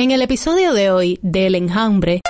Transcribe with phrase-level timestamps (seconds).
[0.00, 2.20] En el episodio de hoy del enjambre,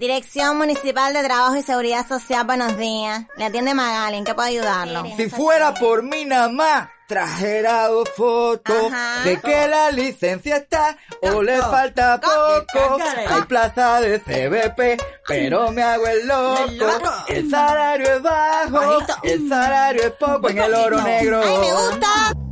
[0.00, 3.24] Dirección Municipal de Trabajo y Seguridad Social, buenos días.
[3.36, 5.04] Le atiende Magali, ¿en qué puedo ayudarlo?
[5.16, 9.22] Si fuera por mí nada más, trajera dos fotos Ajá.
[9.22, 12.98] de que la licencia está o le falta poco.
[13.28, 17.12] Hay plaza de CBP, pero me hago el loco.
[17.28, 21.42] El salario es bajo, el salario es poco en el oro negro.
[21.44, 22.47] ¡Ay, me gusta!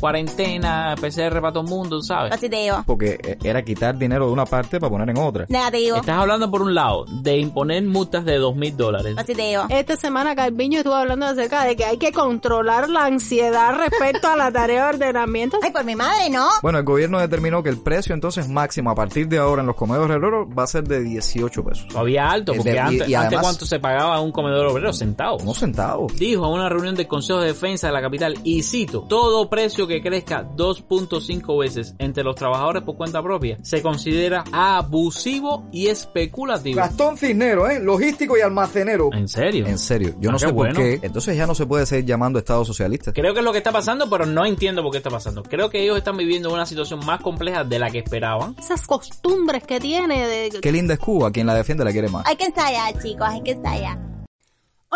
[0.00, 2.32] Cuarentena, PCR para todo el mundo, ¿sabes?
[2.34, 2.82] Positivo.
[2.86, 5.46] Porque eh, era quitar dinero de una parte para poner en otra.
[5.48, 5.96] Negativo.
[5.96, 9.14] Estás hablando por un lado de imponer multas de dos mil dólares.
[9.16, 9.64] Positivo.
[9.68, 14.36] esta semana Calviño estuvo hablando acerca de que hay que controlar la ansiedad respecto a
[14.36, 15.58] la tarea de ordenamiento.
[15.62, 16.48] Ay, por mi madre, ¿no?
[16.62, 19.76] Bueno, el gobierno determinó que el precio entonces máximo a partir de ahora en los
[19.76, 21.88] comedores herreros va a ser de 18 pesos.
[21.88, 24.92] Todavía alto, porque de- y- antes, y antes además- cuánto se pagaba un comedor obrero
[24.92, 25.42] centavos.
[25.42, 26.14] Unos centavos.
[26.16, 29.86] Dijo en una reunión del Consejo de Defensa de la capital, y cito, todo precio
[29.86, 36.76] que crezca 2.5 veces entre los trabajadores por cuenta propia se considera abusivo y especulativo.
[36.76, 37.80] Gastón Cisnero, ¿eh?
[37.80, 39.10] Logístico y almacenero.
[39.12, 39.66] ¿En serio?
[39.66, 41.00] En serio, yo Ah, no qué sé por qué.
[41.02, 43.12] Entonces ya no se puede seguir llamando Estado socialista.
[43.12, 45.42] Creo que es lo que está pasando, pero no entiendo por qué está pasando.
[45.42, 48.54] Creo que ellos están viviendo una situación más compleja de la que esperaban.
[48.58, 50.60] Esas costumbres que tiene de...
[50.60, 52.26] Qué linda es Cuba, quien la defiende la quiere más.
[52.26, 54.15] Hay que ensayar, chicos, hay que ensayar.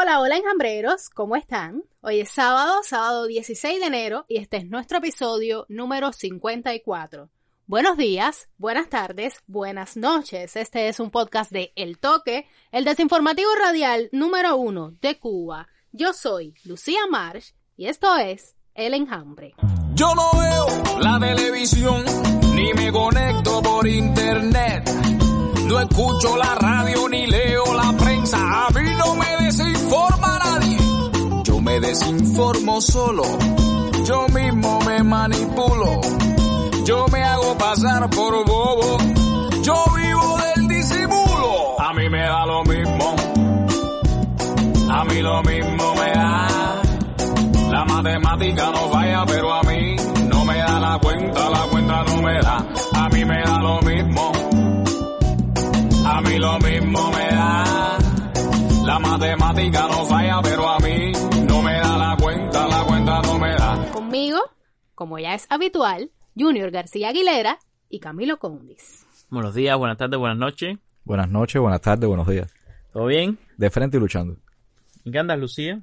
[0.02, 1.82] Hola, hola enjambreros, ¿cómo están?
[2.00, 7.28] Hoy es sábado, sábado 16 de enero y este es nuestro episodio número 54.
[7.66, 10.56] Buenos días, buenas tardes, buenas noches.
[10.56, 15.68] Este es un podcast de El Toque, el desinformativo radial número uno de Cuba.
[15.92, 19.54] Yo soy Lucía Marsh y esto es El Enjambre.
[19.92, 22.06] Yo no veo la televisión
[22.54, 24.88] ni me conecto por internet.
[25.66, 28.09] No escucho la radio ni leo la prensa.
[28.32, 30.78] A mí no me desinforma nadie.
[31.44, 33.22] Yo me desinformo solo.
[34.04, 36.00] Yo mismo me manipulo.
[36.84, 38.98] Yo me hago pasar por bobo.
[39.62, 41.80] Yo vivo del disimulo.
[41.80, 43.16] A mí me da lo mismo.
[44.92, 46.48] A mí lo mismo me da.
[47.70, 49.96] La matemática no falla, pero a mí
[50.28, 52.66] no me da la cuenta, la cuenta no me da.
[52.94, 54.32] A mí me da lo mismo.
[56.04, 57.69] A mí lo mismo me da.
[58.90, 61.12] La matemática no falla, pero a mí
[61.46, 63.88] no me da la cuenta, la cuenta no me da.
[63.92, 64.40] Conmigo,
[64.96, 69.06] como ya es habitual, Junior García Aguilera y Camilo Condis.
[69.28, 70.76] Buenos días, buenas tardes, buenas noches.
[71.04, 72.52] Buenas noches, buenas tardes, buenos días.
[72.92, 73.38] ¿Todo bien?
[73.58, 74.38] De frente y luchando.
[75.04, 75.80] ¿En qué andas, Lucía?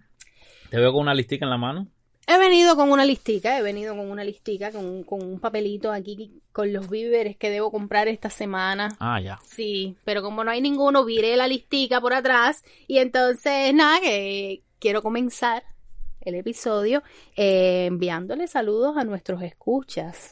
[0.69, 1.88] Te veo con una listica en la mano.
[2.30, 5.92] He venido con una listica, he venido con una listica, con, un- con un papelito
[5.94, 8.90] aquí con los víveres que debo comprar esta semana.
[9.00, 9.40] Ah, ya.
[9.46, 14.62] Sí, pero como no hay ninguno, viré la listica por atrás y entonces nada, que
[14.80, 15.64] quiero comenzar
[16.20, 17.02] el episodio
[17.38, 20.32] eh, enviándole saludos a nuestros escuchas.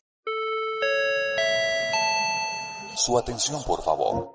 [2.97, 4.31] Su atención, por favor.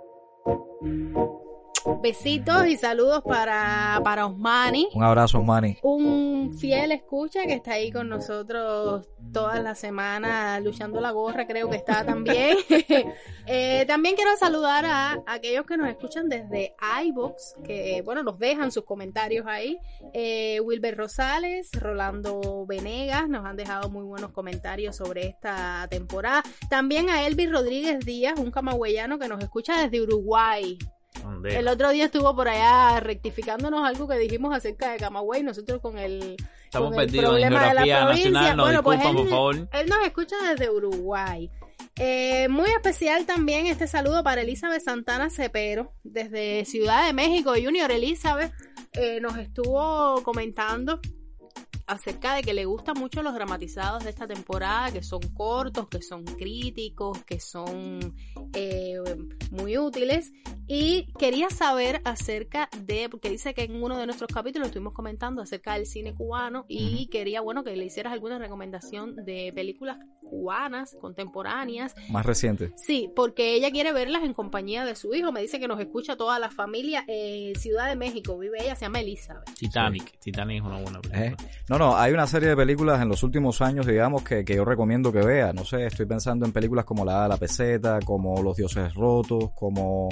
[2.03, 4.89] Besitos y saludos para, para Osmani.
[4.95, 5.79] Un abrazo, Manny.
[5.83, 11.71] un fiel escucha que está ahí con nosotros todas las semanas luchando la gorra, creo
[11.71, 12.57] que está también.
[13.53, 18.71] Eh, también quiero saludar a aquellos que nos escuchan desde iBox, que bueno, nos dejan
[18.71, 19.77] sus comentarios ahí.
[20.13, 26.45] Eh, Wilber Rosales, Rolando Venegas, nos han dejado muy buenos comentarios sobre esta temporada.
[26.69, 30.79] También a Elvis Rodríguez Díaz, un camagüeyano que nos escucha desde Uruguay.
[31.45, 35.99] El otro día estuvo por allá rectificándonos algo que dijimos acerca de Camagüey, nosotros con
[35.99, 38.31] el, Estamos con el problema de la provincia.
[38.31, 39.69] nacional, bueno, pues disculpan, él, por favor.
[39.73, 41.51] él nos escucha desde Uruguay.
[41.97, 47.53] Eh, muy especial también este saludo para Elizabeth Santana Cepero, desde Ciudad de México.
[47.63, 48.53] Junior Elizabeth
[48.93, 51.01] eh, nos estuvo comentando
[51.91, 56.01] acerca de que le gustan mucho los dramatizados de esta temporada, que son cortos, que
[56.01, 58.15] son críticos, que son
[58.55, 58.99] eh,
[59.51, 60.33] muy útiles.
[60.69, 65.43] Y quería saber acerca de, porque dice que en uno de nuestros capítulos estuvimos comentando
[65.43, 69.99] acerca del cine cubano y quería, bueno, que le hicieras alguna recomendación de películas
[70.31, 71.97] cubanas, contemporáneas.
[72.09, 72.73] Más reciente.
[72.77, 75.33] Sí, porque ella quiere verlas en compañía de su hijo.
[75.33, 78.39] Me dice que nos escucha toda la familia en Ciudad de México.
[78.39, 79.53] Vive ella, se llama Elizabeth.
[79.55, 80.21] Titanic.
[80.21, 81.27] Titanic es una buena película.
[81.27, 81.37] ¿Eh?
[81.69, 84.65] No, no, hay una serie de películas en los últimos años, digamos, que, que yo
[84.65, 85.53] recomiendo que vea.
[85.53, 90.09] No sé, estoy pensando en películas como La la Peseta, como Los Dioses Rotos, como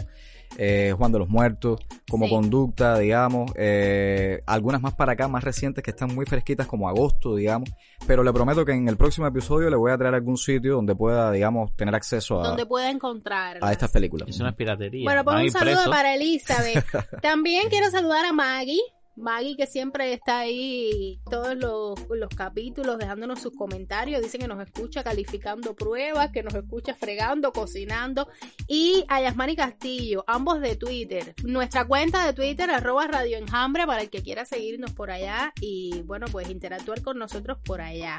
[0.57, 1.81] eh, Juan de los Muertos,
[2.11, 2.31] como Sí.
[2.31, 3.53] Conducta, digamos.
[3.55, 7.71] eh, algunas más para acá, más recientes, que están muy fresquitas, como Agosto, digamos.
[8.07, 10.95] Pero le prometo que en el próximo episodio le voy a traer algún sitio donde
[10.97, 13.59] pueda, digamos, tener acceso a, donde pueda encontrar.
[13.61, 14.29] a estas películas.
[14.29, 15.05] Es piratería.
[15.05, 16.85] Bueno, pues un saludo para Elizabeth.
[17.23, 18.81] También quiero saludar a Maggie.
[19.19, 24.63] Maggie que siempre está ahí todos los, los capítulos dejándonos sus comentarios, dice que nos
[24.63, 28.29] escucha calificando pruebas, que nos escucha fregando, cocinando.
[28.67, 31.35] Y a Yasmani Castillo, ambos de Twitter.
[31.45, 36.03] Nuestra cuenta de Twitter, arroba Radio Enjambre, para el que quiera seguirnos por allá y
[36.03, 38.17] bueno, pues interactuar con nosotros por allá.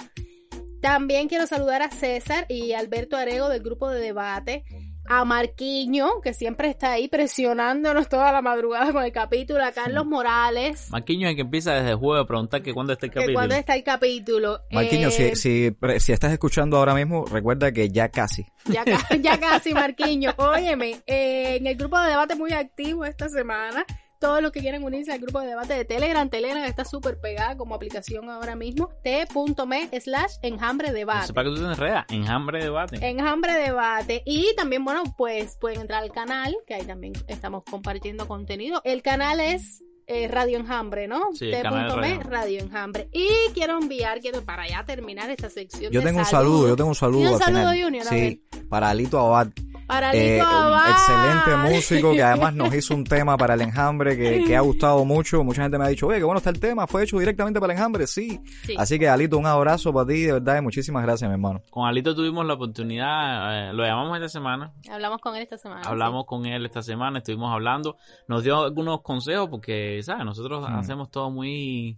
[0.81, 4.63] También quiero saludar a César y Alberto Arego del grupo de debate
[5.09, 10.05] a Marquiño, que siempre está ahí presionándonos toda la madrugada con el capítulo, a Carlos
[10.05, 10.87] Morales.
[10.91, 13.33] Marquiño es el que empieza desde el jueves a preguntar que cuándo está el capítulo.
[13.35, 14.59] cuándo está el capítulo.
[14.71, 18.45] Marquiño, Eh, si, si, pre- si estás escuchando ahora mismo, recuerda que ya casi.
[18.65, 18.85] Ya,
[19.19, 20.31] ya casi, Marquiño.
[20.37, 23.85] Óyeme, eh, en el grupo de debate muy activo esta semana,
[24.19, 27.55] todos los que quieren unirse al grupo de debate de Telegram, Telegram está súper pegada
[27.57, 31.27] como aplicación ahora mismo, t.me slash enjambre debate.
[31.27, 32.05] sé para que tú te enredas.
[32.09, 32.97] Enjambre debate.
[33.01, 34.23] Enjambre Debate.
[34.25, 38.81] Y también, bueno, pues pueden entrar al canal, que ahí también estamos compartiendo contenido.
[38.83, 41.21] El canal es eh, Radio Enjambre, ¿no?
[41.33, 42.59] Sí, T.me, Radio.
[42.59, 43.09] Enjambre.
[43.13, 45.91] Y quiero enviar, quiero para ya terminar esta sección.
[45.91, 47.83] Yo de tengo un saludo, yo tengo un saludo ¿Tiene un al saludo, final.
[47.83, 48.05] Junior?
[48.05, 49.47] Sí, para Alito Abad.
[49.87, 50.89] Para Eh, Lito un Abad.
[50.91, 55.03] excelente músico que además nos hizo un tema para el enjambre que, que ha gustado
[55.03, 55.43] mucho.
[55.43, 57.73] Mucha gente me ha dicho, oye, qué bueno está el tema, fue hecho directamente para
[57.73, 58.39] el enjambre, sí.
[58.67, 58.75] Sí.
[58.77, 61.63] Así que Alito, un abrazo para ti, de verdad, y muchísimas gracias, mi hermano.
[61.71, 65.81] Con Alito tuvimos la oportunidad, eh, lo llamamos esta semana, Hablamos con él esta semana.
[65.85, 67.97] hablamos con él esta semana, estuvimos hablando,
[68.27, 70.25] nos dio algunos consejos porque, ¿sabes?
[70.25, 70.73] Nosotros Mm.
[70.75, 71.97] hacemos todo muy...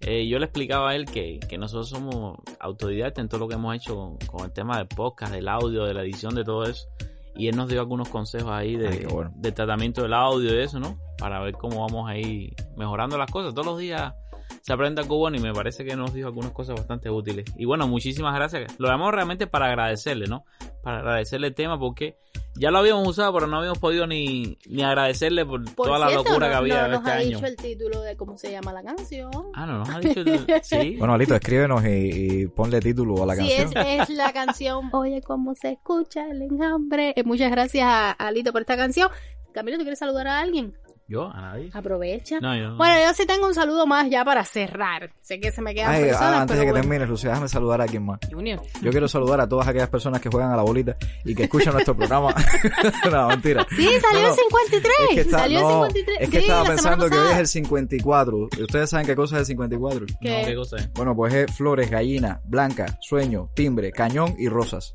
[0.00, 3.54] eh, yo le explicaba a él que, que nosotros somos autodidactas en todo lo que
[3.54, 6.64] hemos hecho con, con el tema del podcast, del audio, de la edición, de todo
[6.64, 6.86] eso.
[7.34, 9.32] Y él nos dio algunos consejos ahí de, Ay, qué bueno.
[9.36, 10.98] de tratamiento del audio y eso, ¿no?
[11.18, 13.54] Para ver cómo vamos ahí mejorando las cosas.
[13.54, 14.12] Todos los días
[14.60, 17.44] se aprende algo bueno y me parece que nos dijo algunas cosas bastante útiles.
[17.56, 18.74] Y bueno, muchísimas gracias.
[18.78, 20.44] Lo llamamos realmente para agradecerle, ¿no?
[20.82, 22.16] Para agradecerle el tema porque
[22.54, 26.10] ya lo habíamos usado, pero no habíamos podido ni, ni agradecerle por, Por toda la
[26.10, 27.28] locura no- que había no nos este ha año.
[27.38, 29.30] dicho el título de cómo se llama la canción.
[29.54, 30.20] Ah, no, nos ha dicho.
[30.20, 30.96] el- Sí.
[30.98, 33.86] Bueno, Alito, escríbenos y, y ponle título a la sí, canción.
[33.86, 37.14] es, es la canción Oye cómo se escucha el enjambre.
[37.16, 39.08] Eh, muchas gracias a a Alito por esta canción.
[39.54, 40.74] Camilo, ¿tú quieres saludar a alguien?
[41.12, 41.30] ¿Yo?
[41.30, 41.68] ¿A nadie?
[41.74, 42.40] Aprovecha.
[42.40, 42.76] No, yo no.
[42.78, 45.10] Bueno, yo sí tengo un saludo más ya para cerrar.
[45.20, 46.82] Sé que se me quedan Ay, personas, ah, antes de que bueno.
[46.82, 48.18] termines, Lucía, déjame saludar a quien más.
[48.32, 48.62] Junior.
[48.80, 51.74] Yo quiero saludar a todas aquellas personas que juegan a la bolita y que escuchan
[51.74, 52.34] nuestro programa.
[53.12, 53.66] no, mentira.
[53.68, 54.94] Sí, salió No, el 53.
[55.10, 56.16] Es que, está- salió no, el 53.
[56.22, 58.48] es que sí, estaba pensando que hoy es el 54.
[58.56, 60.00] ¿Y ¿Ustedes saben qué cosa es el 54?
[60.00, 60.42] No, ¿Qué?
[60.46, 60.90] ¿qué cosa es?
[60.94, 64.94] Bueno, pues es flores, gallina, blanca, sueño, timbre, cañón y rosas.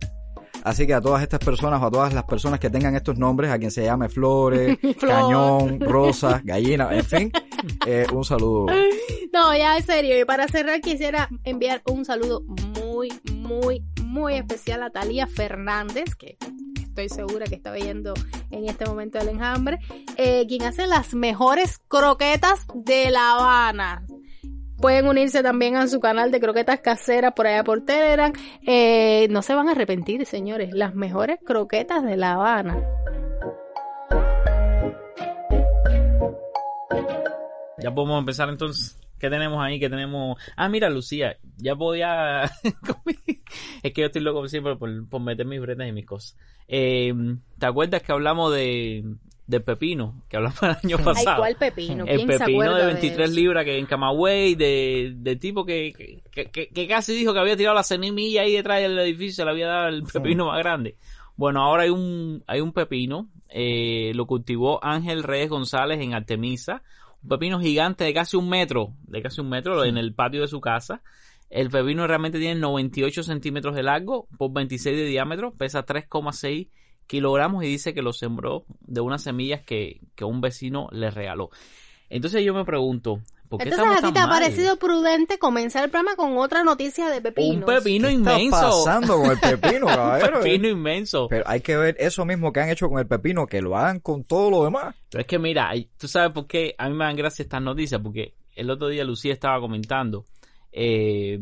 [0.67, 3.51] Así que a todas estas personas o a todas las personas que tengan estos nombres,
[3.51, 5.13] a quien se llame Flores, Flor.
[5.13, 7.31] Cañón, Rosas, Gallina, en fin,
[7.87, 8.65] eh, un saludo.
[9.31, 10.19] No, ya en serio.
[10.19, 12.43] Y para cerrar quisiera enviar un saludo
[12.81, 16.37] muy, muy, muy especial a Talía Fernández, que
[16.81, 18.13] estoy segura que está viendo
[18.51, 19.79] en este momento el enjambre,
[20.17, 24.05] eh, quien hace las mejores croquetas de La Habana.
[24.79, 28.31] Pueden unirse también a su canal de croquetas caseras por allá por Telegram.
[28.65, 30.71] Eh, no se van a arrepentir, señores.
[30.71, 32.77] Las mejores croquetas de La Habana.
[37.79, 38.99] Ya podemos empezar entonces.
[39.17, 39.79] ¿Qué tenemos ahí?
[39.79, 40.37] ¿Qué tenemos?
[40.55, 42.43] Ah, mira, Lucía, ya podía...
[43.83, 46.37] es que yo estoy loco siempre por, por meter mis bretas y mis cosas.
[46.67, 47.11] Eh,
[47.57, 49.03] ¿Te acuerdas que hablamos de,
[49.47, 50.21] de pepino?
[50.29, 51.37] Que hablamos el año Ay, pasado.
[51.37, 52.05] ¿cuál pepino?
[52.05, 53.35] el ¿Quién se pepino de 23 eso?
[53.39, 57.55] libras que en Camagüey, de, de tipo que, que, que- que casi dijo que había
[57.57, 60.95] tirado la cenimilla ahí detrás del edificio, le había dado el pepino más grande.
[61.35, 66.83] Bueno, ahora hay un, hay un pepino, eh, lo cultivó Ángel Reyes González en Artemisa,
[67.23, 70.47] un pepino gigante de casi un metro, de casi un metro en el patio de
[70.47, 71.01] su casa.
[71.49, 76.67] El pepino realmente tiene 98 centímetros de largo por 26 de diámetro, pesa 3,6
[77.07, 81.49] kilogramos y dice que lo sembró de unas semillas que, que un vecino le regaló.
[82.09, 85.89] Entonces yo me pregunto, ¿por qué Entonces a ti te ha parecido prudente comenzar el
[85.89, 87.67] programa con otra noticia de pepinos.
[87.67, 88.85] Un pepino ¿Qué está inmenso.
[88.85, 91.27] pasando con el pepino, Un pepino inmenso.
[91.29, 93.99] Pero hay que ver eso mismo que han hecho con el pepino, que lo hagan
[93.99, 94.95] con todo lo demás.
[95.09, 97.99] Pero es que mira, tú sabes por qué a mí me dan gracia estas noticias,
[98.01, 100.25] porque el otro día Lucía estaba comentando
[100.71, 101.39] eh,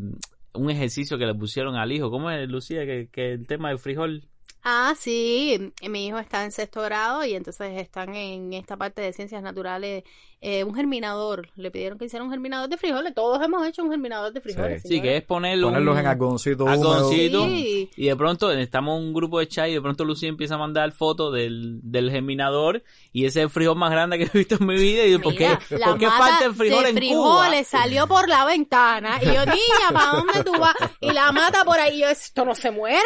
[0.53, 2.09] un ejercicio que le pusieron al hijo.
[2.09, 2.85] ¿Cómo es, Lucía?
[2.85, 4.23] Que, que el tema del frijol.
[4.67, 9.13] Ah, sí, mi hijo está en sexto grado y entonces están en esta parte de
[9.13, 10.03] ciencias naturales,
[10.41, 13.91] eh, un germinador, le pidieron que hiciera un germinador de frijoles, todos hemos hecho un
[13.91, 14.81] germinador de frijoles.
[14.81, 17.45] Sí, que es ponerlo Ponerlos en algodoncito algodoncito.
[17.45, 17.91] Sí.
[17.95, 20.57] Y de pronto estamos en un grupo de chat y de pronto Lucía empieza a
[20.57, 22.81] mandar fotos del, del germinador
[23.13, 25.05] y ese es el frijol más grande que he visto en mi vida.
[25.05, 27.81] Y yo, ¿por qué, Mira, la ¿por qué falta el frijol de en frijoles Cuba?
[27.81, 30.75] salió por la ventana y yo, niña, ¿para dónde tú vas?
[31.01, 32.99] Y la mata por ahí, y yo, esto no se muere.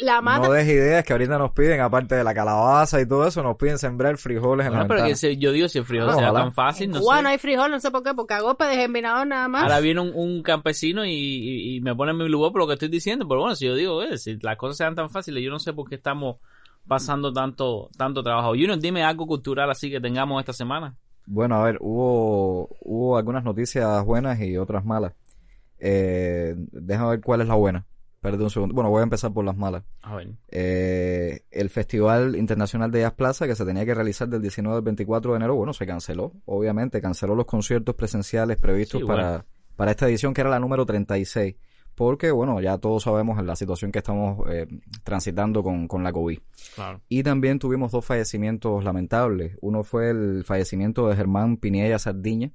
[0.00, 3.42] La mata No ideas que ahorita nos piden, aparte de la calabaza y todo eso,
[3.42, 5.32] nos piden sembrar frijoles en Bueno, la pero que ventana.
[5.34, 6.40] yo digo, si el frijol No, sea ojalá.
[6.44, 7.22] tan fácil, no Cuba sé.
[7.22, 9.64] no hay frijol, no sé por qué, porque a golpe de germinador nada más.
[9.64, 12.66] Ahora viene un, un campesino y, y- y me pone en mi lugar por lo
[12.66, 13.26] que estoy diciendo.
[13.28, 15.72] Pero bueno, si yo digo, eh, si las cosas sean tan fáciles, yo no sé
[15.72, 16.36] por qué estamos
[16.88, 18.50] pasando tanto tanto trabajo.
[18.50, 20.94] Junior, dime algo cultural así que tengamos esta semana.
[21.26, 25.12] Bueno, a ver, hubo, hubo algunas noticias buenas y otras malas.
[25.78, 27.84] Eh, déjame ver cuál es la buena.
[28.16, 28.74] Espérate un segundo.
[28.74, 29.84] Bueno, voy a empezar por las malas.
[30.02, 30.30] A ver.
[30.48, 34.82] Eh, el Festival Internacional de Jazz Plaza, que se tenía que realizar del 19 al
[34.82, 39.44] 24 de enero, bueno, se canceló, obviamente, canceló los conciertos presenciales previstos Sí, para, bueno.
[39.76, 41.54] para esta edición, que era la número 36,
[41.94, 44.66] porque, bueno, ya todos sabemos la situación que estamos eh,
[45.04, 46.38] transitando con, con la COVID.
[46.74, 47.00] Claro.
[47.08, 49.56] Y también tuvimos dos fallecimientos lamentables.
[49.62, 52.50] Uno fue el fallecimiento de Germán Pinilla Sardiña,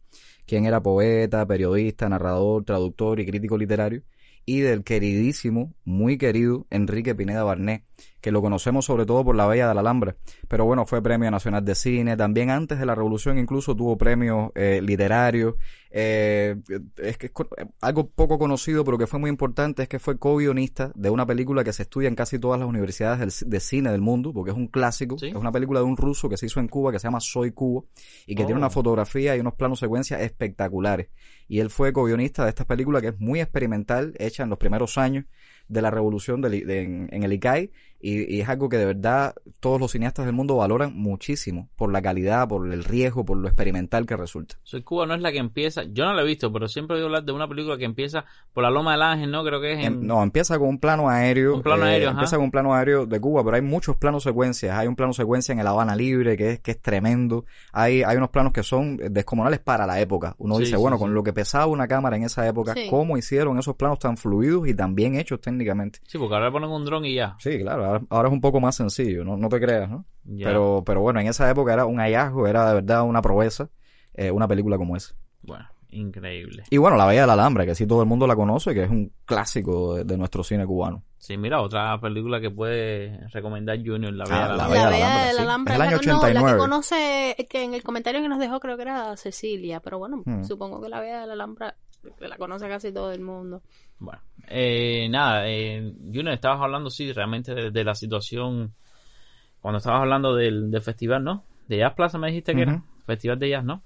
[0.46, 4.04] quien era poeta, periodista, narrador, traductor y crítico literario,
[4.46, 7.84] y del queridísimo, muy querido Enrique Pineda Barnet,
[8.22, 10.16] que lo conocemos sobre todo por La Bella de la Alhambra.
[10.48, 14.52] Pero bueno, fue Premio Nacional de Cine, también antes de la Revolución incluso tuvo premios
[14.56, 15.56] eh, literarios.
[15.94, 16.56] Eh,
[16.98, 17.50] es que es co-
[17.82, 21.64] algo poco conocido, pero que fue muy importante, es que fue co-guionista de una película
[21.66, 24.58] que se estudia en casi todas las universidades del de cine del mundo, porque es
[24.58, 25.18] un clásico.
[25.18, 25.28] Sí.
[25.28, 27.52] Es una película de un ruso que se hizo en Cuba, que se llama Soy
[27.52, 27.88] Cubo,
[28.26, 28.46] y que Oh.
[28.46, 31.10] tiene una fotografía y unos planos secuencias espectaculares.
[31.50, 34.98] Y él fue co-guionista de esta película que es muy experimental, hecha en los primeros
[34.98, 35.26] años
[35.68, 39.34] de la revolución de- en, en el ICAI y, y es algo que de verdad
[39.60, 43.48] todos los cineastas del mundo valoran muchísimo por la calidad, por el riesgo, por lo
[43.48, 44.56] experimental que resulta.
[44.64, 47.08] Soy Cuba no es la que empieza, yo no la he visto, pero siempre oído
[47.08, 49.44] hablar de una película que empieza por la Loma del Ángel, ¿no?
[49.44, 49.86] Creo que es en...
[49.94, 51.56] Em- no, empieza con un plano aéreo.
[51.56, 52.18] Un plano eh, aéreo, ajá.
[52.20, 54.78] Empieza con un plano aéreo de Cuba, pero hay muchos planos secuencias.
[54.78, 57.46] Hay un plano secuencia en el Habana Libre que es, que es tremendo.
[57.72, 60.36] Hay, hay unos planos que son descomunales para la época.
[60.38, 61.02] Uno Sí, dice, sí, bueno, sí.
[61.02, 62.88] con lo que pesaba una cámara en esa época, Sí.
[62.90, 66.00] ¿cómo hicieron esos planos tan fluidos y tan bien hechos técnicamente?
[66.08, 67.36] Sí, porque ahora le ponen un dron y ya.
[67.40, 70.06] Sí, claro, ahora, ahora es un poco más sencillo, no, no te creas, ¿no?
[70.38, 73.70] Pero, pero bueno, en esa época era un hallazgo, era de verdad una proeza,
[74.14, 75.14] eh, una película como esa.
[75.42, 76.64] Bueno, increíble.
[76.70, 78.84] Y bueno, La Bella de la Alhambra, que sí todo el mundo la conoce, que
[78.84, 81.04] es un clásico de, de nuestro cine cubano.
[81.18, 84.84] Sí, mira, otra película que puede recomendar Junior, La Bella Ah, de La la Bella
[84.84, 85.76] La de la Bella de la Alhambra, Alhambra.
[85.76, 85.76] sí.
[85.76, 86.52] Es el año la, no, la 89.
[86.52, 90.24] que conoce, que en el comentario que nos dejó creo que era Cecilia, pero bueno,
[90.26, 90.44] Hmm.
[90.44, 91.76] supongo que la Bella de la Alhambra
[92.20, 93.62] la conoce casi todo el mundo.
[94.00, 98.74] Bueno, eh, nada, eh, Junior, estabas hablando, sí, realmente de, de la situación,
[99.62, 101.44] cuando estabas hablando del, del festival, ¿no?
[101.68, 102.72] De Jazz Plaza me dijiste que era.
[103.06, 103.84] Festival de Jazz, ¿no?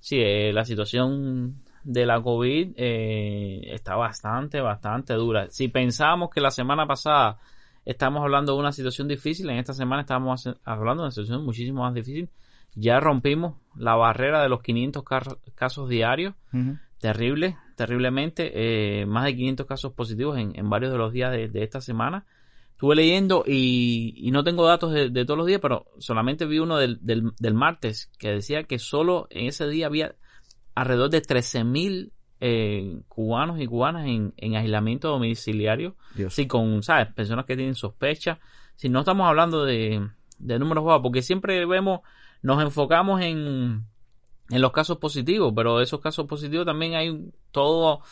[0.00, 5.48] Sí, eh, la situación de la COVID eh, está bastante, bastante dura.
[5.50, 7.38] Si pensábamos que la semana pasada
[7.84, 11.82] estábamos hablando de una situación difícil, en esta semana estábamos hablando de una situación muchísimo
[11.82, 12.28] más difícil.
[12.74, 16.34] Ya rompimos la barrera de los 500 car- casos diarios
[17.00, 21.48] terrible, terriblemente, eh, más de 500 casos positivos en, en varios de los días de,
[21.48, 22.26] de esta semana.
[22.72, 26.60] Estuve leyendo y, y no tengo datos de, de todos los días, pero solamente vi
[26.60, 30.14] uno del, del, del martes que decía que solo en ese día había
[30.76, 35.96] alrededor de 13.000 eh, cubanos y cubanas en, en aislamiento domiciliario.
[36.14, 36.34] Dios.
[36.34, 37.12] Sí, con, ¿sabes?
[37.14, 38.38] Personas que tienen sospecha.
[38.76, 42.00] Si no estamos hablando de, de números bajos, porque siempre vemos,
[42.42, 43.86] nos enfocamos en,
[44.50, 48.02] en los casos positivos, pero esos casos positivos también hay todo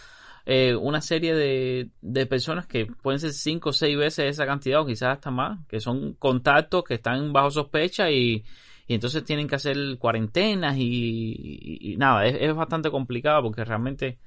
[0.46, 4.80] eh, una serie de, de personas que pueden ser cinco o seis veces esa cantidad
[4.80, 8.44] o quizás hasta más, que son contactos que están bajo sospecha y,
[8.86, 13.64] y entonces tienen que hacer cuarentenas y, y- y nada, es, es bastante complicado porque
[13.64, 14.18] realmente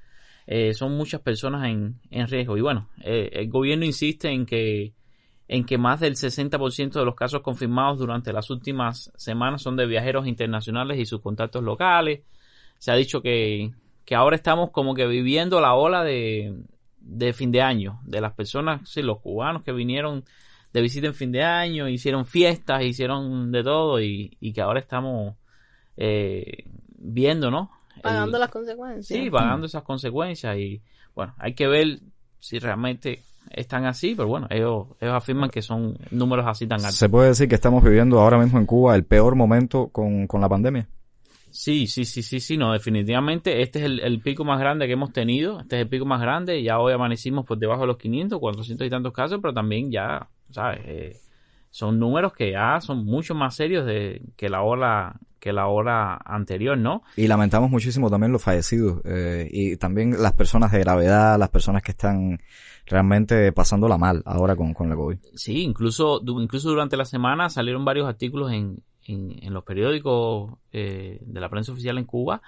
[0.46, 2.56] eh, son muchas personas en, en riesgo.
[2.56, 4.94] Y bueno, eh, el gobierno insiste en que
[5.52, 9.84] en que más del 60% de los casos confirmados durante las últimas semanas son de
[9.84, 12.20] viajeros internacionales y sus contactos locales.
[12.78, 13.72] Se ha dicho que,
[14.04, 16.54] que ahora estamos como que viviendo la ola de,
[17.00, 20.24] de fin de año, de las personas, sí, los cubanos que vinieron
[20.72, 24.78] de visita en fin de año, hicieron fiestas, hicieron de todo y, y que ahora
[24.78, 25.34] estamos
[25.96, 26.64] eh,
[26.96, 27.72] viendo, ¿no?
[28.02, 29.06] Pagando El- las consecuencias.
[29.24, 30.80] Sí, pagando esas consecuencias y
[31.16, 31.98] bueno, hay que ver
[32.38, 36.94] si realmente están así, pero bueno, ellos, ellos afirman que son números así tan altos.
[36.94, 40.40] Se puede decir que estamos viviendo ahora mismo en Cuba el peor momento con, con
[40.40, 40.88] la pandemia.
[41.50, 44.92] Sí, sí, sí, sí, sí, no, definitivamente este es el, el pico más grande que
[44.92, 47.96] hemos tenido, este es el pico más grande, ya hoy amanecimos por debajo de los
[47.96, 50.80] 500, 400 y tantos casos, pero también ya, ¿sabes?
[50.84, 51.16] Eh,
[51.70, 56.18] son números que ya son mucho más serios de que la ola que la hora
[56.22, 57.02] anterior, ¿no?
[57.16, 61.82] Y lamentamos muchísimo también los fallecidos eh, y también las personas de gravedad, las personas
[61.82, 62.40] que están
[62.84, 65.16] realmente pasándola mal ahora con, con la COVID.
[65.34, 70.52] Sí, incluso, du- incluso durante la semana salieron varios artículos en, en, en los periódicos
[70.72, 72.42] eh, de la prensa oficial en Cuba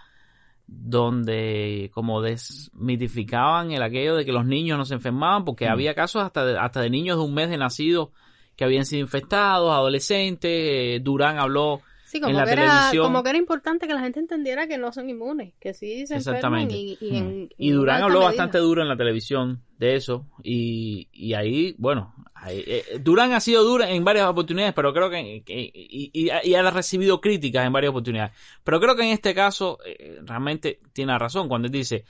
[0.67, 6.23] donde como desmitificaban el aquello de que los niños no se enfermaban porque había casos
[6.23, 8.11] hasta de, hasta de niños de un mes de nacidos
[8.56, 10.50] que habían sido infectados, adolescentes.
[10.52, 13.04] eh, Durán habló Sí, en la que, era, televisión.
[13.06, 16.16] como que era importante que la gente entendiera que no son inmunes, que sí se
[16.16, 16.75] enferman Exactamente.
[16.76, 18.26] y, y, en, Y en Durán habló medida.
[18.28, 20.26] bastante duro en la televisión de eso.
[20.42, 25.09] Y, y ahí, bueno, ahí, eh, Durán ha sido duro en varias oportunidades, pero creo
[25.09, 28.32] que, que- y, y- y ha recibido críticas en varias oportunidades.
[28.62, 32.04] Pero creo que en este caso eh, realmente tiene razón cuando él dice,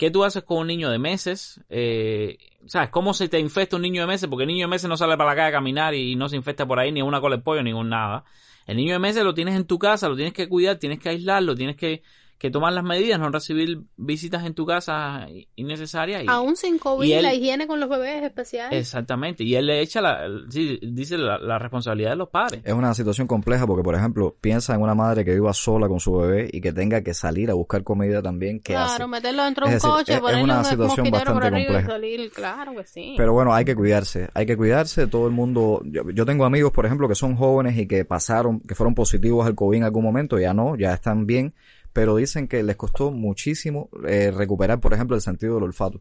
[0.00, 1.60] ¿qué tú haces con un niño de meses?
[1.68, 2.88] Eh, ¿Sabes?
[2.88, 4.30] ¿Cómo se te infecta un niño de meses?
[4.30, 6.36] Porque el niño de meses no sale para la calle a caminar y no se
[6.36, 8.24] infecta por ahí ni una cola de pollo ni un nada.
[8.66, 11.10] El niño de meses lo tienes en tu casa, lo tienes que cuidar, tienes que
[11.10, 12.02] aislarlo, tienes que,
[12.40, 16.24] que tomar las medidas, no recibir visitas en tu casa innecesarias.
[16.24, 18.72] Y, Aún sin COVID, y él- la higiene con los bebés es especial.
[18.72, 19.44] Exactamente.
[19.44, 22.62] Y él le echa la, sí, dice la, la responsabilidad de los padres.
[22.64, 26.00] Es una situación compleja porque, por ejemplo, piensa en una madre que viva sola con
[26.00, 28.58] su bebé y que tenga que salir a buscar comida también.
[28.60, 29.06] ¿Qué claro, hace?
[29.06, 31.86] meterlo dentro de un decir, coche, es- es una un situación por bastante compleja.
[31.88, 33.14] salir, claro que sí.
[33.18, 36.72] Pero bueno, hay que cuidarse, hay que cuidarse, todo el mundo, yo, yo tengo amigos,
[36.72, 40.04] por ejemplo, que son jóvenes y que pasaron, que fueron positivos al COVID en algún
[40.04, 41.52] momento, ya no, ya están bien,
[41.92, 46.00] pero dicen que les costó muchísimo eh, recuperar, por ejemplo, el sentido del olfato,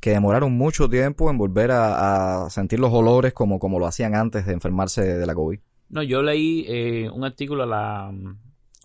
[0.00, 4.14] que demoraron mucho tiempo en volver a, a sentir los olores como, como lo hacían
[4.14, 5.58] antes de enfermarse de la COVID.
[5.88, 8.12] No, yo leí eh, un artículo la,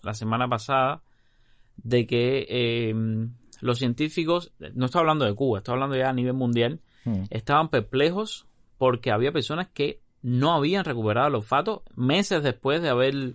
[0.02, 1.02] la semana pasada
[1.76, 2.94] de que eh,
[3.60, 7.24] los científicos, no estoy hablando de Cuba, estoy hablando ya a nivel mundial, Hmm.
[7.30, 8.46] estaban perplejos
[8.78, 13.34] porque había personas que no habían recuperado el olfato meses después de haber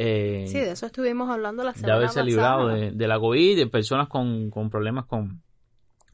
[0.00, 2.24] eh, sí, de eso estuvimos hablando la de semana haberse pasada.
[2.24, 5.42] librado de, de la COVID, de personas con, con problemas con,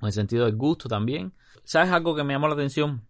[0.00, 1.32] con el sentido del gusto también.
[1.64, 3.02] ¿Sabes algo que me llamó la atención?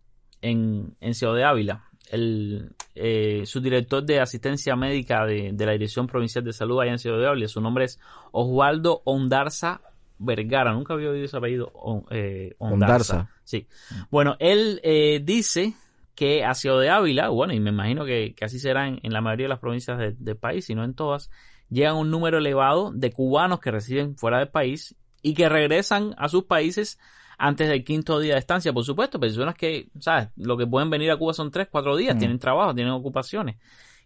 [0.43, 6.07] En, en Ciudad de Ávila, el eh, subdirector de asistencia médica de, de la Dirección
[6.07, 7.99] Provincial de Salud allá en Ciudad de Ávila, su nombre es
[8.31, 9.81] Osvaldo Ondarza
[10.19, 11.73] Vergara, nunca había oído ese apellido,
[12.11, 13.15] eh, Ondarza.
[13.15, 13.31] Ondarza.
[13.45, 13.67] Sí.
[14.11, 15.75] Bueno, él eh, dice
[16.15, 19.13] que a Ciudad de Ávila, bueno, y me imagino que, que así será en, en
[19.13, 21.31] la mayoría de las provincias de- del país, si no en todas,
[21.71, 26.29] llegan un número elevado de cubanos que residen fuera del país y que regresan a
[26.29, 26.99] sus países
[27.37, 30.29] antes del quinto día de estancia, por supuesto, personas que, ¿sabes?
[30.37, 32.19] Lo que pueden venir a Cuba son tres, cuatro días, Mm.
[32.21, 33.57] tienen trabajo, tienen ocupaciones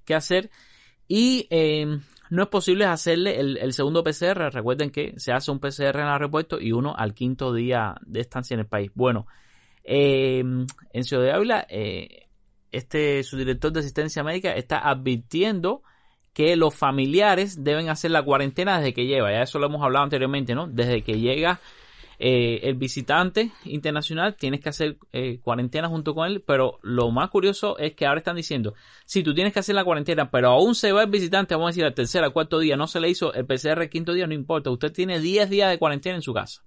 [0.06, 0.48] que hacer
[1.06, 1.98] y eh,
[2.30, 4.50] no es posible hacerle el, el segundo PCR.
[4.50, 8.20] Recuerden que se hace un PCR en el aeropuerto y uno al quinto día de
[8.20, 8.90] estancia en el país.
[8.94, 9.26] Bueno,
[9.84, 12.26] eh, en Ciudad de Ávila, eh,
[12.72, 15.82] este subdirector de asistencia médica está advirtiendo
[16.32, 19.32] que los familiares deben hacer la cuarentena desde que lleva.
[19.32, 20.68] Ya eso lo hemos hablado anteriormente, ¿no?
[20.68, 21.60] Desde que llega
[22.20, 26.42] eh, el visitante internacional, tienes que hacer eh, cuarentena junto con él.
[26.46, 29.84] Pero lo más curioso es que ahora están diciendo, si tú tienes que hacer la
[29.84, 32.76] cuarentena, pero aún se va el visitante, vamos a decir, al tercer, al cuarto día,
[32.76, 34.70] no se le hizo el PCR el quinto día, no importa.
[34.70, 36.62] Usted tiene 10 días de cuarentena en su casa.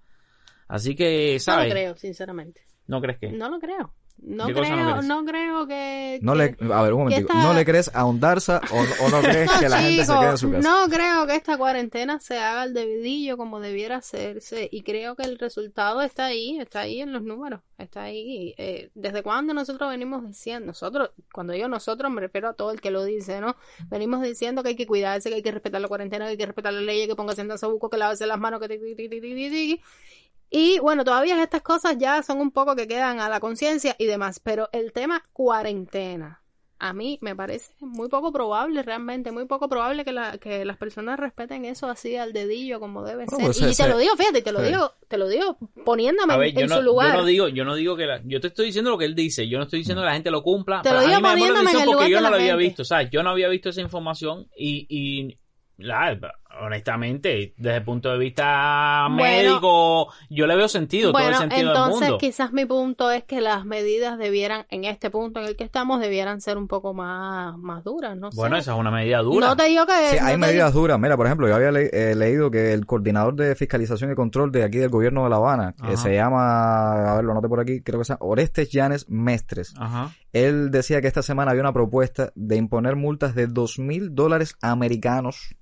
[0.68, 1.68] Así que, No ¿sabes?
[1.68, 2.62] lo creo, sinceramente.
[2.88, 3.32] ¿No crees que?
[3.32, 3.94] No lo creo.
[4.24, 6.20] No ¿Qué cosa no creo, no creo que...
[6.22, 9.10] No que- le, a ver, un momentico, esta- ¿no le crees a Ondarza o, o
[9.10, 10.70] no crees que la gente se quede en su casa?
[10.70, 15.24] No creo que esta cuarentena se haga al debidillo como debiera hacerse y creo que
[15.24, 18.54] el resultado está ahí, está ahí en los números, está ahí.
[18.60, 20.68] Eh, ¿Desde cuándo nosotros venimos diciendo?
[20.68, 23.56] Nosotros, cuando digo nosotros me refiero a todo el que lo dice, ¿no?
[23.90, 26.46] Venimos diciendo que hay que cuidarse, que hay que respetar la cuarentena, que hay que
[26.46, 28.68] respetar la ley, que ponga en sabuco, que lavarse las manos, que...
[28.68, 29.82] ti, ti, ti.
[30.54, 34.06] Y bueno, todavía estas cosas ya son un poco que quedan a la conciencia y
[34.06, 36.44] demás, pero el tema cuarentena,
[36.78, 40.76] a mí me parece muy poco probable, realmente, muy poco probable que, la, que las
[40.78, 43.40] personas respeten eso así al dedillo como debe ser.
[43.40, 44.66] pues y te lo digo, fíjate, te lo sí.
[44.68, 47.14] digo, te lo digo poniéndome ver, en, yo en no, su lugar.
[47.14, 49.16] yo no digo, yo no digo que la, yo te estoy diciendo lo que él
[49.16, 51.12] dice, yo no estoy diciendo que la gente lo cumpla, Te pero lo a mí
[51.12, 52.64] digo poniéndome en atención el porque lugar yo de no la lo había gente.
[52.68, 53.10] visto, ¿sabes?
[53.12, 55.38] Yo no había visto esa información y, y
[55.78, 56.20] la-
[56.60, 59.22] honestamente, desde el punto de vista Bueno.
[59.24, 62.18] médico, yo le veo sentido, todo Bueno, el sentido del entonces mundo.
[62.18, 66.00] quizás mi punto es que las medidas debieran, en este punto en el que estamos,
[66.02, 68.62] debieran ser un poco más, más duras, no Bueno, sé.
[68.62, 69.48] esa es una medida dura.
[69.48, 69.94] No te digo que...
[70.12, 71.00] Sí, no hay medidas duras.
[71.00, 74.52] Mira, por ejemplo, yo había le- eh, leído que el coordinador de fiscalización y control
[74.52, 77.60] de aquí del gobierno de La Habana, que se llama, a ver, lo noté por
[77.60, 79.74] aquí, creo que se llama Orestes Llanes Mestres.
[79.78, 80.12] Ajá.
[80.34, 84.56] Él decía que esta semana había una propuesta de imponer multas de dos mil dólares
[84.62, 85.56] americanos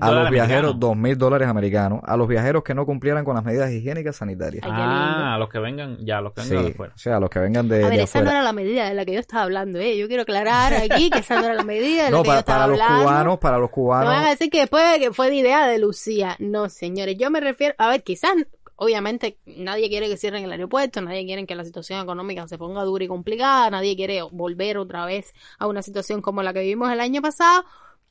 [0.00, 3.44] a los viajeros, dos mil dólares americanos, a los viajeros que no cumplieran con las
[3.44, 4.62] medidas higiénicas sanitarias.
[4.64, 4.70] Ay.
[4.74, 6.94] Ah, a los que vengan, ya, a los que Sí, vengan de fuera.
[6.94, 8.38] o sea, a los que vengan de, A ver, de esa no afuera.
[8.38, 9.96] era la medida de la que yo estaba hablando, ¿eh?
[9.98, 12.34] Yo quiero aclarar aquí que esa no era la medida de la No, que yo
[12.38, 13.02] estaba para los hablando.
[13.04, 14.06] cubanos, para los No cubanos.
[14.14, 16.36] van a decir que después que fue de idea de Lucía.
[16.38, 18.32] No, señores, yo me refiero, a ver, quizás,
[18.76, 22.82] obviamente, nadie quiere que cierren el aeropuerto, nadie quiere que la situación económica se ponga
[22.84, 26.90] dura y complicada, nadie quiere volver otra vez a una situación como la que vivimos
[26.90, 27.64] el año pasado,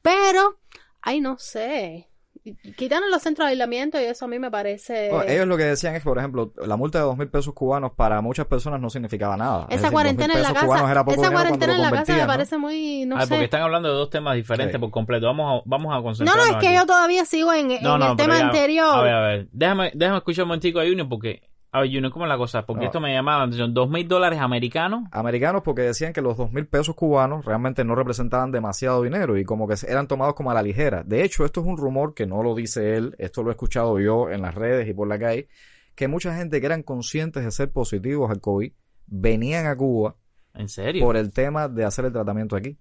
[0.04, 0.58] pero,
[1.02, 2.08] ay, no sé.
[2.44, 5.10] Y- Quitaron los centros de aislamiento y eso a mí me parece...
[5.12, 7.54] Bueno, ellos lo que decían es que, por ejemplo, la multa de dos mil pesos
[7.54, 9.64] cubanos para muchas personas no significaba nada.
[9.70, 12.14] Es esa decir, cuarentena 2.000 en la casa, era poco esa cuarentena en la casa
[12.14, 12.28] me ¿no?
[12.28, 13.28] parece muy, no Ah, sé.
[13.30, 14.80] porque están hablando de dos temas diferentes Sí.
[14.80, 15.26] por completo.
[15.26, 16.78] Vamos a, vamos a No, concentrarnos no, es que aquí.
[16.78, 18.88] yo todavía sigo en, en No, no, el tema ya- anterior.
[18.96, 19.48] A ver, a ver.
[19.52, 21.42] Déjame, déjame escuchar un momentico a Junior porque...
[21.72, 22.66] A ver, Junior, ¿cómo es la cosa?
[22.66, 22.86] Porque No.
[22.88, 23.74] esto me llamaba la atención.
[23.74, 25.04] ¿Dos mil dólares americanos?
[25.12, 29.44] americanos porque decían que los dos mil pesos cubanos realmente no representaban demasiado dinero y
[29.46, 31.04] como que eran tomados como a la ligera.
[31.04, 34.00] De hecho, esto es un rumor que no lo dice él, esto lo he escuchado
[34.00, 35.48] yo en las redes y por la calle,
[35.94, 38.72] que mucha gente que eran conscientes de ser positivos al COVID
[39.06, 40.16] venían a Cuba
[40.56, 41.06] ¿En serio?
[41.06, 42.78] por el tema de hacer el tratamiento aquí.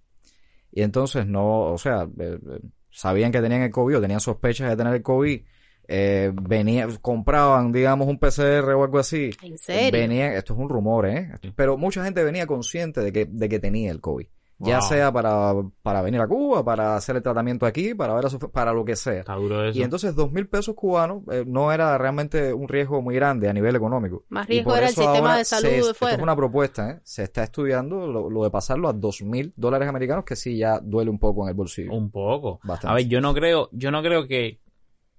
[0.72, 4.70] Y entonces no, o sea, eh, eh, sabían que tenían el COVID o tenían sospechas
[4.70, 5.42] de tener el COVID,
[5.88, 9.30] eh, venían, compraban, digamos, un PCR o algo así.
[9.42, 9.98] ¿En serio?
[9.98, 11.30] Venían, esto es un rumor, ¿eh?
[11.56, 14.26] Pero mucha gente venía consciente de que, de que tenía el COVID.
[14.60, 18.28] Ya sea para, para venir a Cuba, para hacer el tratamiento aquí, para ver a
[18.28, 19.20] su- para lo que sea.
[19.20, 19.78] Está duro eso.
[19.78, 23.52] Y entonces dos mil pesos cubanos eh, no era realmente un riesgo muy grande a
[23.52, 24.24] nivel económico.
[24.30, 26.16] Más riesgo era el sistema de salud se- de esto fuera.
[26.16, 26.98] es una propuesta, ¿eh?
[27.04, 30.80] Se está estudiando lo, lo de pasarlo a dos mil dólares americanos, que sí ya
[30.80, 31.92] duele un poco en el bolsillo.
[31.94, 32.58] Un poco.
[32.64, 32.92] Bastante.
[32.92, 34.58] A ver, yo no creo, yo no creo que,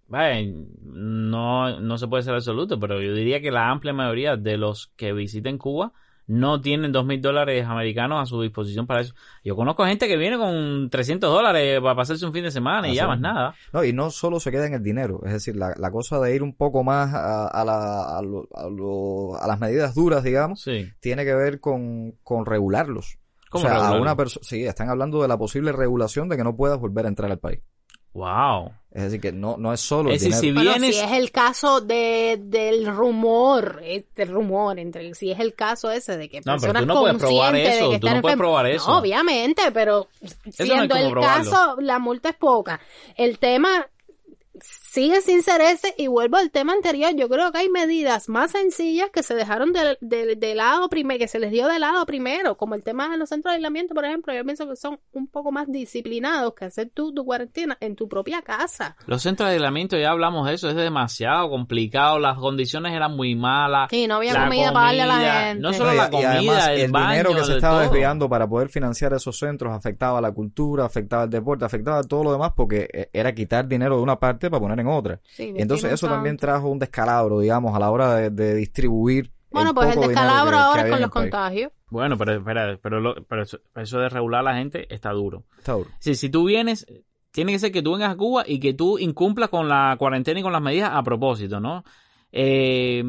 [0.09, 0.41] vaya,
[0.83, 4.91] no, no se puede ser absoluto, pero yo diría que la amplia mayoría de los
[4.95, 5.93] que visiten Cuba
[6.27, 9.15] no tienen dos mil dólares americanos a su disposición para eso.
[9.43, 12.91] Yo conozco gente que viene con 300 dólares para pasarse un fin de semana y
[12.91, 13.55] Así ya más nada.
[13.73, 16.35] No, y no solo se queda en el dinero, es decir, la, la cosa de
[16.35, 20.23] ir un poco más a, a, la- a lo- a lo- a las medidas duras,
[20.23, 20.87] digamos, Sí.
[20.99, 23.17] tiene que ver con, con regularlos.
[23.47, 26.43] O ¿Cómo sea, a una persona, sí, están hablando de la posible regulación de que
[26.43, 27.61] no puedas volver a entrar al país.
[28.13, 28.71] Wow.
[28.91, 30.61] Es decir, que no, no es solo el Es decir, dinero.
[30.61, 35.39] si Bueno, vienes, si es el caso de, del rumor, este rumor, entre si es
[35.39, 37.91] el caso ese de que No, pero personas tú no puedes probar conscientes eso, de
[37.95, 38.91] que tú no están puedes probar eso.
[38.91, 40.07] No, obviamente, pero
[40.49, 41.51] siendo el probarlo.
[41.51, 42.79] caso, la multa es poca.
[43.15, 43.87] El tema
[44.91, 47.11] sigue sin ser ese y vuelvo al tema anterior.
[47.15, 51.19] Yo creo que hay medidas más sencillas que se dejaron de, de- de lado primero,
[51.19, 53.93] que se les dio de lado primero, como el tema de los centros de aislamiento,
[53.93, 54.33] por ejemplo.
[54.33, 58.07] Yo pienso que son un poco más disciplinados que hacer tú tu cuarentena en tu
[58.07, 58.95] propia casa.
[59.05, 63.35] los centros de aislamiento, ya hablamos de eso, es demasiado complicado, las condiciones eran muy
[63.35, 63.89] malas.
[63.89, 65.61] Sí, no había comida para darle a la gente.
[65.61, 67.91] No solo y- la y comida, además, el, el baño, dinero que se estaba todo.
[67.91, 72.31] desviando para poder financiar esos centros afectaba la cultura, afectaba el deporte, afectaba todo lo
[72.31, 75.19] demás porque eh, era quitar dinero de una parte para poner en otra.
[75.23, 79.31] Sí, Y entonces eso también trajo un descalabro, digamos, a la hora de, de distribuir.
[79.51, 81.71] Bueno, el pues el poco descalabro que- que ahora había con los contagios.
[81.89, 85.43] Bueno, pero, espera, pero, lo- pero eso, eso de regular a la gente está duro.
[85.57, 85.89] Está duro.
[85.99, 86.85] Sí, si tú vienes,
[87.31, 90.39] tiene que ser que tú vengas a Cuba y que tú incumplas con la cuarentena
[90.39, 91.83] y con las medidas a propósito, ¿no?
[92.31, 93.03] Eh,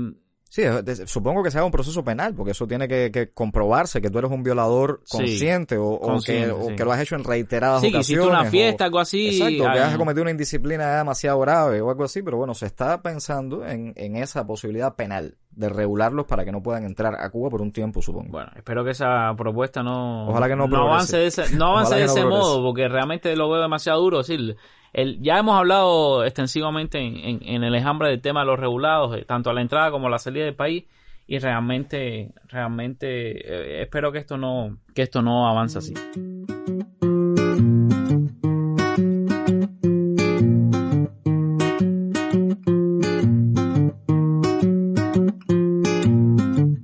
[0.52, 0.62] Sí,
[1.06, 4.18] supongo que se haga un proceso penal, porque eso tiene que, que comprobarse que tú
[4.18, 5.18] eres un violador Sí.
[5.18, 6.74] consciente o, o Consciente, que, o sí.
[6.74, 8.24] que lo has hecho en reiteradas sí, que ocasiones.
[8.24, 9.28] hiciste una o- fiesta, algo así.
[9.28, 13.00] Exacto, que has cometido una indisciplina demasiado grave o algo así, pero bueno, se está
[13.00, 17.48] pensando en, en esa posibilidad penal de regularlos para que no puedan entrar a Cuba
[17.48, 18.30] por un tiempo, supongo.
[18.32, 22.06] Bueno, espero que esa propuesta no, Ojalá que no avance de ese, no avance de
[22.06, 24.18] no ese modo, porque realmente lo veo demasiado duro.
[24.18, 24.56] Decir,
[25.20, 29.24] ya hemos hablado extensivamente en, en- en el enjambre del tema de los regulados, eh,
[29.26, 30.84] tanto a la entrada como a la salida del país,
[31.26, 35.94] y realmente, realmente eh, espero que esto no, que esto no avance así.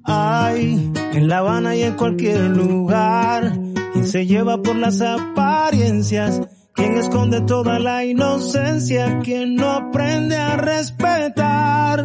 [0.05, 3.53] Hay en La Habana y en cualquier lugar
[3.92, 6.40] quien se lleva por las apariencias,
[6.76, 12.04] quien esconde toda la inocencia, quien no aprende a respetar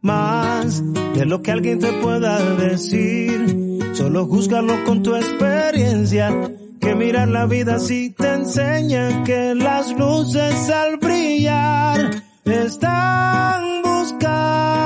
[0.00, 0.82] más
[1.14, 3.78] de lo que alguien te pueda decir.
[3.92, 6.34] Solo júzgalo con tu experiencia,
[6.80, 14.77] que mirar la vida así te enseña que las luces al brillar están buscando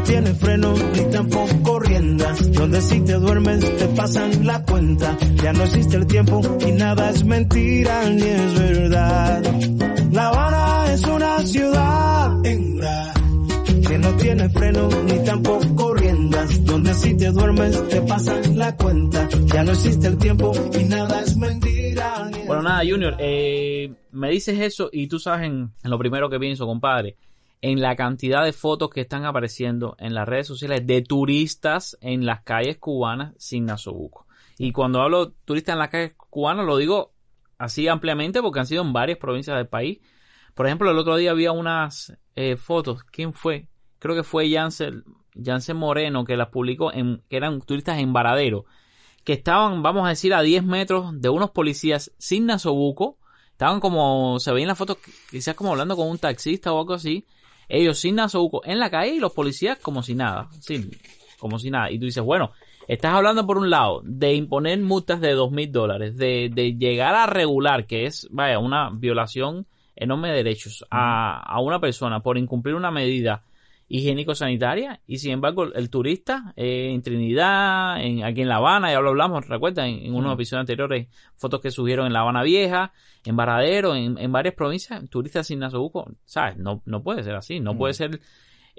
[0.00, 5.52] no tiene freno ni tampoco riendas, donde si te duermes te pasan la cuenta, ya
[5.52, 9.42] no existe el tiempo y nada es mentira ni es verdad.
[10.12, 13.12] La Habana es una ciudad hembra
[13.88, 19.28] que no tiene freno ni tampoco riendas, donde si te duermes te pasan la cuenta,
[19.46, 22.30] ya no existe el tiempo y nada es mentira.
[22.32, 26.30] ni Bueno, nada, Junior, eh, me dices eso y tú sabes en, en lo primero
[26.30, 27.16] que pienso, compadre.
[27.62, 32.24] En la cantidad de fotos que están apareciendo en las redes sociales de turistas en
[32.24, 34.26] las calles cubanas sin nasobuco.
[34.58, 37.12] Y cuando hablo turistas en las calles cubanas lo digo
[37.58, 40.00] así ampliamente porque han sido en varias provincias del país.
[40.54, 43.04] Por ejemplo, el otro día había unas eh, fotos.
[43.04, 43.68] ¿Quién fue?
[43.98, 45.04] Creo que fue Jansen,
[45.42, 48.64] Jansen Moreno que las publicó, en, que eran turistas en Varadero,
[49.24, 53.18] que estaban, vamos a decir, a 10 metros de unos policías sin nasobuco.
[53.52, 54.96] Estaban como, se veían las fotos,
[55.30, 57.26] quizás como hablando con un taxista o algo así.
[57.70, 60.48] Ellos sin nasobuco en la calle y los policías como si nada.
[60.60, 60.90] Sí,
[61.38, 61.90] como si nada.
[61.90, 62.52] Y tú dices, bueno,
[62.90, 67.14] Estás hablando por un lado de imponer multas de dos mil dólares, de, de, llegar
[67.14, 72.36] a regular, que es, vaya, una violación enorme de derechos a, a una persona por
[72.36, 73.44] incumplir una medida
[73.90, 79.00] higiénico-sanitaria y sin embargo el turista eh, en Trinidad, en, aquí en La Habana, ya
[79.00, 82.92] lo hablamos, recuerda, en, en unos episodios anteriores, fotos que subieron en La Habana Vieja,
[83.24, 86.56] en Varadero, en, en varias provincias, turistas sin nasobuco, ¿sabes?
[86.56, 88.20] No, no puede ser así, no puede ser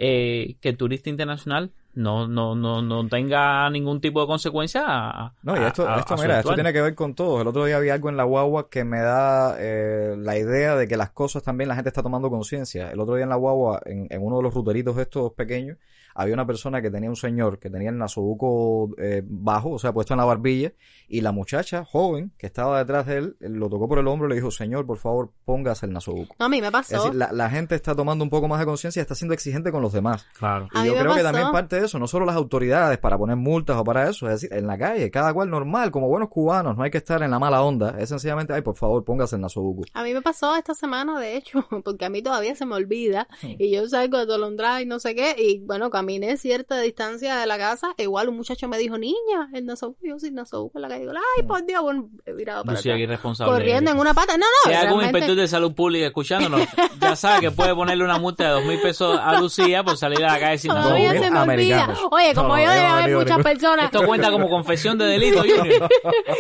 [0.04, 4.82] eh, que el turista internacional no, no, no, no tenga ningún tipo de consecuencia.
[4.88, 7.42] A, no, y esto, a- esto a mira, esto tiene que ver con todo.
[7.42, 10.88] El otro día había algo en la guagua que me da eh, la idea de
[10.88, 12.90] que las cosas también la gente está tomando conciencia.
[12.92, 15.78] El otro día en la guagua, en, en uno de los ruteritos estos pequeños,
[16.16, 19.94] había una persona que tenía un señor que tenía el nasobuco eh, bajo, o sea,
[19.94, 20.74] puesto en la barbilla,
[21.08, 24.30] y la muchacha joven que estaba detrás de él, lo tocó por el hombro y
[24.30, 26.36] le dijo, señor, por favor, póngase el nasobuco.
[26.40, 26.96] No, a mí me Es pasó.
[27.04, 29.72] decir, la, la gente está tomando un poco más de conciencia y está siendo exigente
[29.72, 30.26] con los demás.
[30.38, 30.68] Claro.
[30.74, 32.98] A Y mí yo me creo que también parte de eso, no solo las autoridades
[32.98, 36.08] para poner multas o para eso, es decir, en la calle, cada cual normal, como
[36.08, 39.04] buenos cubanos, no hay que estar en la mala onda, es sencillamente, ay, por favor,
[39.04, 39.84] póngase el nasobuco.
[39.94, 43.28] A mí me pasó esta semana, de hecho, porque a mí todavía se me olvida.
[43.42, 45.36] Y yo salgo de Tolondra y no sé qué.
[45.38, 47.94] Y bueno, caminé cierta distancia de la casa.
[47.98, 51.02] igual un muchacho me dijo, niña, el nasobuco, yo sin nasobuco en la calle.
[51.02, 53.52] Digo, ay, por Dios, bueno, he virado para Lucía, irresponsable.
[53.54, 54.34] Corriendo en una pata.
[54.38, 56.62] No, no, Si hay algún realmente- inspector de salud pública escuchándonos,
[57.00, 60.24] ya sabe que puede ponerle una multa de dos mil pesos a Lucía por salir
[60.26, 61.12] a la calle sin nasobuco.
[61.12, 61.94] se me olvida.
[62.12, 63.44] Oye, como No, yo no, debe haber no, muchas no.
[63.44, 65.90] personas, Esto cuenta como confesión de delito, Junior.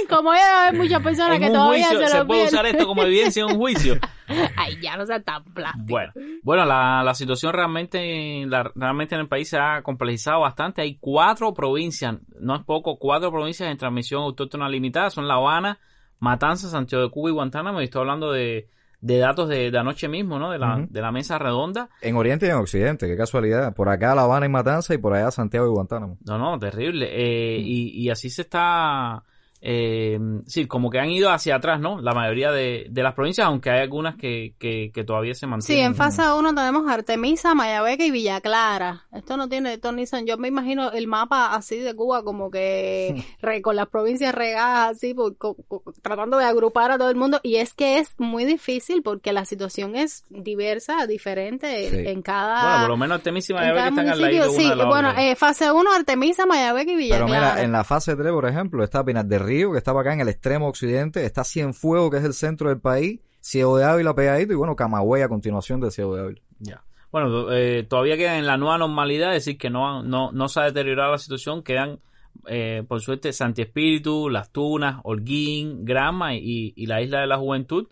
[0.09, 2.53] como yo debe haber muchas personas En que todavía juicio, se se lo puede olvidan.
[2.55, 3.99] usar esto como evidencia en un juicio.
[4.57, 5.85] Ay, ya no sea tan plástico.
[5.87, 6.11] Bueno,
[6.43, 10.81] bueno la, la situación realmente, la- realmente en el país se ha complejizado bastante.
[10.81, 15.09] Hay cuatro provincias, no es poco, cuatro provincias en transmisión autóctona limitada.
[15.09, 15.77] Son La Habana,
[16.19, 17.81] Matanzas, Santiago de Cuba y Guantánamo.
[17.81, 18.69] Y estoy hablando de,
[19.01, 20.51] de datos de, de anoche mismo, ¿no?
[20.51, 21.89] De la, de la mesa redonda.
[22.01, 23.73] En Oriente y en Occidente, qué casualidad.
[23.73, 26.17] Por acá La Habana y Matanza y por allá Santiago y Guantánamo.
[26.25, 27.09] No, no, terrible.
[27.11, 29.23] Eh, y, y así se está,
[29.63, 32.01] eh, sí, como que han ido hacia atrás, ¿no?
[32.01, 35.45] La mayoría de, de las provincias, aunque hay algunas que, que, que todavía se Sí,
[35.47, 35.85] mantienen.
[35.85, 39.05] en fase 1 tenemos Artemisa, Mayabeque y Villa Clara.
[39.13, 40.25] Esto no tiene Tony San.
[40.25, 44.97] Yo me imagino el mapa así de Cuba, como que re- con las provincias regadas,
[44.97, 47.39] así, por- co- co- tratando de agrupar a todo el mundo.
[47.43, 51.97] Y es que es muy difícil porque la situación es diversa, diferente Sí.
[52.09, 52.63] en cada.
[52.63, 55.09] Bueno, por lo menos Artemisa y Mayabeque están al lado Sí, una de la bueno,
[55.11, 55.23] otra.
[55.29, 57.51] eh, fase 1, Artemisa, Mayabeque y Villa Pero Clara.
[57.53, 60.21] mira, en la fase 3, por ejemplo, está Pinar del Río, que estaba acá en
[60.21, 64.53] el extremo occidente, está Cienfuegos, que es el centro del país, Ciego de Ávila pegadito,
[64.53, 66.41] y bueno, Camagüey a continuación de Ciego de Ávila.
[66.59, 66.83] Ya.
[67.11, 70.47] Bueno, eh, todavía quedan en la nueva normalidad, es decir, que no, han- no, no
[70.47, 71.99] se ha deteriorado la situación, quedan,
[72.47, 77.37] eh, por suerte, Santi Espíritu, Las Tunas, Holguín, Grama y, y la Isla de la
[77.37, 77.87] Juventud.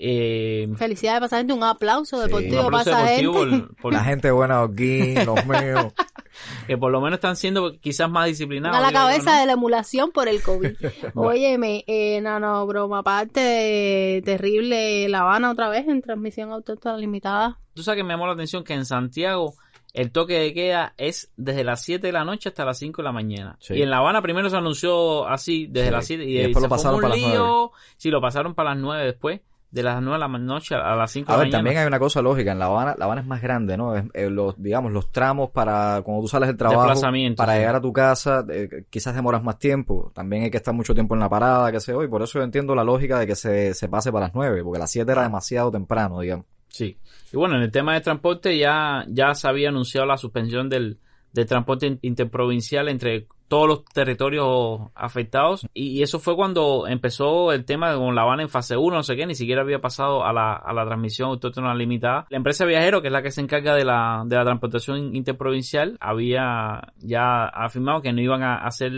[0.00, 3.66] Eh, Felicidades para esa gente, un aplauso Sí, deportivo un para aplauso esa deportivo gente.
[3.66, 5.92] por- por- La gente buena, Oquín, los míos.
[6.66, 8.76] que por lo menos están siendo quizás más disciplinados.
[8.76, 9.40] a la cabeza ¿no?
[9.40, 10.72] de la emulación por el COVID.
[11.14, 16.96] Óyeme, eh, no, no, broma, aparte de terrible La Habana otra vez en transmisión autóctona
[16.96, 17.58] limitada.
[17.74, 19.54] Tú sabes que me llamó la atención que en Santiago
[19.94, 23.04] el toque de queda es desde las 7 de la noche hasta las 5 de
[23.06, 23.56] la mañana.
[23.60, 23.74] Sí.
[23.74, 25.92] Y en La Habana primero se anunció así, desde Sí.
[25.92, 27.72] las 7 y, Y después lo se pasaron formó un para las lío.
[27.96, 29.40] Sí, lo pasaron para las 9 después.
[29.70, 31.58] De las 9 de la noche a las 5 A de la ver, mañana.
[31.58, 32.52] también hay una cosa lógica.
[32.52, 33.94] En La Habana, La Habana es más grande, ¿no?
[33.96, 36.98] Es- eh, los, digamos, los tramos para cuando tú sales del trabajo,
[37.36, 37.58] para sí.
[37.58, 40.10] llegar a tu casa, eh, quizás demoras más tiempo.
[40.14, 42.02] También hay que estar mucho tiempo en la parada, qué sé yo.
[42.02, 44.64] Y por eso yo entiendo la lógica de que se, se pase para las 9,
[44.64, 46.46] porque las 7 era demasiado temprano, digamos.
[46.68, 46.96] Sí.
[47.32, 50.98] Y bueno, en el tema de transporte ya, ya se había anunciado la suspensión del,
[51.32, 55.66] del transporte in- interprovincial entre todos los territorios afectados.
[55.74, 59.16] Y, eso fue cuando empezó el tema con La Habana en fase 1, no sé
[59.16, 62.26] qué, ni siquiera había pasado a la, a la transmisión autóctona limitada.
[62.30, 65.96] La empresa viajero, que es la que se encarga de la, de la transportación interprovincial,
[66.00, 68.92] había ya afirmado que no iban a hacer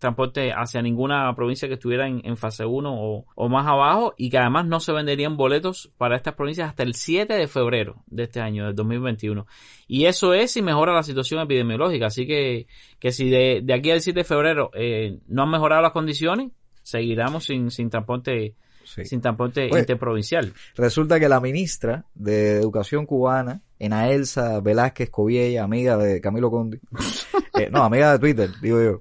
[0.00, 4.30] transporte hacia ninguna provincia que estuviera en, en fase 1 o, o más abajo y
[4.30, 8.24] que además no se venderían boletos para estas provincias hasta el 7 de febrero de
[8.24, 9.46] este año, del 2021.
[9.86, 12.06] Y eso es si mejora la situación epidemiológica.
[12.06, 12.66] Así que,
[12.98, 16.50] que si de, de aquí al 7 de febrero eh, no han mejorado las condiciones,
[16.82, 19.04] seguiremos sin, sin transporte, Sí.
[19.04, 19.80] sin transporte Oye.
[19.80, 20.52] interprovincial.
[20.74, 26.78] Resulta que la ministra de Educación cubana, Enaelsa Velázquez Coviella, amiga de Camilo Condi.
[27.60, 29.00] Eh, no, amiga de Twitter, digo yo.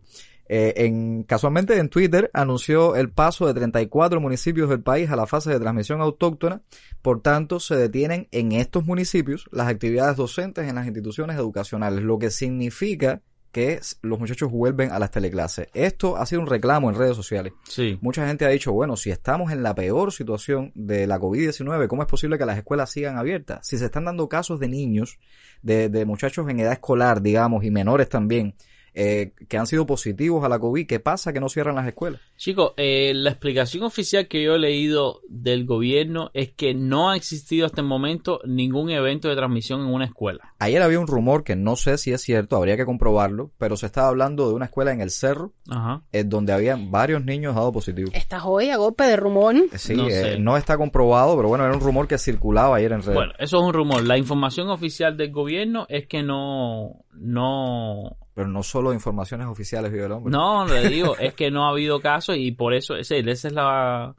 [0.51, 5.27] Eh, en, casualmente en Twitter anunció el paso de 34 municipios del país a la
[5.27, 6.63] fase de transmisión autóctona.
[7.03, 12.17] Por tanto, se detienen en estos municipios las actividades docentes en las instituciones educacionales, lo
[12.17, 15.67] que significa que los muchachos vuelven a las teleclases.
[15.73, 17.53] Esto ha sido un reclamo en redes sociales.
[17.67, 17.97] Sí.
[18.01, 22.03] Mucha gente ha dicho, bueno, si estamos en la peor situación de la COVID-19, ¿cómo
[22.03, 23.67] es posible que las escuelas sigan abiertas?
[23.67, 25.17] Si se están dando casos de niños,
[25.63, 28.55] de, de muchachos en edad escolar, digamos, y menores también,
[28.93, 32.21] eh, que han sido positivos a la COVID, ¿qué pasa que no cierran las escuelas?
[32.39, 37.17] Chicos, eh, la explicación oficial que yo he leído del gobierno es que no ha
[37.17, 40.53] existido hasta el momento ningún evento de transmisión en una escuela.
[40.57, 43.87] Ayer había un rumor que no sé si es cierto, habría que comprobarlo, pero se
[43.87, 46.03] estaba hablando de una escuela en el Cerro, Ajá.
[46.13, 48.09] eh, donde habían varios niños dado positivo.
[48.13, 49.55] Estás hoy a golpe de rumor.
[49.75, 50.07] Sí, No
[50.39, 53.15] no, está comprobado, pero bueno, era un rumor que circulaba ayer en redes.
[53.15, 54.05] Bueno, eso es un rumor.
[54.05, 60.05] La información oficial del gobierno es que no, no, Pero no solo informaciones oficiales, vive
[60.05, 60.31] el hombre.
[60.31, 63.53] no, le digo, es que no ha habido casos y por eso, ese- esa es
[63.53, 64.15] la,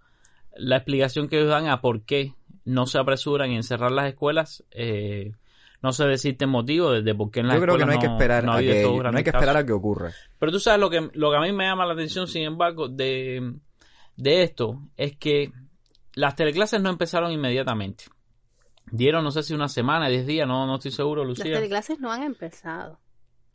[0.57, 4.65] la explicación que ellos dan a por qué no se apresuran en cerrar las escuelas.
[4.71, 5.33] Eh,
[5.83, 8.01] no se decirte motivo de, de por qué en las Yo creo que escuelas no
[8.03, 8.67] hay que esperar no ha a que,
[9.13, 10.13] no hay que esperar a que ocurra.
[10.39, 12.89] Pero tú sabes lo que, lo que a mí me llama la atención, sin embargo,
[12.89, 13.55] de,
[14.17, 15.53] de esto, es que
[16.15, 18.05] las teleclases no empezaron inmediatamente.
[18.93, 21.55] Dieron, no sé si una semana, diez días, no, no estoy seguro, Las Lucía.
[21.55, 22.99] teleclases no han empezado.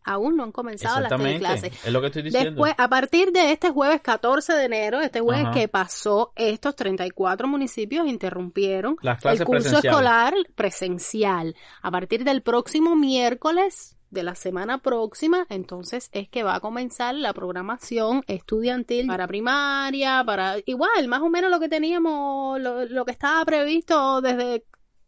[0.05, 1.73] Aún no han comenzado las teleclases.
[1.83, 2.51] es lo que estoy diciendo.
[2.51, 5.53] Después, a partir de este jueves 14 de enero, este jueves Ajá.
[5.53, 11.55] que pasó, estos 34 municipios interrumpieron Las clases el curso escolar presencial.
[11.81, 17.15] A partir del próximo miércoles de la semana próxima, entonces es que va a comenzar
[17.15, 23.05] la programación estudiantil para primaria, para igual, más o menos lo que teníamos, lo, lo
[23.05, 24.63] que estaba previsto desde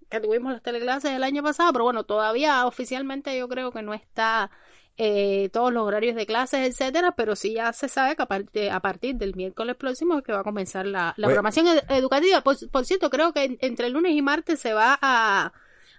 [0.10, 3.94] que tuvimos las teleclases el año pasado, pero bueno, todavía oficialmente yo creo que no
[3.94, 4.50] está
[4.98, 8.70] eh, todos los horarios de clases, etcétera, pero sí ya se sabe que a, partir,
[8.72, 11.36] a partir del miércoles próximo es que va a comenzar la, la Oye.
[11.36, 12.42] programación ed- educativa.
[12.42, 15.54] Por, por cierto, creo que en- entre el lunes y martes se va a,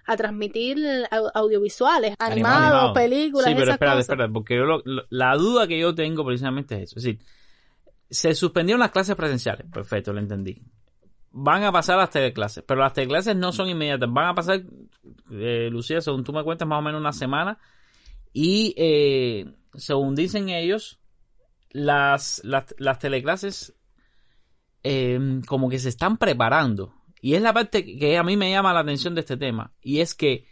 [0.05, 0.77] a transmitir
[1.11, 2.93] au- audiovisuales, animados, Animado.
[2.93, 4.09] películas, Sí, pero esas espérate, cosas.
[4.09, 6.99] espérate, porque yo lo- lo- la duda que yo tengo precisamente es eso.
[6.99, 7.19] Es decir,
[8.09, 9.65] se suspendieron las clases presenciales.
[9.71, 10.61] Perfecto, lo entendí.
[11.31, 14.09] Van a pasar las teleclases, pero las teleclases no son inmediatas.
[14.11, 14.61] Van a pasar,
[15.31, 17.59] eh, Lucía, según tú me cuentas, más o menos una semana.
[18.33, 20.99] Y eh, según dicen ellos,
[21.69, 23.75] las, las, las teleclases
[24.83, 26.93] eh, como que se están preparando.
[27.21, 29.73] Y es la parte que a mí me llama la atención de este tema.
[29.81, 30.45] Y es que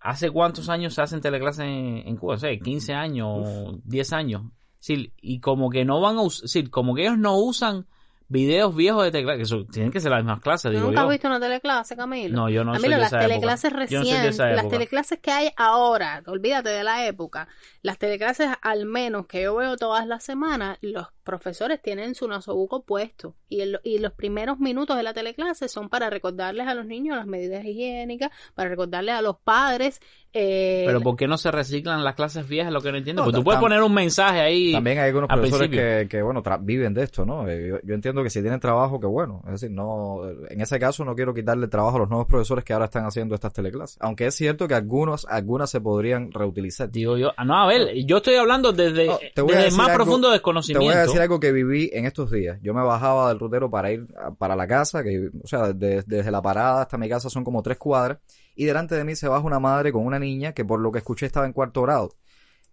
[0.00, 2.34] ¿Hace cuántos años se hacen teleclases en, en Cuba?
[2.34, 4.42] O sea, 15 años, 10 años.
[4.78, 7.86] Sí, y como que no van a usar, sí, como que ellos no usan
[8.28, 11.00] videos viejos de teleclases, que eso- tienen que ser las mismas clases, ¿Tú digo ¿Nunca
[11.00, 11.06] yo.
[11.06, 12.36] has visto una teleclase, Camilo?
[12.36, 13.28] No, yo no soy Camilo, de las esa época.
[13.28, 14.72] teleclases no soy de recientes, esa las época.
[14.74, 17.48] teleclases que hay ahora, olvídate de la época,
[17.82, 22.82] las teleclases al menos que yo veo todas las semanas, los profesores tienen su nosobuco
[22.84, 26.86] puesto y, el- y los primeros minutos de la teleclase son para recordarles a los
[26.86, 30.00] niños las medidas higiénicas, para recordarles a los padres.
[30.32, 32.68] eh, Pero ¿por qué no se reciclan las clases viejas?
[32.68, 33.20] Es lo que no entiendo.
[33.22, 34.72] No, Porque tú puedes poner un mensaje ahí.
[34.72, 37.46] También hay algunos al profesores que, que, bueno, tra- viven de esto, ¿no?
[37.46, 39.42] Eh, Yo, yo entiendo que si tienen trabajo, que bueno.
[39.46, 42.72] Es decir, no, en ese caso no quiero quitarle trabajo a los nuevos profesores que
[42.72, 43.98] ahora están haciendo estas teleclases.
[44.00, 46.90] Aunque es cierto que algunos, algunas se podrían reutilizar.
[46.90, 49.68] Digo yo, ah, no, a ver, yo estoy hablando desde, No, te voy a desde
[49.70, 50.84] el más algo- profundo Te desconocimiento.
[50.86, 52.58] voy a decir algo que viví en estos días.
[52.62, 56.02] Yo me bajaba del rutero para ir a- para la casa, que, o sea, de-
[56.06, 58.18] desde la parada hasta mi casa son como tres cuadras,
[58.54, 60.98] y delante de mí se baja una madre con una niña que por lo que
[60.98, 62.10] escuché estaba en cuarto grado.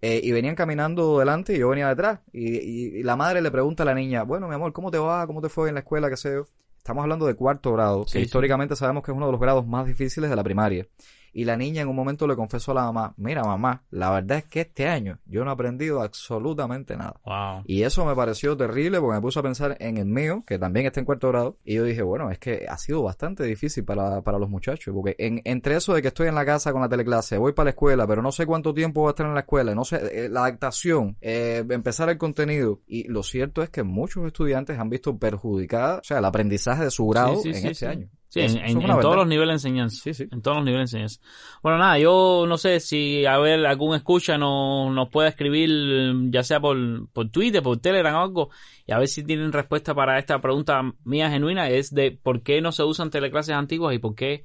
[0.02, 2.20] Eh, y venían caminando delante y yo venía detrás.
[2.32, 4.98] Y, y- y la madre le pregunta a la niña, bueno, mi amor, ¿cómo te
[5.00, 5.26] va?
[5.26, 6.10] ¿Cómo te fue en la escuela?
[6.10, 6.46] ¿Qué sé yo?
[6.78, 8.26] Estamos hablando de cuarto grado, Sí, que sí.
[8.26, 10.86] históricamente sabemos que es uno de los grados más difíciles de la primaria.
[11.38, 14.38] Y la niña en un momento le confesó a la mamá, mira mamá, la verdad
[14.38, 17.20] es que este año yo no he aprendido absolutamente nada.
[17.26, 17.64] Wow.
[17.66, 20.86] Y eso me pareció terrible porque me puse a pensar en el mío, que también
[20.86, 24.22] está en cuarto grado, y yo dije, bueno, es que ha sido bastante difícil para,
[24.22, 26.88] para los muchachos, porque en, entre eso de que estoy en la casa con la
[26.88, 29.42] teleclase, voy para la escuela, pero no sé cuánto tiempo voy a estar en la
[29.42, 33.84] escuela, no sé, eh, la adaptación, eh, empezar el contenido, y lo cierto es que
[33.84, 37.62] muchos estudiantes han visto perjudicada, o sea, el aprendizaje de su grado Sí, sí, en
[37.62, 38.10] sí, este año.
[38.36, 40.04] Sí, en, todos los niveles de enseñanza.
[40.04, 40.28] Sí, sí.
[40.30, 41.22] En todos los niveles de enseñanza.
[41.64, 46.44] Bueno, nada, yo no sé si, a ver, algún escucha nos, nos puede escribir, ya
[46.44, 48.50] sea por, por Twitter, por Telegram o algo,
[48.86, 52.60] y a ver si tienen respuesta para esta pregunta mía genuina, es de por qué
[52.60, 54.44] no se usan teleclases antiguas y por qué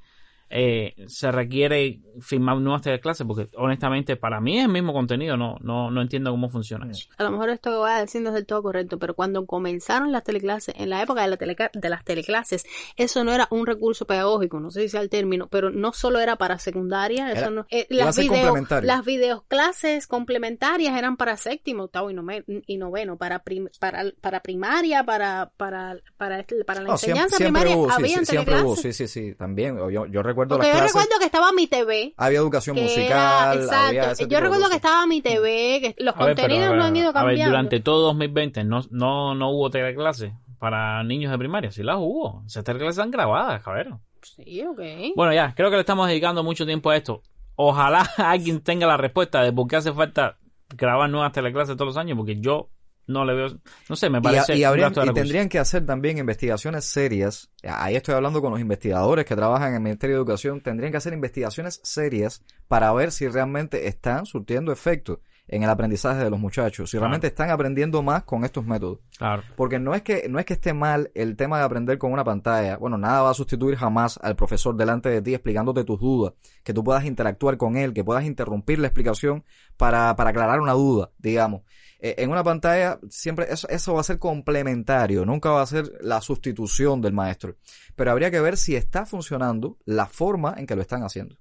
[0.50, 5.56] eh, se requiere firmar nuevas teleclases, porque honestamente para mí es el mismo contenido, no,
[5.60, 7.08] no, no entiendo cómo funciona eso.
[7.18, 9.46] A lo mejor esto que voy a decir no es del todo correcto, pero cuando
[9.46, 12.64] comenzaron las teleclases, en la época de, la de las teleclases,
[12.96, 16.18] eso no era un recurso pedagógico, no sé si sea el término, pero no solo
[16.18, 21.84] era para secundaria, eso Era- no, eh, las video, las videoclases complementarias eran para séptimo,
[21.84, 26.80] octavo y, nome- y noveno, para prim- para, para primaria, para, para, para, este- para
[26.82, 29.76] la siempre, enseñanza siempre primaria, hubo, sí, habían sí, siempre hubo, sí, sí, sí, también.
[29.90, 33.08] Yo, yo recuerdo Porque las yo clases, recuerdo que estaba mi TV, había educación musical,
[33.08, 36.48] era, había exacto, ese yo recuerdo que estaba mi TV, que los A ver, pero,
[36.48, 37.50] contenidos no han ido a ver, cambiando.
[37.50, 42.42] durante todo 2020 no, no, no hubo teleclases para niños de primaria, sí las hubo.
[42.46, 44.00] Esas teleclases están grabadas, cabrón.
[44.22, 44.80] Sí, ok.
[45.16, 47.22] Bueno, ya, creo que le estamos dedicando mucho tiempo a esto.
[47.56, 50.36] Ojalá alguien tenga la respuesta de por qué hace falta
[50.68, 52.68] grabar nuevas teleclases todos los años, porque yo
[53.10, 53.48] no le veo,
[53.88, 55.14] no sé, me Y, parece y y recursos.
[55.14, 57.50] tendrían que hacer también investigaciones serias.
[57.62, 60.60] Ahí estoy hablando con los investigadores que trabajan en el Ministerio de Educación.
[60.60, 65.20] Tendrían que hacer investigaciones serias para ver si realmente están surtiendo efecto
[65.52, 67.06] en el aprendizaje de los muchachos, si Claro.
[67.06, 69.00] realmente están aprendiendo más con estos métodos.
[69.18, 69.42] Claro.
[69.56, 72.22] Porque no es que no es que esté mal el tema de aprender con una
[72.22, 72.76] pantalla.
[72.76, 76.72] Bueno, nada va a sustituir jamás al profesor delante de ti explicándote tus dudas, que
[76.72, 79.42] tú puedas interactuar con él, que puedas interrumpir la explicación
[79.76, 81.62] para, para aclarar una duda, digamos.
[82.02, 85.92] Eh, en una pantalla siempre eso, eso va a ser complementario, nunca va a ser
[86.00, 87.56] la sustitución del maestro.
[87.94, 91.36] Pero habría que ver si está funcionando la forma en que lo están haciendo.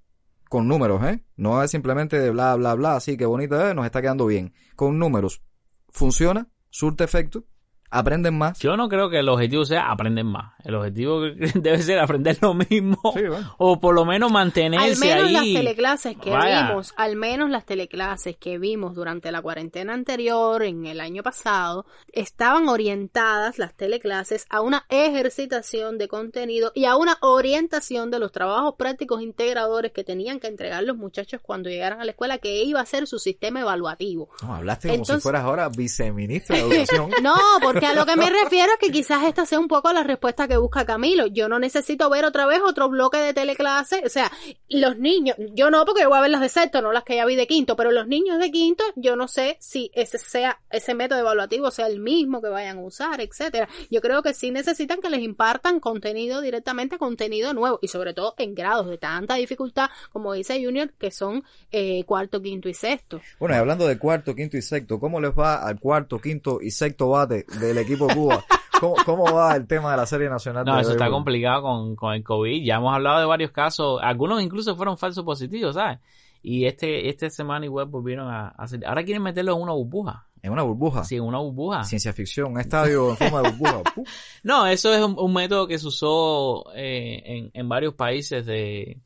[0.48, 1.24] Con números, ¿eh?
[1.36, 4.52] No es simplemente de bla, bla, bla, así que bonita, eh, nos está quedando bien.
[4.74, 5.42] Con números.
[5.88, 6.48] ¿Funciona?
[6.68, 7.44] ¿Surte efecto?
[7.90, 8.58] ¿Aprenden más?
[8.60, 10.52] Yo no creo que el objetivo sea aprender más.
[10.64, 11.20] El objetivo
[11.54, 12.98] debe ser aprender lo mismo.
[13.14, 13.54] Sí, bueno.
[13.58, 15.54] O por lo menos Al mantenerse menos las ahí.
[15.54, 16.68] teleclases que Vaya.
[16.68, 21.84] vimos, al menos las teleclases que vimos durante la cuarentena anterior, en el año pasado,
[22.12, 28.32] estaban orientadas las teleclases a una ejercitación de contenido y a una orientación de los
[28.32, 32.62] trabajos prácticos integradores que tenían que entregar los muchachos cuando llegaran a la escuela, que
[32.62, 34.28] iba a ser su sistema evaluativo.
[34.42, 37.10] No, hablaste como si fueras ahora viceministra de Educación.
[37.22, 40.02] No, porque a lo que me refiero es que quizás esta sea un poco la
[40.02, 41.26] respuesta que busca Camilo.
[41.26, 44.02] Yo no necesito ver otra vez otro bloque de teleclase.
[44.04, 44.30] O sea,
[44.68, 47.16] los niños, yo no, porque yo voy a ver las de sexto, no las que
[47.16, 50.60] ya vi de quinto, pero los niños de quinto, yo no sé si ese sea,
[50.70, 53.68] ese método evaluativo sea el mismo que vayan a usar, etcétera.
[53.90, 58.34] Yo creo que sí necesitan que les impartan contenido directamente, contenido nuevo, y sobre todo
[58.38, 63.20] en grados de tanta dificultad, como dice Junior, que son eh, cuarto, quinto y sexto.
[63.38, 66.70] Bueno, y hablando de cuarto, quinto y sexto, ¿cómo les va al cuarto, quinto y
[66.70, 68.44] sexto bate del equipo Cuba?
[68.80, 71.96] ¿Cómo, cómo va el tema de la Serie Nacional No, de eso está complicado con,
[71.96, 72.64] con el COVID.
[72.64, 74.00] Ya hemos hablado de varios casos.
[74.02, 75.98] Algunos incluso fueron falsos positivos, ¿sabes?
[76.42, 78.86] Y este, este semana igual volvieron a hacer.
[78.86, 80.26] Ahora quieren meterlo en una burbuja.
[80.42, 81.04] En una burbuja.
[81.04, 81.84] Sí, en una burbuja.
[81.84, 83.82] Ciencia ficción, un estadio en forma de burbuja.
[84.42, 88.96] No, eso es un, un método que se usó eh, en, en varios países de...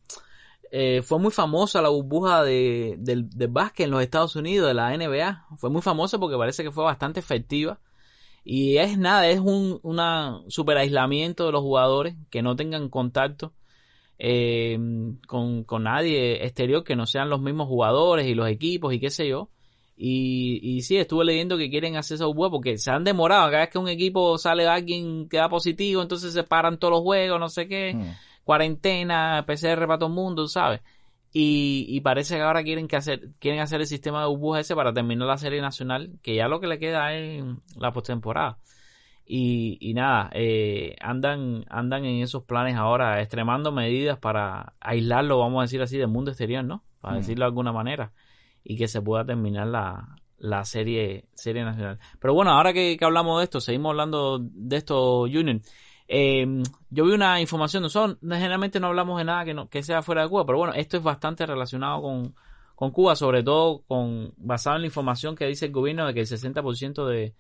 [0.71, 4.75] eh, fue muy famosa la burbuja de, del, del básquet en los Estados Unidos, de
[4.75, 5.47] la NBA.
[5.57, 7.81] Fue muy famosa porque parece que fue bastante efectiva.
[8.45, 13.55] Y es nada, es un una super aislamiento de los jugadores que no tengan contacto
[14.19, 14.79] eh,
[15.27, 19.11] con, con nadie exterior que no sean los mismos jugadores y los equipos y qué
[19.11, 19.51] sé yo.
[19.97, 23.51] Y, y sí, estuve leyendo que quieren hacer esa burbuja porque se han demorado.
[23.51, 27.03] Cada vez que un equipo sale alguien que da positivo, entonces se paran todos los
[27.03, 27.95] juegos, no sé qué.
[27.95, 28.13] Hmm.
[28.45, 30.81] Cuarentena, PCR para todo el mundo, ¿sabes?
[31.37, 34.77] Y, y parece que ahora quieren que hacer, quieren hacer el sistema de burbuja ese
[34.77, 37.43] para terminar la serie nacional, que ya lo que le queda es
[37.77, 38.59] la postemporada.
[39.27, 45.59] Y, y nada, eh, andan, andan en esos planes ahora, extremando medidas para aislarlo, vamos
[45.59, 46.85] a decir así, del mundo exterior, ¿no?
[47.01, 47.19] Para Mm.
[47.19, 48.13] decirlo de alguna manera.
[48.63, 51.99] Y que se pueda terminar la, la serie, serie nacional.
[52.21, 55.61] Pero bueno, ahora que, que hablamos de esto, seguimos hablando de esto, Junior.
[56.07, 56.47] Eh,
[56.91, 60.23] yo vi una información, nosotros generalmente no hablamos de nada que, no, que sea fuera
[60.23, 62.35] de Cuba, pero bueno, esto es bastante relacionado con,
[62.75, 66.21] con Cuba, sobre todo con basado en la información que dice el gobierno de que
[66.21, 67.35] el 60% de,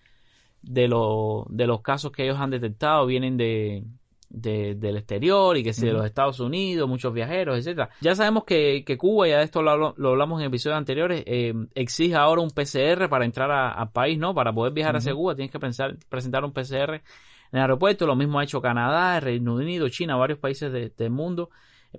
[0.63, 3.85] de, lo- de los casos que ellos han detectado vienen de,
[4.31, 7.91] de- del exterior y que si de los Estados Unidos, muchos viajeros, etcétera.
[8.01, 11.53] Ya sabemos que, que Cuba, ya de esto lo, lo hablamos en episodios anteriores, eh,
[11.75, 14.35] exige ahora un PCR para entrar a- al país, ¿no?
[14.35, 15.13] Para poder viajar hacia.
[15.15, 17.03] Cuba tienes que pensar, presentar un PCR
[17.55, 18.05] en el aeropuerto.
[18.05, 21.51] Lo mismo ha hecho Canadá, Reino Unido, China, varios países de- del mundo.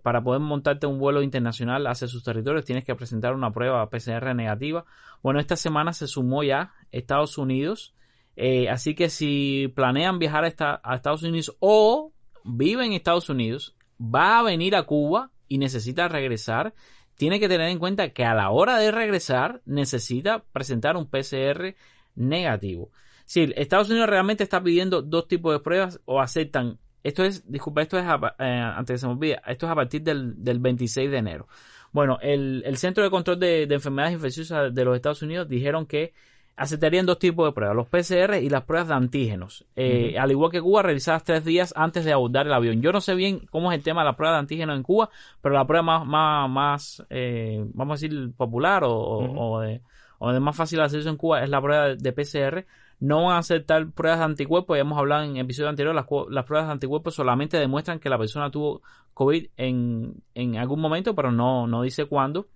[0.03, 4.35] Para poder montarte un vuelo internacional hacia sus territorios tienes que presentar una prueba PCR
[4.35, 4.83] negativa.
[5.23, 7.93] Bueno, esta semana se sumó ya Estados Unidos.
[8.35, 12.11] Eh, así que si planean viajar a, esta- a Estados Unidos o
[12.43, 16.73] vive en Estados Unidos, va a venir a Cuba y necesita regresar,
[17.15, 21.77] tiene que tener en cuenta que a la hora de regresar necesita presentar un PCR
[22.15, 22.89] negativo.
[23.25, 27.81] Si Estados Unidos realmente está pidiendo dos tipos de pruebas o aceptan Esto es, disculpa,
[27.83, 28.45] esto es, a- eh,
[28.75, 31.47] antes que se me olvide, esto es a partir del, del 26 de enero.
[31.91, 35.85] Bueno, el, el Centro de Control de, de Enfermedades Infecciosas de los Estados Unidos dijeron
[35.85, 36.13] que
[36.57, 39.65] aceptarían dos tipos de pruebas, los PCR y las pruebas de antígenos.
[39.75, 42.81] Eh, Al igual que Cuba, realizadas tres días antes de abordar el avión.
[42.81, 45.09] Yo no sé bien cómo es el tema de la prueba de antígenos en Cuba,
[45.41, 49.81] pero la prueba más, más, más eh, vamos a decir, popular o, o- o de,
[50.19, 52.65] o de más fácil acceso en Cuba es la prueba de PCR.
[52.99, 56.45] No van a aceptar pruebas de anticuerpos, ya hemos hablado en episodios anteriores, las, las
[56.45, 58.81] pruebas de anticuerpos solamente demuestran que la persona tuvo
[59.13, 62.47] COVID en, en algún momento, pero no, no dice cuándo.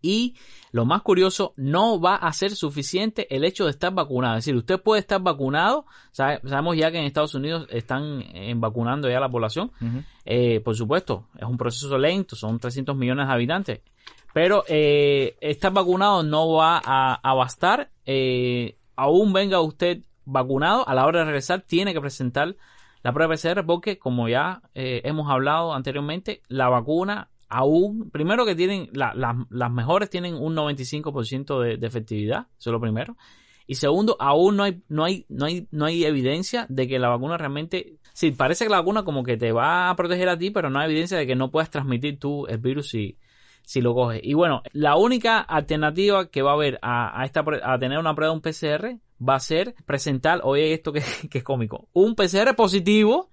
[0.00, 0.36] Y
[0.70, 4.36] lo más curioso, no va a ser suficiente el hecho de estar vacunado.
[4.38, 5.86] Es decir, usted puede estar vacunado.
[6.12, 9.72] sabe- sabemos ya que en Estados Unidos están eh, vacunando ya a la población.
[10.24, 13.80] Eh, por supuesto, es un proceso lento, son 300 millones de habitantes.
[14.32, 17.90] Pero eh, estar vacunado no va a, a bastar.
[18.06, 22.56] Eh, aún venga usted vacunado, a la hora de regresar tiene que presentar
[23.02, 28.54] la prueba PCR porque, como ya eh, hemos hablado anteriormente, la vacuna aún, primero que
[28.54, 33.16] tienen, la- la- las mejores tienen un 95% de, de efectividad, eso es lo primero.
[33.66, 37.08] Y segundo, aún no hay, no hay, no hay, no hay evidencia de que la
[37.08, 40.50] vacuna realmente, sí, parece que la vacuna como que te va a proteger a ti,
[40.50, 43.16] pero no hay evidencia de que no puedas transmitir tú el virus si,
[43.68, 44.20] si lo coges.
[44.24, 48.14] Y bueno, la única alternativa que va a haber a, a esta, a tener una
[48.14, 52.14] prueba de un PCR va a ser presentar, oye esto que, que es cómico, un
[52.14, 53.28] PCR positivo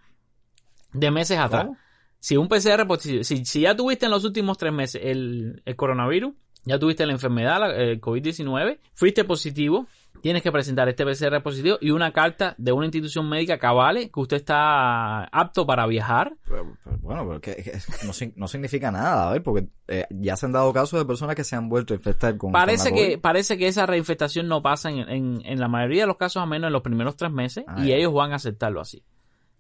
[0.92, 1.66] de meses atrás.
[1.68, 1.78] ¿Cómo?
[2.20, 5.76] Si un PCR positivo, si, si ya tuviste en los últimos tres meses el, el
[5.78, 6.34] coronavirus,
[6.66, 9.88] ya tuviste la enfermedad, la- el COVID-19, fuiste positivo,
[10.26, 14.10] tienes que presentar este PCR positivo y una carta de una institución médica que avale
[14.10, 16.36] que usted está apto para viajar.
[16.50, 17.78] Pero- pero Bueno, pero que, que
[18.36, 21.44] no, significa nada, a ver, porque eh, ya se han dado casos de personas que
[21.44, 24.64] se han vuelto a infectar con Parece con la que, parece que esa reinfectación no
[24.64, 27.32] pasa en, en, en la mayoría de los casos, al menos en los primeros tres
[27.32, 29.04] meses, Ah, y ellos van a aceptarlo así.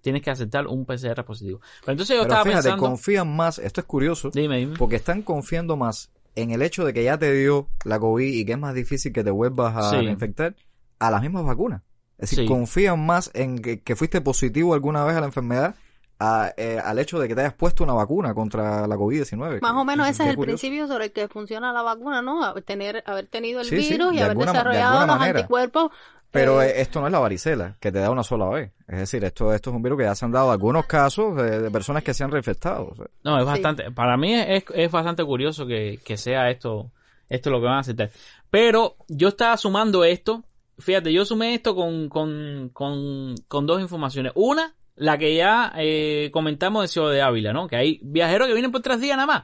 [0.01, 1.61] Tienes que aceptar un PCR positivo.
[1.81, 2.87] Pero entonces yo Pero estaba fíjate, pensando...
[2.87, 4.75] confían más, esto es curioso, Dime, dime.
[4.79, 8.45] porque están confiando más en el hecho de que ya te dio la COVID y
[8.45, 10.05] que es más difícil que te vuelvas a Sí.
[10.05, 10.55] infectar
[10.99, 11.81] a las mismas vacunas.
[12.17, 12.47] Es decir, Sí.
[12.47, 15.75] confían más en que, que fuiste positivo alguna vez a la enfermedad
[16.17, 19.59] a, eh, al hecho de que te hayas puesto una vacuna contra la COVID-19.
[19.61, 20.57] Más o menos ese es el curioso.
[20.61, 22.41] principio sobre el que funciona la vacuna, ¿no?
[22.41, 25.39] Haber, tener, haber tenido el Sí, sí, virus y de haber alguna- desarrollado los manera.
[25.39, 25.91] anticuerpos.
[26.35, 28.71] Pero eh, eh, esto no es la varicela, que te da una sola vez.
[28.87, 31.59] Es decir, esto, esto es un virus que ya se han dado algunos casos de,
[31.61, 32.89] de personas que se han reinfectado.
[32.91, 33.05] o sea.
[33.23, 33.49] No, es Sí.
[33.49, 36.91] bastante, para mí es, es bastante curioso que, que sea esto,
[37.29, 38.11] esto lo que van a aceptar.
[38.49, 40.43] Pero yo estaba sumando esto,
[40.79, 44.31] fíjate, yo sumé esto con, con, con, con dos informaciones.
[44.35, 47.67] Una, la que ya eh, comentamos de Ciudad de Ávila, ¿no?
[47.67, 49.43] Que hay viajeros que vienen por tres días nada más.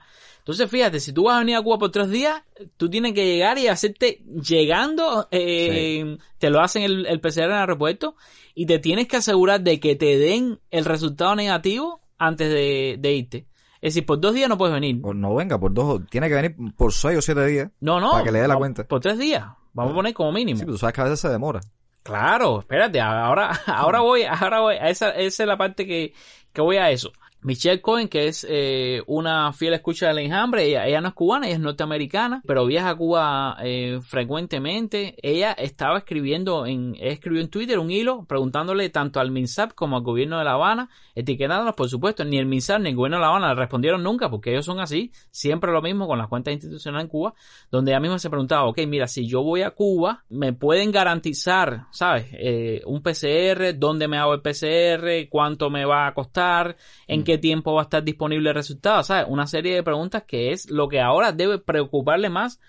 [0.52, 2.44] Entonces, fíjate, si tú vas a venir a Cuba por tres días,
[2.78, 7.52] tú tienes que llegar y hacerte llegando, eh, te lo hacen el, el PCR en
[7.52, 8.16] el aeropuerto
[8.54, 13.14] y te tienes que asegurar de que te den el resultado negativo antes de, de
[13.14, 13.48] irte.
[13.82, 15.00] Es decir, por dos días no puedes venir.
[15.04, 17.72] O no venga por dos, tiene que venir por seis o siete días.
[17.80, 18.12] No, no.
[18.12, 18.84] Para que le dé la cuenta.
[18.84, 19.46] Por tres días.
[19.74, 20.60] Vamos a poner como mínimo.
[20.60, 21.62] Sí, pero tú sabes que a veces se demora.
[22.04, 26.14] Claro, espérate, ahora, ahora voy, ahora voy, a esa, esa es la parte que,
[26.52, 27.12] que voy a eso.
[27.44, 31.48] Michelle Cohen, que es eh, una fiel escucha del enjambre, ella, ella no es cubana,
[31.48, 35.16] ella es norteamericana, pero viaja a Cuba eh, frecuentemente.
[35.24, 40.04] Ella estaba escribiendo en, escribió en Twitter un hilo preguntándole tanto al MINSAP como al
[40.04, 43.30] gobierno de La Habana, etiquetándolos, por supuesto, ni el MINSAP ni el gobierno de La
[43.30, 47.06] Habana le respondieron nunca, porque ellos son así, siempre lo mismo con las cuentas institucionales
[47.06, 47.34] en Cuba,
[47.72, 51.88] donde ella misma se preguntaba, ok, mira, si yo voy a Cuba, me pueden garantizar,
[51.90, 52.28] ¿sabes?
[52.34, 56.78] Eh, un PCR, dónde me hago el PCR, cuánto me va a costar,
[57.08, 59.26] en qué tiempo va a estar disponible el resultado, ¿sabes?
[59.30, 62.60] Una serie de preguntas que es lo que ahora debe preocuparle más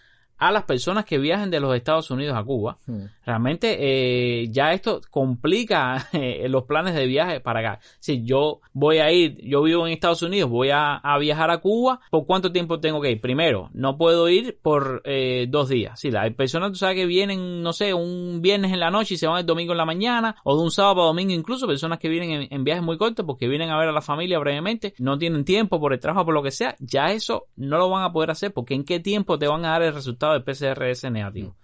[0.42, 2.76] a las personas que viajen de los Estados Unidos a Cuba.
[3.24, 7.80] Realmente eh, ya esto complica eh, los planes de viaje para acá.
[8.00, 11.58] Si yo voy a ir, yo vivo en Estados Unidos, voy a, a viajar a
[11.58, 13.20] Cuba, ¿por cuánto tiempo tengo que ir?
[13.20, 16.00] Primero, no puedo ir por eh, dos días.
[16.00, 19.18] Si hay personas, tú sabes que vienen, no sé, un viernes en la noche y
[19.18, 22.00] se van el domingo en la mañana, o de un sábado para domingo incluso, personas
[22.00, 24.92] que vienen en, en viajes muy cortos porque vienen a ver a la familia brevemente,
[24.98, 28.02] no tienen tiempo por el trabajo, por lo que sea, ya eso no lo van
[28.02, 31.10] a poder hacer porque en qué tiempo te van a dar el resultado del PCRS
[31.10, 31.56] negativo.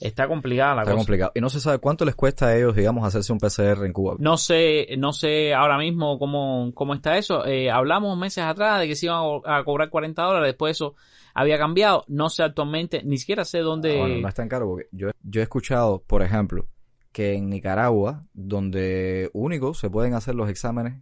[0.00, 1.00] Está complicada la Está cosa.
[1.04, 1.32] complicado.
[1.36, 4.16] Y no se sabe cuánto les cuesta a ellos, digamos, hacerse un PCR en Cuba.
[4.18, 7.46] No sé, no sé ahora mismo cómo, cómo está eso.
[7.46, 10.72] Eh, hablamos meses atrás de que se iban a co- a cobrar 40 dólares, después
[10.76, 10.96] eso
[11.34, 12.04] había cambiado.
[12.08, 13.96] No sé actualmente, ni siquiera sé dónde.
[13.96, 16.66] Ah, bueno, no es tan caro porque yo, yo he escuchado, por ejemplo,
[17.12, 21.00] que en Nicaragua, donde único se pueden hacer los exámenes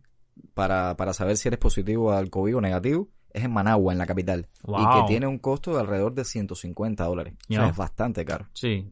[0.53, 4.07] para, para saber si eres positivo al COVID o negativo, es en Managua, en la
[4.07, 4.47] capital.
[4.67, 7.35] Y que tiene un costo de alrededor de 150 dólares.
[7.49, 8.47] O sea, es bastante caro.
[8.53, 8.89] Sí.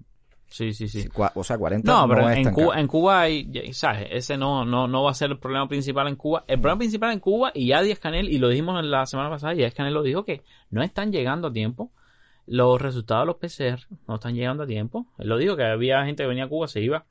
[0.51, 1.07] Sí, sí, sí.
[1.35, 2.81] O sea, 40 No, pero es en tan Cuba, caro.
[2.81, 4.09] en Cuba hay, ¿sabes?
[4.11, 6.45] Ese no, no, no va a ser el problema principal en Cuba.
[6.49, 9.29] El problema principal en Cuba, y ya Díaz Canel, y lo dijimos en la semana
[9.29, 11.93] pasada, Díaz Canel lo dijo, que no están llegando a tiempo.
[12.47, 15.07] Los resultados de los PCR no están llegando a tiempo.
[15.19, 17.05] Él lo dijo, que había gente que venía a Cuba, se iba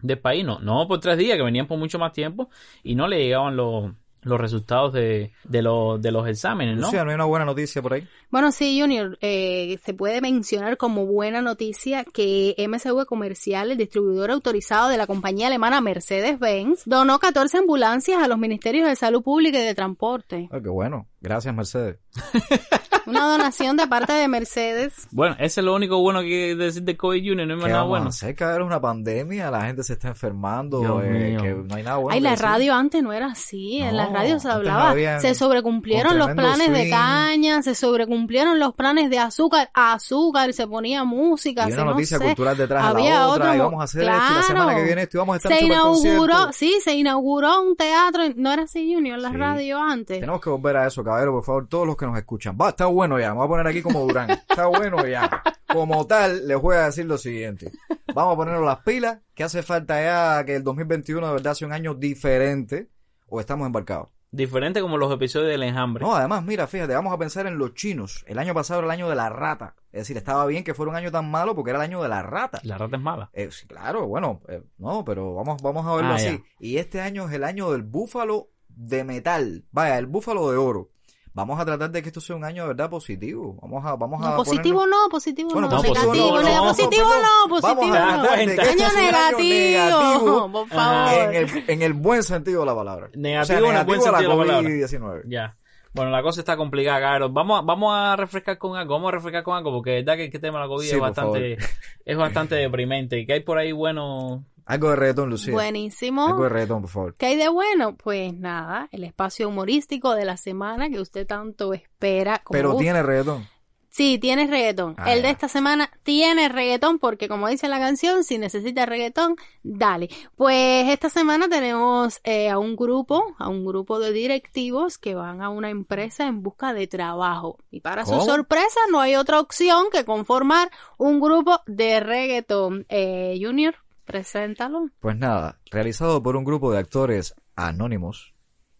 [0.00, 2.50] del país, no, no por tres días, que venían por mucho más tiempo,
[2.82, 3.92] y no le llegaban los,
[4.28, 6.86] los resultados de, de, los, de los exámenes, ¿no?
[6.86, 8.06] Lucía, ¿no hay una buena noticia por ahí?
[8.30, 14.30] Bueno, sí, Junior, eh, se puede mencionar como buena noticia que MSV Comercial, el distribuidor
[14.30, 19.58] autorizado de la compañía alemana Mercedes-Benz, donó 14 ambulancias a los ministerios de Salud Pública
[19.58, 20.48] y de Transporte.
[20.50, 21.06] Ah, qué bueno.
[21.20, 21.98] Gracias, Mercedes.
[23.08, 25.08] Una donación de parte de Mercedes.
[25.10, 27.70] Bueno, ese es lo único bueno que decir de COVID Junior, no hay más ¿Qué
[27.72, 28.06] nada vamos bueno.
[28.06, 28.34] a hacer?
[28.34, 32.14] Cabrón, una pandemia, la gente se está enfermando, eh, que no hay nada bueno.
[32.14, 32.44] Ay, la decir.
[32.46, 33.78] radio antes no era así.
[33.78, 34.94] En No, las radios se no hablaba.
[35.20, 39.70] se sobrecumplieron los planes de caña, se sobrecumplieron los planes de azúcar.
[39.74, 41.64] Azúcar, se ponía música.
[41.68, 42.24] Y se una no noticia sé.
[42.24, 44.42] cultural detrás de Había la otra, otro y mo- vamos a hacer esto, y la
[44.42, 44.78] semana Claro.
[44.78, 48.52] que viene esto, y vamos a estar se inauguró, sí, se inauguró un teatro, no
[48.52, 49.36] era así Junior, la Sí.
[49.36, 50.20] radio antes.
[50.20, 52.56] Tenemos que volver a eso, caballero, por favor, todos los que nos escuchan.
[52.60, 54.28] Va, está bueno ya, me voy a poner aquí como Durán.
[54.30, 55.42] Está bueno ya.
[55.72, 57.70] Como tal, les voy a decir lo siguiente.
[58.12, 61.68] Vamos a ponernos las pilas, que hace falta ya que el 2021 de verdad sea
[61.68, 62.88] un año diferente,
[63.28, 64.08] o estamos embarcados.
[64.32, 66.04] Diferente como los episodios del enjambre.
[66.04, 68.24] No, además, mira, fíjate, vamos a pensar en los chinos.
[68.26, 69.76] El año pasado era el año de la rata.
[69.92, 72.08] Es decir, estaba bien que fuera un año tan malo porque era el año de
[72.08, 72.58] la rata.
[72.64, 73.30] La rata es mala.
[73.32, 76.26] Eh, sí, claro, bueno, eh, no, pero vamos, vamos a verlo Ah, así.
[76.26, 76.42] ya.
[76.60, 79.64] Y este año es el año del búfalo de metal.
[79.70, 80.90] Vaya, el búfalo de oro.
[81.38, 83.56] Vamos a tratar de que esto sea un año de verdad positivo.
[83.62, 86.54] Vamos a, vamos a No, positivo ponernos- no, positivo Bueno, no, positivo negativo, no, ne-
[86.56, 88.22] no, positivo no, positivo Vamos a no.
[88.28, 89.02] que Año sea un año
[89.38, 91.34] negativo, por en favor.
[91.34, 93.10] el, en el buen sentido de la palabra.
[93.14, 94.68] Negativo o sea, en el buen negativo sentido de la palabra.
[94.68, 95.22] COVID-19.
[95.28, 95.54] Ya.
[95.94, 97.32] Bueno, la cosa está complicada, Carlos.
[97.32, 100.18] Vamos a, vamos a refrescar con algo, vamos a refrescar con algo, porque es verdad
[100.18, 101.56] que el tema de la COVID Sí, es bastante,
[102.04, 103.24] es bastante deprimente.
[103.26, 104.44] ¿Qué hay por ahí bueno?
[104.68, 105.54] Algo de reggaetón, Lucía.
[105.54, 106.26] Buenísimo.
[106.26, 107.14] Algo de reggaetón, por favor.
[107.16, 107.96] ¿Qué hay de bueno?
[107.96, 112.40] Pues nada, el espacio humorístico de la semana que usted tanto espera.
[112.44, 112.82] como Pero gusta.
[112.82, 113.48] tiene reggaetón.
[113.88, 114.94] Sí, tiene reggaetón.
[114.98, 119.36] Ah, el de esta semana tiene reggaetón porque como dice la canción, si necesita reggaetón,
[119.62, 120.10] dale.
[120.36, 125.40] Pues esta semana tenemos eh, a un grupo, a un grupo de directivos que van
[125.40, 127.56] a una empresa en busca de trabajo.
[127.70, 128.20] Y para ¿Cómo?
[128.20, 132.84] su sorpresa no hay otra opción que conformar un grupo de reggaetón.
[132.90, 133.74] Eh, Junior,
[134.08, 134.88] preséntalo.
[134.98, 138.34] Pues nada, realizado por un grupo de actores anónimos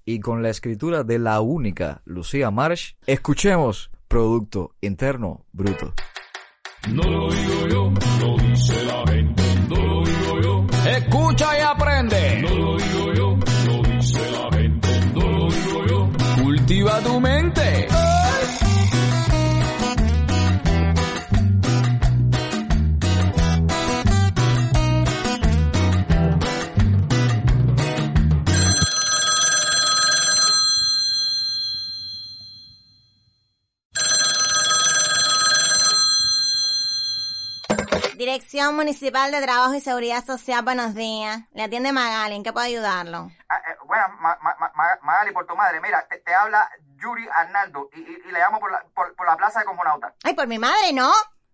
[0.05, 5.93] y con la escritura de la única Lucía Marsh, escuchemos Producto Interno Bruto.
[6.91, 7.93] No lo digo yo,
[8.24, 9.43] lo dice la gente.
[9.68, 12.43] No lo digo yo, escucha y aprende.
[12.43, 14.89] No lo digo yo, lo dice la gente.
[15.14, 17.67] No lo digo yo, cultiva tu mente.
[38.33, 41.41] Dirección Municipal de Trabajo y Seguridad Social, buenos días.
[41.55, 43.31] Le atiende Magali, ¿en qué puedo ayudarlo?
[43.49, 46.68] Ah, eh, bueno, Ma- Ma- Ma- Ma- Magali, por tu madre, mira, te, te habla
[47.03, 50.12] Yuri Arnaldo y, y- y le llamo por la, por, por la plaza de Cosmonauta.
[50.24, 51.11] Ay, por mi madre, ¿no?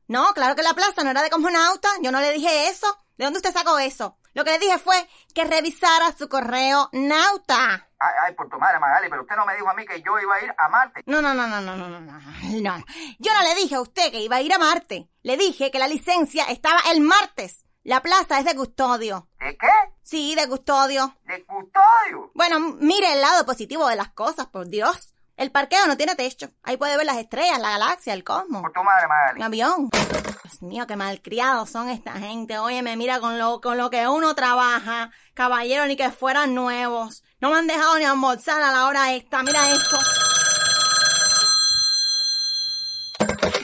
[0.09, 1.89] No, claro que la plaza no era de cosmonauta.
[2.03, 2.89] Yo no le dije eso.
[3.17, 4.19] ¿De dónde usted sacó eso?
[4.33, 7.89] Lo que le dije fue que revisara su correo nauta.
[7.99, 10.19] Ay, ay, por tu madre, Magali, pero usted no me dijo a mí que yo
[10.19, 11.03] iba a ir a Marte.
[11.07, 12.85] No, no, no, no, no, no, no, no.
[13.19, 15.09] Yo no le dije a usted que iba a ir a Marte.
[15.23, 17.65] Le dije que la licencia estaba el martes.
[17.85, 19.29] La plaza es de custodio.
[19.39, 19.69] ¿De qué?
[20.03, 21.17] Sí, de custodio.
[21.25, 22.33] ¿De custodio?
[22.35, 25.14] Bueno, mire el lado positivo de las cosas, por Dios.
[25.37, 26.51] El parqueo no tiene techo.
[26.63, 28.63] Ahí puede ver las estrellas, la galaxia, el cosmos.
[28.63, 29.41] Por tu madre, Magali.
[29.41, 29.89] Un avión.
[29.91, 32.59] Dios mío, qué malcriados son esta gente.
[32.59, 35.11] Óyeme, mira con lo, con lo que uno trabaja.
[35.35, 37.25] Caballero, ni que fueran nuevos.
[37.41, 39.43] No me han dejado ni almorzar a la hora esta.
[39.43, 39.99] Mira esto.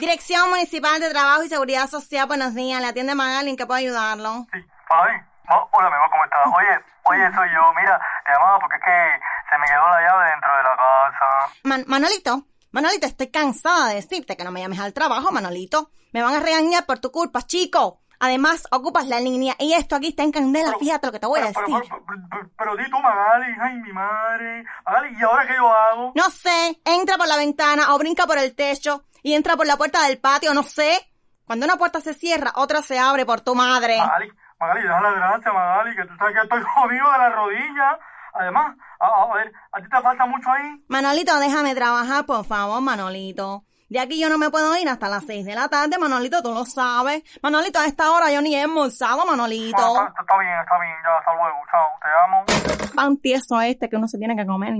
[0.01, 2.81] Dirección Municipal de Trabajo y Seguridad Social, buenos días.
[2.81, 4.45] Le atiende Magali, ¿en qué puedo ayudarlo?
[4.51, 4.59] Sí.
[4.89, 5.15] Ay,
[5.49, 6.47] oh, hola, mi amor, ¿cómo estás?
[6.47, 7.73] Oye, oye, soy yo.
[7.79, 11.53] Mira, te llamaba porque es que se me quedó la llave dentro de la casa.
[11.63, 15.91] Man- Manolito, Manolito, estoy cansada de decirte que no me llames al trabajo, Manolito.
[16.13, 17.99] Me van a regañar por tu culpa, chico.
[18.23, 20.73] Además, ocupas la línea y esto aquí está en candela.
[20.79, 21.89] Fíjate lo que te voy a Pero, decir.
[21.89, 23.47] pero, pero, pero, pero di tú, Magali.
[23.59, 24.63] Ay, mi madre.
[24.85, 26.11] Magali, ¿y ahora qué yo hago?
[26.15, 29.75] No sé, entra por la ventana o brinca por el techo y entra por la
[29.75, 31.07] puerta del patio, no sé.
[31.45, 33.97] Cuando una puerta se cierra, otra se abre por tu madre.
[33.97, 34.31] Magali,
[34.61, 37.99] Magali, deja la gracia, Magali, que tú sabes que estoy jodido de la rodilla.
[38.33, 40.85] Además, a, a ver, ¿a ti te falta mucho ahí?
[40.87, 43.65] Manolito, déjame trabajar, por favor, Manolito.
[43.89, 46.53] De aquí yo no me puedo ir hasta las 6 de la tarde, Manolito, tú
[46.53, 47.23] lo sabes.
[47.43, 49.75] Manolito, a esta hora yo ni he almorzado, Manolito.
[49.77, 52.95] Bueno, está, está bien, está bien, ya, hasta luego, chao, te amo.
[52.95, 54.75] Pan tieso este que uno se tiene que comer.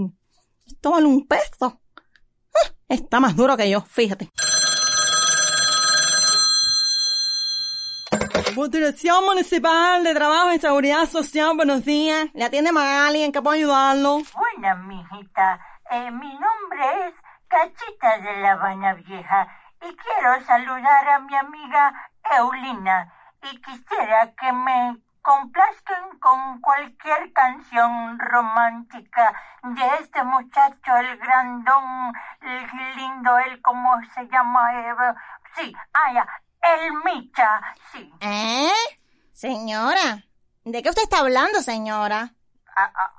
[0.65, 1.81] Esto vale un peso.
[2.55, 4.29] Ah, Está más duro que yo, fíjate.
[8.55, 12.27] Dirección Municipal de Trabajo y Seguridad Social, buenos días.
[12.33, 14.19] Le atiende Magali, ¿en qué puedo ayudarlo?
[14.35, 15.59] Buena, mijita.
[15.89, 17.13] Eh, mi nombre es
[17.47, 19.47] Cachita de La Habana Vieja
[19.81, 28.19] y quiero saludar a mi amiga Eulina y quisiera que me complazcan con cualquier canción
[28.19, 29.33] romántica
[29.63, 34.73] de este muchacho, el grandón, el lindo, el, ¿cómo se llama?
[34.73, 34.93] Eh,
[35.55, 36.27] sí, ah, ya,
[36.61, 38.11] el Micha, sí.
[38.21, 38.71] ¿Eh?
[39.31, 40.23] Señora,
[40.63, 42.33] ¿de qué usted está hablando, señora?
[42.75, 43.11] Ah, ah,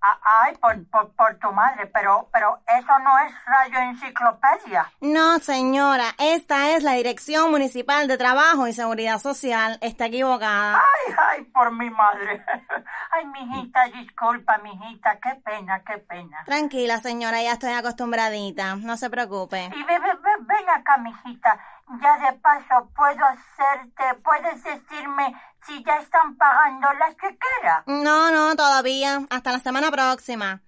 [0.00, 4.90] ah, ay, por, por, por tu madre, pero, pero eso no es Radio Enciclopedia.
[5.00, 9.78] No, señora, esta es la Dirección Municipal de Trabajo y Seguridad Social.
[9.80, 10.76] Está equivocada.
[10.76, 12.44] Ay, ay, por mi madre.
[13.10, 16.42] Ay, mijita, disculpa, mijita, qué pena, qué pena.
[16.46, 18.74] Tranquila, señora, ya estoy acostumbradita.
[18.74, 19.70] No se preocupe.
[19.72, 21.58] Y ve, ve, ve, ven acá, mijita.
[22.00, 25.34] Ya de paso puedo hacerte, puedes decirme
[25.66, 27.86] si ya están pagando las chequeras.
[27.86, 29.20] No, no, todavía.
[29.30, 30.62] Hasta la semana próxima.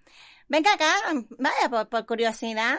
[0.48, 0.92] Venga acá,
[1.38, 2.78] vaya, por, por curiosidad.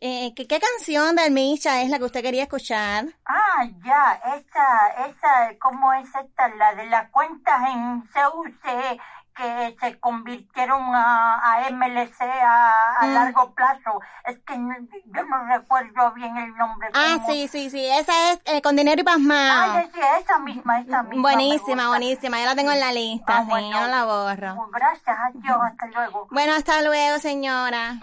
[0.00, 3.04] Eh, ¿qué, ¿Qué canción del Misha es la que usted quería escuchar?
[3.24, 6.48] Ah, ya, esa, esa, ¿cómo es esta?
[6.56, 9.00] La de las cuentas en CUC
[9.34, 13.14] que se convirtieron a, a MLC a, a Mm.
[13.14, 14.00] largo plazo.
[14.24, 14.74] Es que no-
[15.06, 16.88] yo no recuerdo bien el nombre.
[16.94, 17.84] Ah, sí, sí, sí.
[17.86, 19.78] Esa es eh, con dinero y pasmado.
[19.78, 21.22] Ay, sí, esa misma, esa misma.
[21.22, 22.38] Buenísima, buenísima.
[22.40, 23.70] Yo la tengo en la lista, Ah, sí, bueno.
[23.70, 24.68] yo no la borro.
[24.72, 26.28] Gracias, adiós, hasta luego.
[26.30, 27.98] Bueno, hasta luego, señora.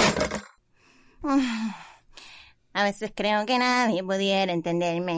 [2.74, 5.14] A veces creo que nadie pudiera entenderme.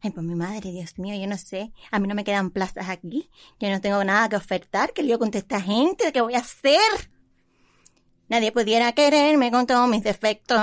[0.00, 1.72] Ay, por mi madre, Dios mío, yo no sé.
[1.90, 3.28] A mí no me quedan plazas aquí.
[3.58, 4.92] Yo no tengo nada que ofertar.
[4.92, 6.12] ¿Qué lío con esta gente?
[6.12, 7.10] ¿Qué voy a hacer?
[8.28, 10.58] Nadie pudiera quererme con todos mis defectos.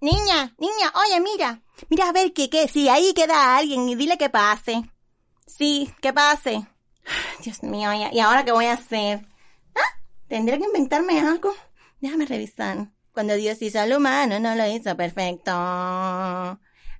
[0.00, 1.62] Niña, niña, oye, mira.
[1.88, 4.82] Mira a ver qué, qué, si ahí queda alguien y dile que pase.
[5.46, 6.66] Sí, que pase.
[7.44, 9.26] Dios mío, ¿y y ahora qué voy a hacer?
[9.74, 10.00] ¿Ah?
[10.28, 11.52] ¿Tendré que inventarme algo?
[12.00, 12.88] Déjame revisar.
[13.12, 15.50] Cuando Dios hizo al humano, no lo hizo perfecto.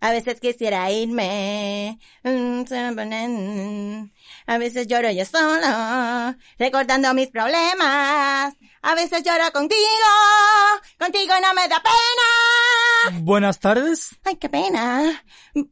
[0.02, 1.98] A veces quisiera irme.
[4.46, 8.54] A veces lloro yo sola, recordando mis problemas.
[8.84, 9.78] A veces lloro contigo,
[10.98, 13.20] contigo no me da pena.
[13.20, 14.18] Buenas tardes.
[14.24, 15.22] Ay, qué pena.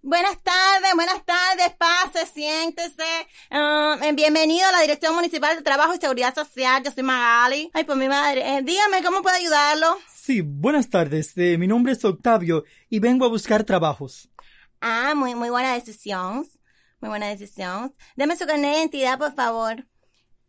[0.02, 3.04] Buenas tardes, buenas tardes, pase, siéntese.
[3.50, 6.82] Ah, bienvenido a la Dirección Municipal de Trabajo y Seguridad Social.
[6.84, 7.70] Yo soy Magali.
[7.72, 8.56] Ay, por mi madre.
[8.56, 9.98] Eh, dígame, ¿cómo puedo ayudarlo?
[10.14, 11.32] Sí, buenas tardes.
[11.36, 14.28] Eh, mi nombre es Octavio y vengo a buscar trabajos.
[14.80, 16.46] Ah, muy, muy buena decisión.
[17.00, 17.94] Muy buena decisión.
[18.16, 19.86] Deme su carnet de identidad, por favor.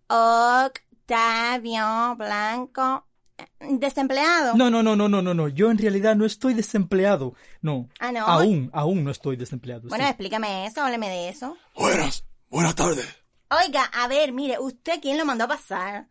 [0.08, 3.08] Octavio Blanco.
[3.38, 3.46] eh,
[3.80, 4.56] ¿Desempleado?
[4.56, 5.48] No, no, no, no, no, no, no.
[5.48, 7.34] Yo en realidad no estoy desempleado.
[7.62, 7.88] No.
[8.00, 8.26] Ah, no.
[8.26, 9.88] Aún, aún no estoy desempleado.
[9.90, 10.10] Bueno, sí.
[10.10, 11.58] explícame eso, hábleme de eso.
[11.76, 13.08] Buenas, buenas tardes.
[13.66, 16.08] Oiga, a ver, mire, ¿usted quién lo mandó a pasar?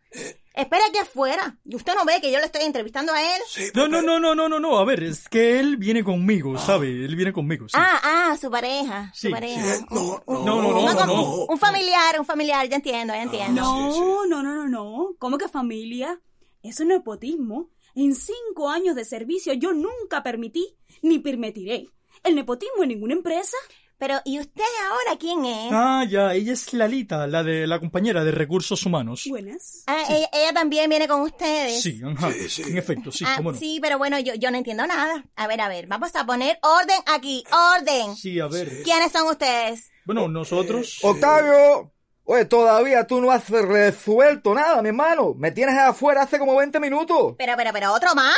[0.53, 1.57] Espera aquí afuera.
[1.65, 3.41] ¿Usted no ve que yo le estoy entrevistando a él?
[3.73, 4.77] No, no, no, no, no, no, no.
[4.79, 6.87] A ver, es que él viene conmigo, ¿sabe?
[6.87, 7.77] Él viene conmigo, sí.
[7.79, 7.99] Ah,
[8.31, 9.11] ah, su pareja.
[9.13, 9.29] Su Sí.
[9.33, 9.77] pareja.
[9.89, 13.21] No, no, No, no, no, No, no, un- Un familiar, un familiar, ya entiendo, ya
[13.23, 13.61] entiendo.
[13.61, 15.15] No, no, no, no, no.
[15.19, 16.19] ¿Cómo que familia?
[16.63, 17.69] Eso es nepotismo.
[17.95, 21.87] En cinco años de servicio yo nunca permití ni permitiré
[22.23, 23.57] el nepotismo en ninguna empresa.
[24.01, 25.69] Pero, ¿y usted ahora quién es?
[25.71, 29.25] Ah, ya, ella es Lalita, la de la compañera de recursos humanos.
[29.29, 29.83] Buenas.
[29.85, 31.83] Ah, ella, ella también viene con ustedes.
[31.83, 32.31] Sí, ajá.
[32.31, 32.63] Sí, sí.
[32.63, 33.59] En efecto, sí, Ah, cómo no.
[33.59, 35.23] sí, pero bueno, yo, yo no entiendo nada.
[35.35, 37.43] A ver, a ver, vamos a poner orden aquí,
[37.77, 38.15] orden.
[38.15, 38.81] Sí, a ver.
[38.81, 39.91] ¿Quiénes son ustedes?
[40.05, 40.97] Bueno, nosotros.
[41.03, 41.93] Octavio,
[42.23, 45.35] oye, todavía tú no has resuelto nada, mi hermano.
[45.37, 47.35] Me tienes afuera hace como 20 minutos.
[47.37, 48.35] Pero, pero, pero, ¿otro más?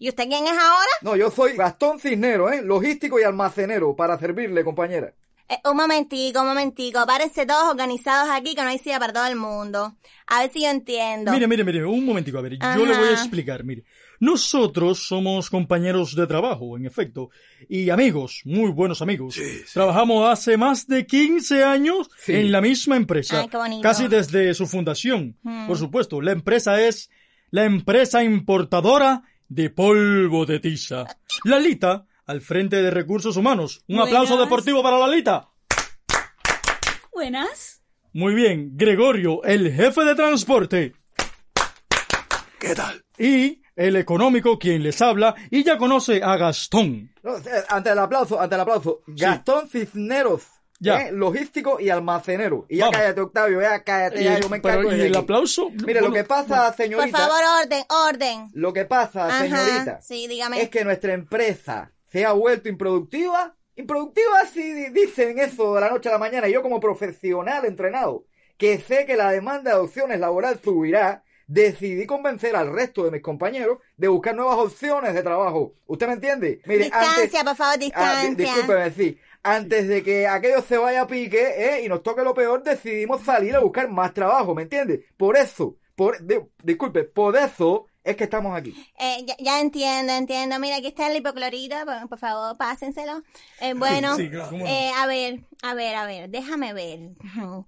[0.00, 0.90] ¿Y usted quién es ahora?
[1.02, 2.62] No, yo soy Gastón Cisnero, ¿eh?
[2.62, 5.12] Logístico y almacenero, para servirle, compañera.
[5.46, 7.04] Eh, un momentico, un momentico.
[7.06, 9.96] Párense todos organizados aquí que no hay silla para todo el mundo.
[10.26, 11.32] A ver si yo entiendo.
[11.32, 13.84] Mire, mire, mire, un momentico, a ver, yo le voy a explicar, mire.
[14.20, 17.30] Nosotros somos compañeros de trabajo, en efecto,
[17.68, 19.34] y amigos, muy buenos amigos.
[19.34, 19.64] Sí, sí.
[19.74, 22.34] Trabajamos hace más de 15 años Sí.
[22.36, 23.82] en la misma empresa, Ay, qué bonito.
[23.82, 25.36] casi desde su fundación.
[25.42, 25.66] Mm.
[25.66, 27.10] Por supuesto, la empresa es
[27.50, 31.04] la empresa importadora de polvo de tiza.
[31.44, 33.84] Lalita, al frente de recursos humanos.
[33.88, 35.48] Un aplauso deportivo para Lalita.
[37.12, 37.82] Buenas.
[38.12, 40.94] Muy bien, Gregorio, el jefe de transporte.
[42.58, 43.04] ¿Qué tal?
[43.18, 47.12] Y el económico, quien les habla, y ya conoce a Gastón.
[47.22, 49.02] No, eh, ante el aplauso, ante el aplauso.
[49.08, 50.44] Gastón Cisneros.
[50.82, 51.02] Ya.
[51.02, 51.12] ¿eh?
[51.12, 52.66] Logístico y almacenero.
[52.68, 52.98] Y ya Vamos.
[52.98, 55.22] cállate, Octavio, ya cállate, Y ya yo me pero, encargo ¿y desde el aquí.
[55.24, 55.70] aplauso?
[55.86, 58.48] Mire, lo que pasa, Por señorita, favor, orden, orden.
[58.54, 60.60] lo que pasa, Ajá, señorita, sí, dígame.
[60.62, 63.54] es que nuestra empresa se ha vuelto improductiva.
[63.76, 66.48] Improductiva si di- dicen eso de la noche a la mañana.
[66.48, 68.24] Y yo como profesional entrenado,
[68.56, 73.22] que sé que la demanda de opciones laboral subirá, decidí convencer al resto de mis
[73.22, 75.74] compañeros de buscar nuevas opciones de trabajo.
[75.86, 76.60] ¿Usted me entiende?
[76.64, 78.34] Mire, Distancia, por favor, Ah, di- distancia.
[78.36, 79.18] discúlpeme, sí.
[79.42, 81.82] Antes de que aquello se vaya a pique ¿eh?
[81.84, 85.06] y nos toque lo peor, decidimos salir a buscar más trabajo, ¿me entiende?
[85.16, 88.74] Por eso, por, di- disculpe, por eso es que estamos aquí.
[88.98, 90.58] Eh, ya, ya entiendo, entiendo.
[90.58, 93.22] Mira, aquí está el hipoclorito, por, por favor, pásenselo.
[93.60, 94.70] Eh, bueno, sí, claro, cómo no.
[94.70, 97.00] eh, a ver, a ver, a ver, déjame ver.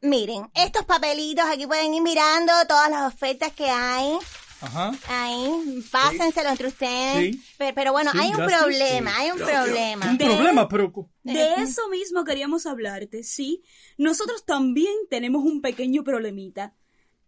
[0.00, 4.18] Miren, estos papelitos aquí pueden ir mirando todas las ofertas que hay.
[4.62, 4.92] Ajá.
[5.08, 7.34] Ahí, pásenselo entre ustedes.
[7.34, 7.42] Sí.
[7.58, 8.60] Pero, pero bueno, Sí, hay un gracias.
[8.62, 9.16] problema, Sí.
[9.20, 9.64] hay un Gracias.
[9.64, 10.10] problema.
[10.10, 10.92] Un problema, pero...
[11.24, 13.62] De eso mismo queríamos hablarte, sí.
[13.98, 16.74] Nosotros también tenemos un pequeño problemita.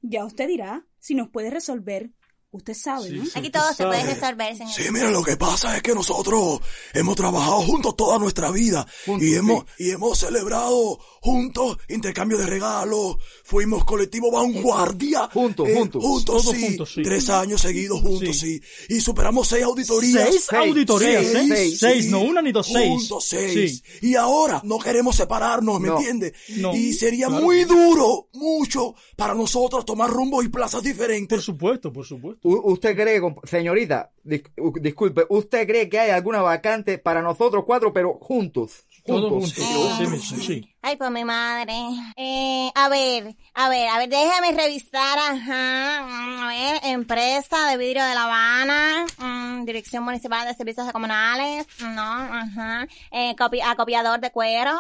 [0.01, 2.11] Ya usted dirá si nos puede resolver.
[2.55, 3.25] Usted sabe, ¿no?
[3.35, 4.73] Aquí todo se puede resolver, señor.
[4.73, 6.61] Sí, mira, lo que pasa es que nosotros
[6.93, 12.47] hemos trabajado juntos toda nuestra vida Juntos, y hemos y hemos celebrado juntos intercambio de
[12.47, 16.01] regalos, fuimos colectivo vanguardia, Juntos, eh, juntos.
[16.05, 17.03] juntos, Todos sí, juntos, sí.
[17.03, 18.61] tres años seguidos juntos, Sí.
[18.61, 21.55] sí, y superamos seis auditorías, Seis auditorías, seis, ¿eh?
[21.57, 22.11] seis, Seis, sí.
[22.13, 22.89] no una ni dos, seis.
[22.89, 23.83] Juntos seis.
[24.01, 24.11] Sí.
[24.11, 25.97] Y ahora no queremos separarnos, ¿me No.
[25.99, 26.35] entiendes?
[26.59, 26.73] No.
[26.73, 27.43] Y sería Claro.
[27.45, 31.39] muy duro, mucho, para nosotros tomar rumbos y plazas diferentes.
[31.39, 32.44] Por supuesto, por supuesto.
[32.45, 34.45] U- ¿Usted cree, señorita, dis-
[34.81, 38.85] disculpe, ¿usted cree que hay alguna vacante para nosotros cuatro, pero juntos?
[39.07, 39.55] Todos Juntos.
[39.55, 39.97] juntos.
[39.99, 40.75] Sí, mismo, sí.
[40.83, 41.75] Ay, por mi madre.
[42.17, 47.77] Eh, a ver, a ver, a ver, déjame revisar, ajá, mm, a ver, empresa de
[47.79, 54.21] vidrio de La Habana, mm, Dirección Municipal de Servicios Comunales, no, ajá, eh, copi- acopiador
[54.21, 54.73] de cuero,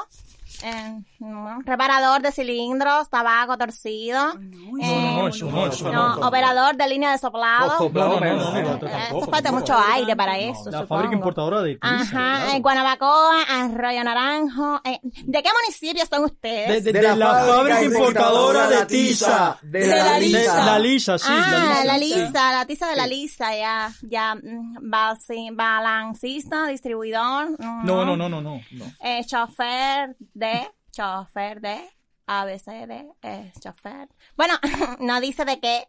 [0.62, 6.26] eh, no, reparador de cilindros, tabaco torcido, No, no, no, eso no, eso no, no.
[6.28, 7.72] operador de línea de soplado.
[7.72, 14.04] Esto falta mucho aire para eso, La fábrica importadora de tiza, Ajá, en Guanabacoa, Arroyo
[14.04, 14.80] Naranjo.
[14.84, 16.84] eh, ¿De qué municipio son ustedes?
[16.84, 19.58] De, la fábrica importadora de tiza.
[19.62, 20.64] De la lisa.
[20.64, 21.26] La lisa, sí.
[21.28, 24.90] ah, la lisa, la tiza de la lisa, ya, ya, mm,
[25.56, 27.50] balancista, distribuidor.
[27.58, 28.60] mm, No, no, no, no, no.
[28.72, 28.84] no.
[29.00, 31.90] Eh, chofer de, chofer de,
[32.26, 34.08] ABCD, eh, chofer.
[34.36, 34.54] Bueno,
[35.00, 35.88] no dice de qué.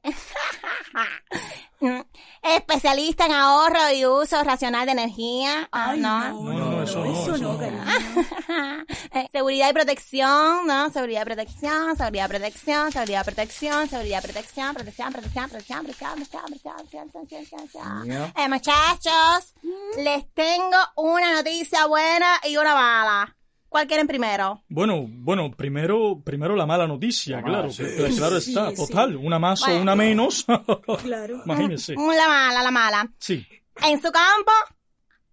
[1.82, 2.00] Mm,
[2.42, 5.68] Especialista en ahorro y uso racional de energía.
[5.72, 6.20] Ah, Ay, no.
[6.30, 8.86] no, No, no, eso no, eso no.
[9.12, 10.90] Eh, seguridad y protección, ¿no?
[10.90, 15.86] Seguridad y protección, seguridad y protección, seguridad y protección, seguridad y protección, protección, protección, protección,
[15.86, 18.34] protección, protección, protección, protección, protección.
[18.38, 19.54] Eh, muchachos,
[19.98, 23.36] les tengo una noticia buena y una mala.
[23.76, 24.64] ¿Cuál quieren primero?
[24.70, 27.84] Bueno, bueno, primero, primero la mala noticia, claro, sí.
[27.84, 28.88] que- claro está, Sí, sí.
[28.88, 30.46] total, una más o una menos,
[31.04, 31.42] Claro.
[31.46, 33.12] imagínense, La mala, la mala.
[33.20, 33.46] sí.
[33.84, 34.52] En su campo,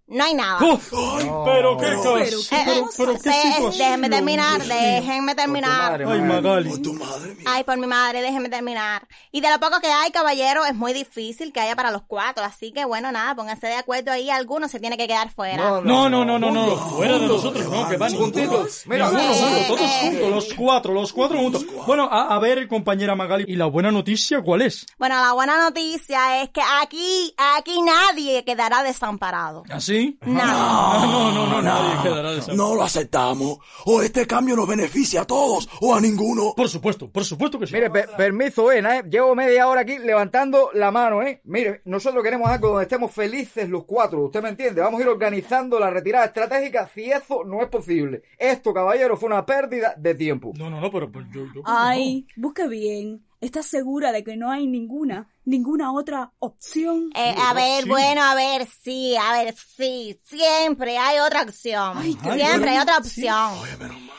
[0.08, 0.62] no hay nada.
[0.64, 0.92] ¡Uf!
[0.92, 3.70] Ay, pero qué cosa, pero pero, pero qué situación.
[3.78, 5.92] déjenme terminar, déjenme terminar.
[5.92, 6.68] madre, Ay, Magali.
[6.68, 7.44] Por tu madre mía.
[7.46, 9.06] Ay, por mi madre, déjenme terminar.
[9.30, 12.44] Y de lo poco que hay, caballero, es muy difícil que haya para los cuatro.
[12.44, 14.28] Así que, bueno, nada, pónganse de acuerdo ahí.
[14.28, 15.80] Alguno se tiene que quedar fuera.
[15.80, 18.82] No, no, no, no, no, fuera de nosotros, no, que van Juntitos.
[18.86, 21.64] Mira, Ninguno Eh, juntos, todos eh, juntos, los cuatro, los cuatro juntos.
[21.86, 24.86] Bueno, a, a ver, compañera Magali, ¿y la buena noticia cuál es?
[24.98, 29.62] Bueno, la buena noticia es que aquí, aquí nadie quedará desamparado.
[29.70, 29.91] ¿Así?
[29.92, 30.18] Nadie.
[30.24, 32.68] Ah, no, no, no, nadie quedará desamparado.
[32.70, 33.58] No lo aceptamos.
[33.86, 36.54] O este cambio nos beneficia a todos o a ninguno.
[36.56, 37.74] Por supuesto, por supuesto que sí.
[37.74, 39.02] Mire, per- permiso, ven, ¿eh?
[39.08, 41.40] Llevo media hora aquí levantando la mano, ¿eh?
[41.44, 44.80] Mire, nosotros queremos algo donde estemos felices los cuatro, ¿usted me entiende?
[44.80, 48.22] Vamos a ir organizando la retirada estratégica si eso no es posible.
[48.38, 50.52] Esto, caballero, fue una pérdida de tiempo.
[50.56, 53.24] No, no, no, pero, pero yo, yo- Ay, busque bien.
[53.42, 57.10] ¿Estás segura de que no hay ninguna, ninguna otra opción?
[57.16, 57.88] Eh, a ver, sí.
[57.88, 62.00] bueno, a ver, sí, a ver, sí, siempre hay otra opción.
[62.02, 63.50] siempre hay otra opción.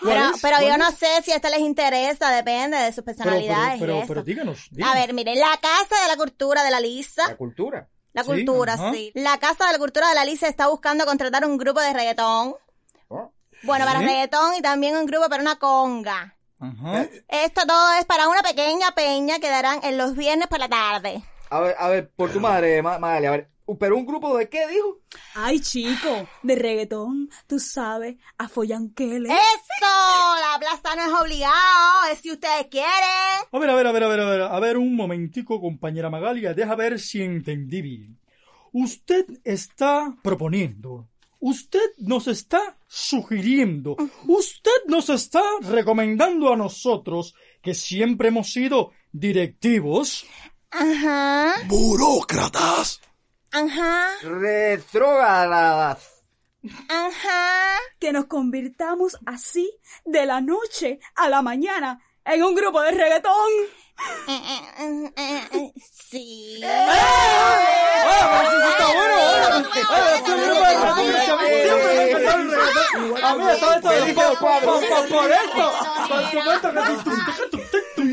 [0.03, 3.15] Pero, pero yo ¿Cuál no sé si a esta les interesa, depende de sus Pero,
[3.17, 3.80] pero, personalidades.
[3.80, 4.93] pero, pero díganos, A díganos.
[4.95, 7.88] ver, mire, la Casa de la Cultura de la Lisa, La cultura.
[8.11, 9.11] la cultura, sí.
[9.15, 12.55] La Casa de la Cultura de la Lisa está buscando contratar un grupo de reggaetón.
[13.07, 13.32] Oh.
[13.63, 16.36] Bueno, para reggaetón y también un grupo para una conga.
[16.64, 17.07] Ajá.
[17.28, 21.22] Esto todo es para una pequeña peña que darán en los viernes por la tarde.
[21.49, 23.49] A ver, a ver, por tu madre, Ma- Magali, a ver,
[23.80, 24.99] ¿Pero un grupo de qué, dijo?
[25.36, 29.30] Ay, chico, de reggaetón, tú sabes, a Follanquele.
[29.30, 29.86] ¡Eso!
[29.86, 32.91] La plaza no es obligado, es si ustedes quieren.
[33.51, 36.09] A ver, a ver, a ver, a ver, a ver, a ver, un momentico, compañera
[36.09, 38.20] Magalia, deja ver si entendí bien.
[38.74, 41.07] Usted está proponiendo,
[41.45, 43.95] usted nos está sugiriendo,
[44.27, 50.25] usted nos está recomendando a nosotros, que siempre hemos sido directivos,
[50.71, 52.99] Ajá, ¡Burócratas!
[53.51, 55.99] ajá, Retrógradas.
[56.89, 57.77] ajá.
[57.99, 59.69] Que nos convirtamos así,
[60.05, 63.33] de la noche a la mañana, en un grupo de reggaetón.
[66.09, 66.61] Sí.
[73.23, 75.71] A mí está esto de por, por, por, por, por esto.
[76.07, 76.93] Por supuesto que sí.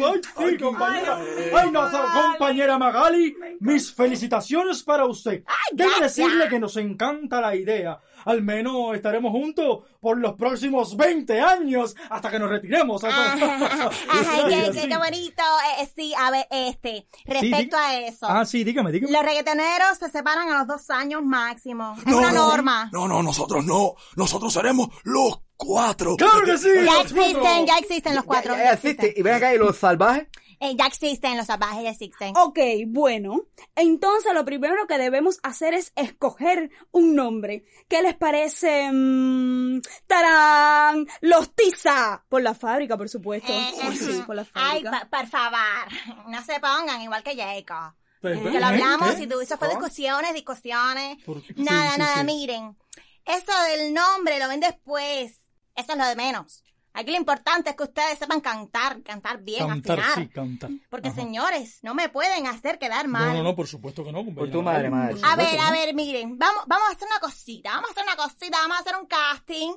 [0.02, 0.20] Ay,
[0.50, 1.18] sí, compañera.
[1.18, 5.42] Ay, compañera Magali, mis felicitaciones para usted.
[5.72, 8.00] Debo decirle que nos encanta la idea.
[8.24, 13.02] Al menos estaremos juntos por los próximos 20 años hasta que nos retiremos.
[13.04, 13.32] Ajá,
[14.08, 15.42] ajá, qué, qué, qué bonito.
[15.42, 18.26] Eh, eh, sí, a ver, este, respecto a eso.
[18.28, 19.12] Ah, sí, dígame, dígame.
[19.12, 21.94] Los reggaetoneros se separan a los dos años máximo.
[21.98, 22.90] Es No, una no, norma.
[22.92, 26.16] No, no, nosotros no.Nosotros seremos los cuatro.
[26.16, 26.68] ¡Claro que sí!
[26.84, 28.54] Ya existen, ya existen los cuatro.
[28.54, 29.14] Ya, ya existe.
[29.16, 30.28] Y ven acá, ¿y los salvajes?
[30.62, 32.34] Eh, ya existen, los salvajes ya existen.
[32.36, 32.58] Ok,
[32.88, 33.40] bueno,
[33.74, 37.64] entonces lo primero que debemos hacer es escoger un nombre.
[37.88, 38.90] ¿Qué les parece?
[38.92, 41.06] Mm, ¡Tarán!
[41.22, 42.24] ¡Los Tiza!
[42.28, 43.50] Por la fábrica, por supuesto.
[43.50, 45.08] Eh, Sí, sí, por la Ay, fábrica.
[45.08, 47.94] pa- por favor, no se pongan igual que Jacob.
[48.20, 49.22] Pero, Que lo hablamos ¿qué?
[49.22, 51.16] y tú, eso fue discusiones, discusiones.
[51.56, 52.24] Nada, Sí, sí, nada, sí.
[52.24, 52.76] miren.
[53.24, 55.40] Eso del nombre lo ven después.
[55.74, 56.62] Eso es lo de menos.
[56.92, 60.18] Aquí lo importante es que ustedes sepan cantar, cantar bien, Cantar, afinar.
[60.18, 60.70] sí, cantar.
[60.90, 61.16] Porque Ajá.
[61.20, 63.28] señores, no me pueden hacer quedar mal.
[63.28, 64.24] No, no, no, por supuesto que no.
[64.34, 65.16] Por tu madre, madre.
[65.22, 68.16] A ver, a ver, miren, vamos, vamos a hacer una cosita, vamos a hacer una
[68.16, 69.72] cosita, vamos a hacer un casting.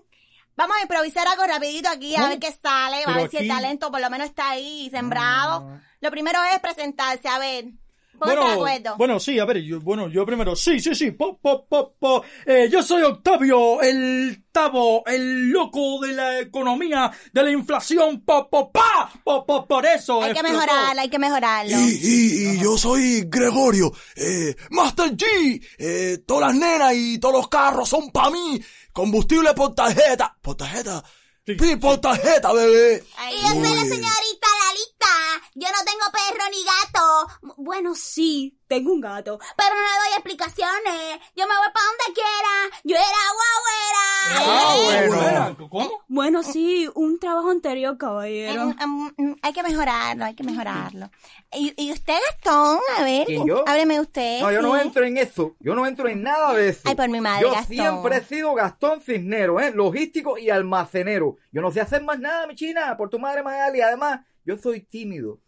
[0.55, 3.55] Vamos a improvisar algo rapidito aquí, a ver qué sale, a ver si el Ah.
[3.55, 5.79] talento por lo menos está ahí sembrado.
[5.99, 7.65] Lo primero es presentarse, a ver,
[8.25, 8.95] de acuerdo.
[8.97, 12.23] bueno, sí, a ver, yo, bueno, yo primero, sí, sí, sí, po, po, po, po.
[12.45, 18.49] Eh, yo soy Octavio, el tabo, el loco de la economía, de la inflación, po,
[18.49, 20.21] po, pa, po, po, por eso.
[20.21, 21.77] hay que mejorarlo, hay que mejorarlo.
[21.77, 27.35] Y, y, y yo soy Gregorio, eh, Master G, eh, todas las nenas y todos
[27.35, 28.61] los carros son para mí,
[28.91, 31.03] combustible por tarjeta, por tarjeta,
[31.45, 33.03] Sí, sí, por tarjeta, bebé.
[33.17, 34.47] Ay, Y yo soy la señorita.
[35.55, 37.53] Yo no tengo perro ni gato.
[37.57, 39.37] Bueno, sí, tengo un gato.
[39.55, 41.19] Pero no le doy explicaciones.
[41.35, 42.81] Yo me voy para donde quiera.
[42.83, 43.05] Yo era
[44.35, 45.09] Ah, guagüera.
[45.09, 45.53] bueno.
[45.57, 46.03] Bueno, ¿Cómo?
[46.07, 48.73] Bueno, sí, un trabajo anterior, caballero.
[49.17, 51.09] Em, hay que mejorarlo, hay que mejorarlo.
[51.51, 53.63] Y, y usted, Gastón, a ver, ¿Quién, yo?
[53.67, 54.41] hábleme usted.
[54.41, 55.55] No, yo no entro en eso.
[55.59, 56.81] Yo no entro en nada de eso.
[56.85, 57.75] Ay, por mi madre, Yo Gastón.
[57.75, 59.71] siempre he sido Gastón Cisnero, ¿eh?
[59.73, 61.37] Logístico y almacenero.
[61.51, 63.81] Yo no sé hacer más nada, mi china, por tu madre Magali.
[63.81, 65.39] Además, yo soy tímido.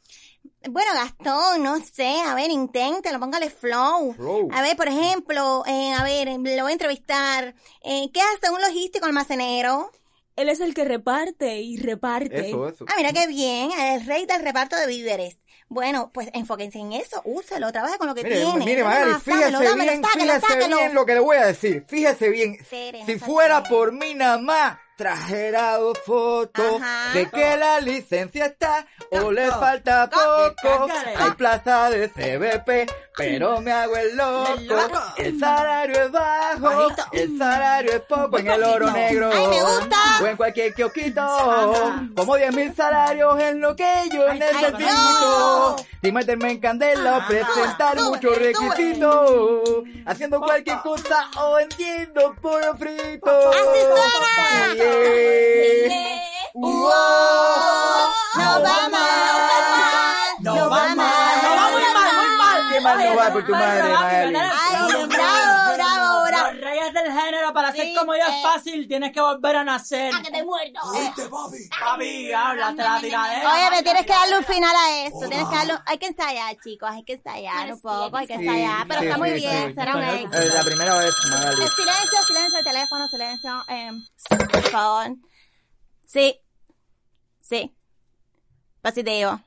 [0.69, 4.13] Bueno, Gastón, no sé, a ver, inténtelo, póngale flow.
[4.13, 4.49] Flow.
[4.51, 7.53] A ver, por ejemplo, eh, a ver, le voy a entrevistar.
[7.83, 9.91] Eh, ¿Qué hace un logístico almacenero?
[10.35, 12.49] Él es el que reparte y reparte.
[12.49, 12.85] Eso, eso.
[12.89, 15.37] Ah, mira qué bien, el rey del reparto de víveres.
[15.67, 18.65] Bueno, pues enfóquense en eso, úselo, trabaje con lo que Mire, tiene.
[18.65, 20.77] mire, Magali, sáquelo, fíjese dámelo, bien, sáquelo, fíjese sáquelo.
[20.77, 21.85] bien lo que le voy a decir.
[21.87, 22.57] Fíjese bien.
[23.05, 27.13] Si fuera por mí nada más, trajera fotos Ajá.
[27.13, 30.87] de que la licencia está o le falta poco.
[31.17, 35.01] Hay plaza de CBP, pero me hago el loco.
[35.17, 39.29] El salario es bajo, el salario es poco en el oro negro.
[40.21, 41.21] O en cualquier kiosquito.
[42.15, 45.75] Como 10 mil salarios en lo que yo necesito.
[46.01, 49.83] Sin meterme en candela o presentar sube, muchos requisitos.
[50.05, 53.51] Haciendo cualquier cosa o vendiendo pollo frito.
[54.85, 55.95] Suena.
[55.95, 56.21] Yeah.
[56.53, 62.59] Wow, no va mal, no va mal, No va muy mal, muy mal.
[62.71, 64.35] Qué mal no va por tu madre, Magali.
[64.37, 65.44] Ay, bravo,
[67.15, 68.25] género, para ser como yo eh.
[68.37, 70.13] es fácil, tienes que volver a nacer.
[70.13, 70.79] A que te muerdo.
[70.91, 71.69] ¿Oíste, papi?
[71.79, 73.53] Papi, háblate la tiradera.
[73.53, 76.05] Oye, me tienes que darle un final a esto, tienes que darle, un- hay que
[76.07, 79.29] ensayar, chicos, hay que ensayar un poco, hay que Sí, ensayar, pero sí, está muy
[79.29, 79.73] sí, bien, sí.
[79.73, 80.37] será un éxito.
[80.41, 81.61] Eh, La primera vez, Magali.
[81.63, 83.91] Eh, Silencio, silencio, el teléfono, silencio, eh,
[84.51, 85.15] por favor.
[86.07, 86.39] Sí,
[87.41, 87.75] sí,
[88.81, 89.39] positivo,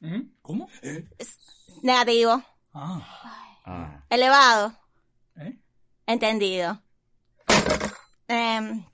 [0.00, 0.20] ¿Mm?
[0.42, 0.68] ¿Cómo?
[1.82, 2.42] negativo,
[2.74, 4.00] Ah.
[4.10, 4.72] elevado,
[5.36, 5.56] ¿Eh?
[6.06, 6.80] entendido.
[8.28, 8.84] Em,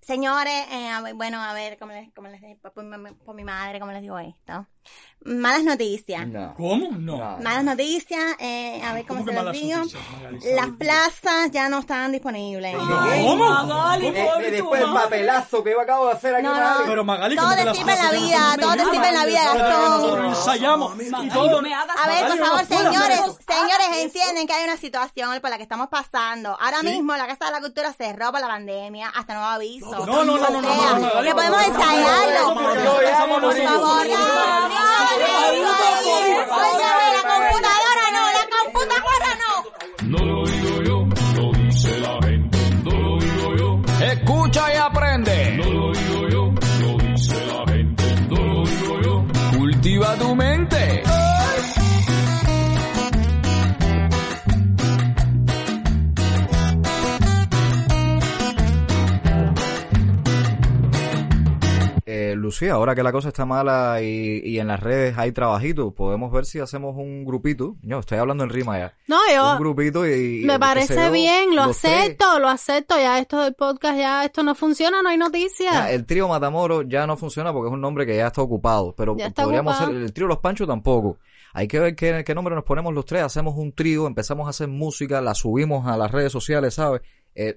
[0.00, 4.02] señores, eh, bueno, a ver, ¿cómo les, cómo les, por, por mi madre, ¿cómo les
[4.02, 4.66] digo esto?
[5.22, 6.26] Malas noticias.
[6.26, 6.54] No.
[6.54, 6.92] ¿Cómo?
[6.92, 7.18] No.
[7.42, 10.54] Malas noticias, eh, a ver cómo, ¿Cómo que se los malas digo.
[10.56, 12.74] Las plazas ya no están disponibles.
[12.74, 13.36] ¿Cómo?
[13.50, 15.02] Magali, Eh, pobre eh, tu después el madre.
[15.04, 16.44] papelazo que yo acabo de hacer aquí.
[16.44, 16.84] No, Magali.
[16.86, 18.20] Pero Magali, Todo ¿cómo te te las sirve en la haces?
[18.22, 21.62] vida, todo te sirve en la vida, Nosotros ensayamos y todo.
[21.62, 23.38] me hagas A ver, por Magali, favor, no puedo hacer señores, eso.
[23.46, 26.56] señores, entienden que hay una situación por la que estamos pasando.
[26.58, 29.90] Ahora mismo la Casa de la Cultura cerró por la pandemia, hasta nuevo aviso.
[29.90, 32.54] No, no, no, no, no, O no, sea, no, Magali, que podemos ensayarlo.
[32.54, 34.76] por favor, no Por no, la
[37.32, 39.52] computadora no, la computadora no.
[40.08, 40.96] No lo digo yo,
[41.36, 42.58] lo dice la gente.
[42.84, 43.68] No lo digo yo,
[44.04, 45.56] escucha y aprende.
[45.56, 48.04] No lo digo yo, lo dice la gente.
[48.28, 49.24] No lo digo yo,
[49.58, 51.02] cultiva tu mente.
[62.12, 65.92] Eh, Lucía, ahora que la cosa está mala y, y en las redes hay trabajito,
[65.94, 67.76] podemos ver si hacemos un grupito.
[67.82, 68.94] Yo estoy hablando en rima ya.
[69.06, 70.42] No, yo Un grupito y...
[70.44, 71.84] me parece yo, bien, lo tres.
[71.84, 72.96] acepto, lo acepto.
[72.96, 75.72] Ya esto del podcast, ya esto no funciona, no hay noticias.
[75.72, 78.92] Ya, el trío Matamoro ya no funciona porque es un nombre que ya está ocupado,
[78.96, 79.90] pero está podríamos ocupado.
[79.92, 81.18] hacer el trío Los Panchos tampoco.
[81.52, 84.50] Hay que ver qué, qué nombre nos ponemos los tres, hacemos un trío, empezamos a
[84.50, 87.02] hacer música, la subimos a las redes sociales, ¿sabes?
[87.34, 87.54] Eh,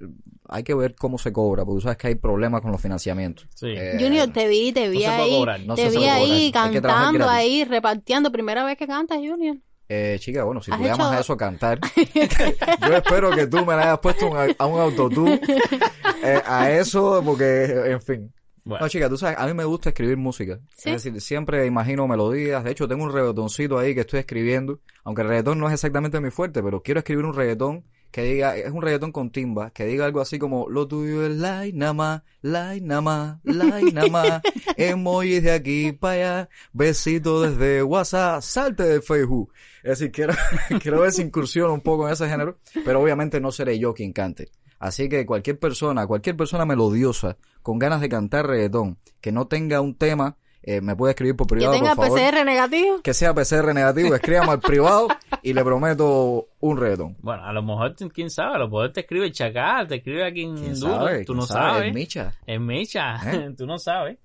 [0.50, 3.48] hay que ver cómo se cobra, porque tú sabes que hay problemas con los financiamientos.
[3.56, 3.68] Sí.
[3.76, 8.32] Eh, Junior, te vi, te vi ahí, cobrar, no te vi cantando, ahí repartiendo.
[8.32, 9.58] Primera vez que cantas, Junior.
[9.90, 11.80] Eh, chica, bueno, si ¿Has tú llamas hecho- a eso cantar,
[12.88, 15.40] yo espero que tú me le hayas puesto un- a un autotune
[16.24, 18.34] eh, a eso, porque, en fin.
[18.66, 18.86] Bueno.
[18.86, 20.58] No, chica, tú sabes, a mí me gusta escribir música.
[20.78, 20.90] ¿Sí?
[20.90, 22.64] Es decir, siempre imagino melodías.
[22.64, 24.80] De hecho, tengo un reggaetoncito ahí que estoy escribiendo.
[25.04, 27.84] Aunque el reggaetón no es exactamente mi fuerte, pero quiero escribir un reggaetón
[28.14, 31.36] que diga, es un reggaetón con timba, que diga algo así como, lo tuyo es
[31.36, 34.42] like nada más, like nada más, like nada más,
[34.78, 39.52] emojis de aquí para allá, besito desde WhatsApp, salte de Facebook.
[39.82, 40.36] Es decir, quiero,
[40.80, 44.14] quiero ver si incursiono un poco en ese género, pero obviamente no seré yo quien
[44.14, 44.52] cante.
[44.78, 49.82] Así que cualquier persona, cualquier persona melodiosa, con ganas de cantar reggaetón, que no tenga
[49.82, 52.20] un tema, eh, me puede escribir por Que privado, tenga por favor.
[52.20, 53.02] PCR negativo.
[53.02, 55.08] Que sea PCR negativo, escríbame al privado
[55.42, 57.18] y le prometo un reggaetón.
[57.20, 60.26] Bueno, a lo mejor, quién sabe, a lo mejor te escribe el Chacal, te escribe
[60.26, 61.20] aquí en ¿Quién Duro, sabe?
[61.26, 61.70] tú ¿Quién no sabe?
[61.72, 61.88] sabes.
[61.88, 62.34] El Micha.
[62.48, 63.54] Es Micha, ¿Eh?
[63.58, 64.18] tú no sabes.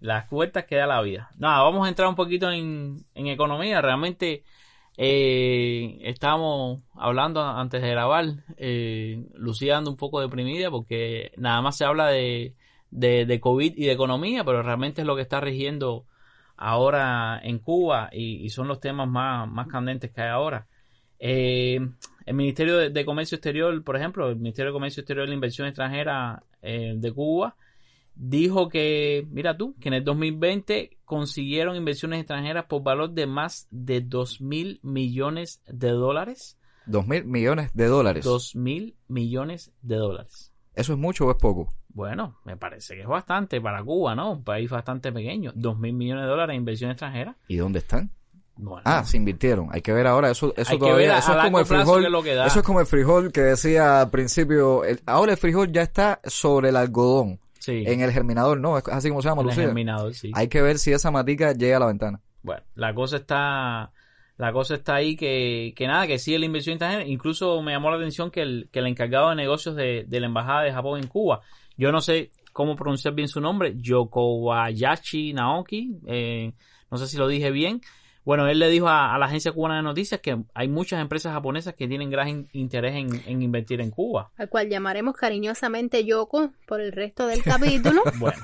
[0.00, 1.30] Las vueltas que da la vida.
[1.38, 3.80] Nada, vamos a entrar un poquito en, en economía.
[3.80, 4.44] Realmente
[4.98, 8.26] eh, estábamos hablando antes de grabar,
[8.56, 12.54] eh, Lucía anda un poco deprimida porque nada más se habla de,
[12.96, 16.06] de, de COVID y de economía, pero realmente es lo que está rigiendo
[16.56, 20.66] ahora en Cuba y, y son los temas más, más candentes que hay ahora.
[21.18, 21.78] Eh,
[22.24, 25.34] el Ministerio de, de Comercio Exterior, por ejemplo, el Ministerio de Comercio Exterior y la
[25.34, 27.54] Inversión Extranjera eh, de Cuba,
[28.14, 33.68] dijo que, mira tú, que en el 2020 consiguieron inversiones extranjeras por valor de más
[33.70, 36.56] de 2 mil millones de dólares.
[36.86, 38.24] Dos mil millones de dólares.
[38.24, 40.52] 2 mil millones de dólares.
[40.74, 41.68] ¿Eso es mucho o es poco?
[41.96, 44.32] Bueno, me parece que es bastante para Cuba, ¿no?
[44.32, 45.50] Un país bastante pequeño.
[45.54, 47.34] 2 mil millones de dólares en inversión extranjera.
[47.48, 48.10] ¿Y dónde están?
[48.58, 49.68] Bueno, Ah, se invirtieron.
[49.72, 51.16] Hay que ver ahora eso, eso todavía.
[51.16, 52.02] eso es como el frijol.
[52.12, 52.46] lo que da.
[52.46, 54.84] Eso es como el frijol que decía al principio.
[54.84, 57.40] el- ahora el frijol ya está sobre el algodón.
[57.58, 60.30] sí, En el germinador, no, es así como se llama, en el germinador, sí.
[60.34, 62.20] Hay que ver si esa matica llega a la ventana.
[62.42, 63.90] Bueno, la cosa está,
[64.36, 67.04] la cosa está ahí que, que nada, que sigue la inversión extranjera.
[67.06, 70.26] Incluso me llamó la atención que el, que el encargado de negocios de, de la
[70.26, 71.40] embajada de Japón en Cuba,
[71.76, 76.52] yo no sé cómo pronunciar bien su nombre, Yokobayashi Naoki, eh,
[76.90, 77.80] no sé si lo dije bien.
[78.24, 81.32] Bueno, él le dijo a, a la agencia cubana de noticias que hay muchas empresas
[81.32, 84.30] japonesas que tienen gran in- interés en, en invertir en Cuba.
[84.36, 88.02] al cual llamaremos cariñosamente Yoko por el resto del capítulo.
[88.18, 88.38] Bueno,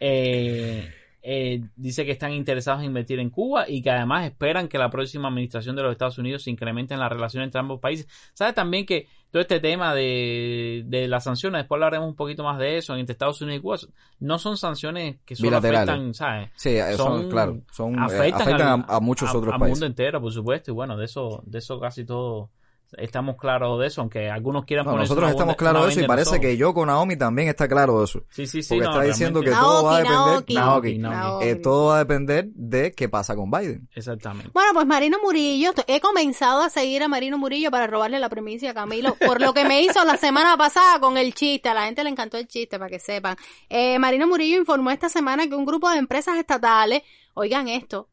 [0.00, 0.88] eh,
[1.22, 4.88] eh, dice que están interesados en invertir en Cuba y que además esperan que la
[4.88, 8.06] próxima administración de los Estados Unidos se incrementen las relaciones entre ambos países.
[8.32, 12.58] ¿Sabes también que todo este tema de, de las sanciones, después hablaremos un poquito más
[12.58, 13.76] de eso, entre Estados Unidos y Cuba,
[14.20, 15.88] no son sanciones que solo Bilaterales.
[15.90, 16.50] afectan, ¿sabes?
[16.56, 19.60] Sí, eh, son, claro, son, eh, afectan, afectan, al- a, a muchos a- otros al
[19.60, 19.76] países.
[19.76, 22.48] mundo entero, por supuesto, y bueno, de eso, de eso casi todos
[22.96, 26.40] estamos claros de eso, aunque algunos quieran No, nosotros estamos claros de eso y parece
[26.40, 26.58] que ojos.
[26.58, 28.22] Yoko Naomi también está claro de eso.
[28.30, 30.54] Sí, sí, sí, Porque no, está diciendo que todo va a depender, Naoki.
[30.54, 31.46] Naoki, Naoki.
[31.46, 33.88] eh, todo va a depender de qué pasa con Biden.
[33.94, 34.50] Exactamente.
[34.52, 38.70] Bueno, pues Marino Murillo, he comenzado a seguir a Marino Murillo para robarle la primicia
[38.70, 41.68] a Camilo, por lo que me hizo la semana pasada con el chiste.
[41.68, 43.36] A la gente le encantó el chiste, para que sepan.
[43.68, 47.02] Eh, Marino Murillo informó esta semana que un grupo de empresas estatales,
[47.34, 48.08] oigan esto,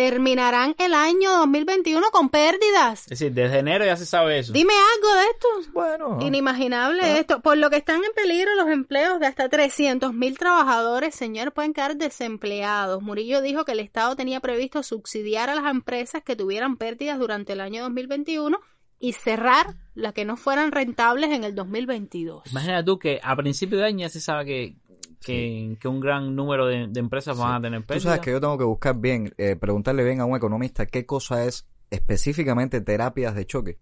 [0.00, 3.02] terminarán el año 2021 con pérdidas.
[3.02, 4.50] Es decir, desde enero ya se sabe eso.
[4.50, 5.72] Dime algo de esto.
[5.74, 6.18] Bueno.
[6.22, 7.42] Inimaginable esto.
[7.42, 11.74] Por lo que están en peligro los empleos de hasta 300 mil trabajadores, señor, pueden
[11.74, 13.02] quedar desempleados.
[13.02, 17.52] Murillo dijo que el Estado tenía previsto subsidiar a las empresas que tuvieran pérdidas durante
[17.52, 18.58] el año 2021
[18.98, 22.50] y cerrar las que no fueran rentables en el 2022.
[22.50, 24.76] Imagina tú que a principio de año ya se sabe que,
[25.24, 28.02] que, que un gran número de, de empresas van a tener Tú pérdidas.
[28.04, 31.44] sabes que yo tengo que buscar bien, eh, preguntarle bien a un economista qué cosa
[31.44, 33.78] es específicamente terapias de choque.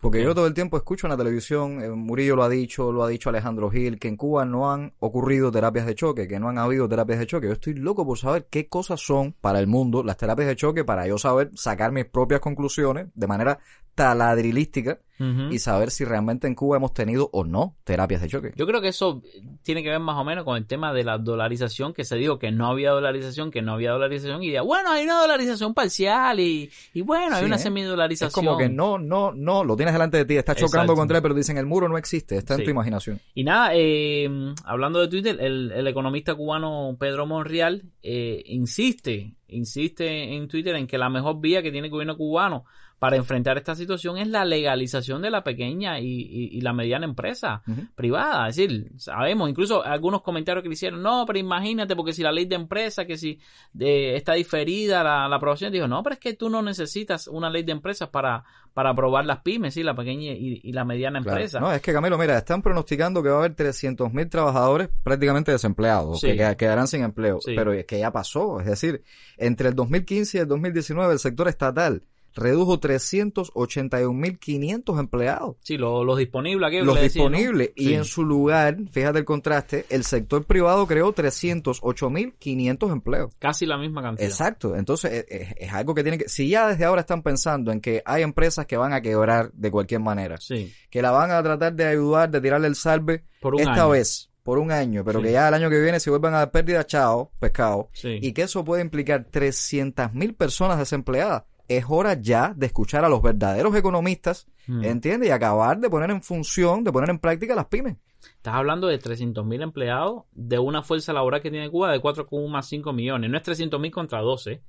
[0.00, 3.02] Porque yo todo el tiempo escucho en la televisión, eh, Murillo lo ha dicho, lo
[3.02, 6.48] ha dicho Alejandro Gil, que en Cuba no han ocurrido terapias de choque, que no
[6.48, 7.48] han habido terapias de choque.
[7.48, 10.84] Yo estoy loco por saber qué cosas son para el mundo las terapias de choque
[10.84, 13.58] para yo saber sacar mis propias conclusiones de manera
[13.96, 18.52] taladrilística Y saber si realmente en Cuba hemos tenido o no terapias de choque.
[18.56, 19.22] Yo creo que eso
[19.62, 22.38] tiene que ver más o menos con el tema de la dolarización, que se dijo
[22.38, 26.40] que no había dolarización, que no había dolarización, y ya, bueno, hay una dolarización parcial,
[26.40, 27.60] y, y bueno, hay una ¿eh?
[27.60, 28.28] semidolarización.
[28.28, 31.22] Es como que no, no, no, lo tienes delante de ti, estás chocando contra él,
[31.22, 33.20] pero dicen el muro no existe, está en tu imaginación.
[33.34, 34.28] Y nada, eh,
[34.64, 40.86] hablando de Twitter, el, el economista cubano Pedro Monreal eh, insiste, insiste en Twitter en
[40.86, 42.64] que la mejor vía que tiene el gobierno cubano
[42.98, 47.04] para enfrentar esta situación es la legalización de la pequeña y, y- y la mediana
[47.06, 47.62] empresa
[47.94, 48.48] privada.
[48.48, 52.32] Es decir, sabemos, incluso algunos comentarios que le hicieron, no, pero imagínate, porque si la
[52.32, 53.38] ley de empresa, que si
[53.78, 57.48] eh, está diferida la, la aprobación, dijo, no, pero es que tú no necesitas una
[57.50, 58.42] ley de empresas para,
[58.74, 59.82] para aprobar las pymes, ¿sí?
[59.82, 61.36] la pequeña y, y la mediana Claro.
[61.38, 61.60] empresa.
[61.60, 66.20] No, es que Camilo, mira, están pronosticando que va a haber 300.000 trabajadadores prácticamente desempleados,
[66.20, 66.28] Sí.
[66.28, 67.40] que qued- quedarán sin empleo.
[67.40, 67.52] Sí.
[67.54, 69.02] Pero es que ya pasó, es decir,
[69.36, 72.02] entre el 2015 y el 2019 el sector estatal
[72.34, 75.56] redujo 381.500 empleados.
[75.62, 77.70] Sí, lo- los disponibles, aquello que Los disponibles.
[77.76, 77.94] Y Sí.
[77.94, 83.32] en su lugar, fíjate el contraste, el sector privado creó 308.500 empleos.
[83.38, 84.28] Casi la misma cantidad.
[84.28, 86.28] Exacto, entonces es, es- es algo que tiene que...
[86.28, 89.70] Si ya desde ahora están pensando en que hay empresas que van a quebrar de
[89.70, 90.72] cualquier manera, Sí.
[90.90, 93.88] que la van a tratar de ayudar, de tirarle el salve Por un esta año.
[93.90, 95.26] vez, por un año, pero Sí.
[95.26, 98.18] que ya el año que viene si vuelvan a dar pérdida, chao, pescado, Sí.
[98.22, 101.44] y que eso puede implicar 300.000 personas desempleadas.
[101.68, 104.84] Es hora ya de escuchar a los verdaderos economistas, Mm.
[104.84, 105.28] ¿entiendes?
[105.28, 107.96] Y acabar de poner en función, de poner en práctica las pymes.
[108.36, 113.30] Estás hablando de 300.000 empleados de una fuerza laboral que tiene Cuba de 4,5 millones.
[113.30, 114.62] No es 300.000 contra 12.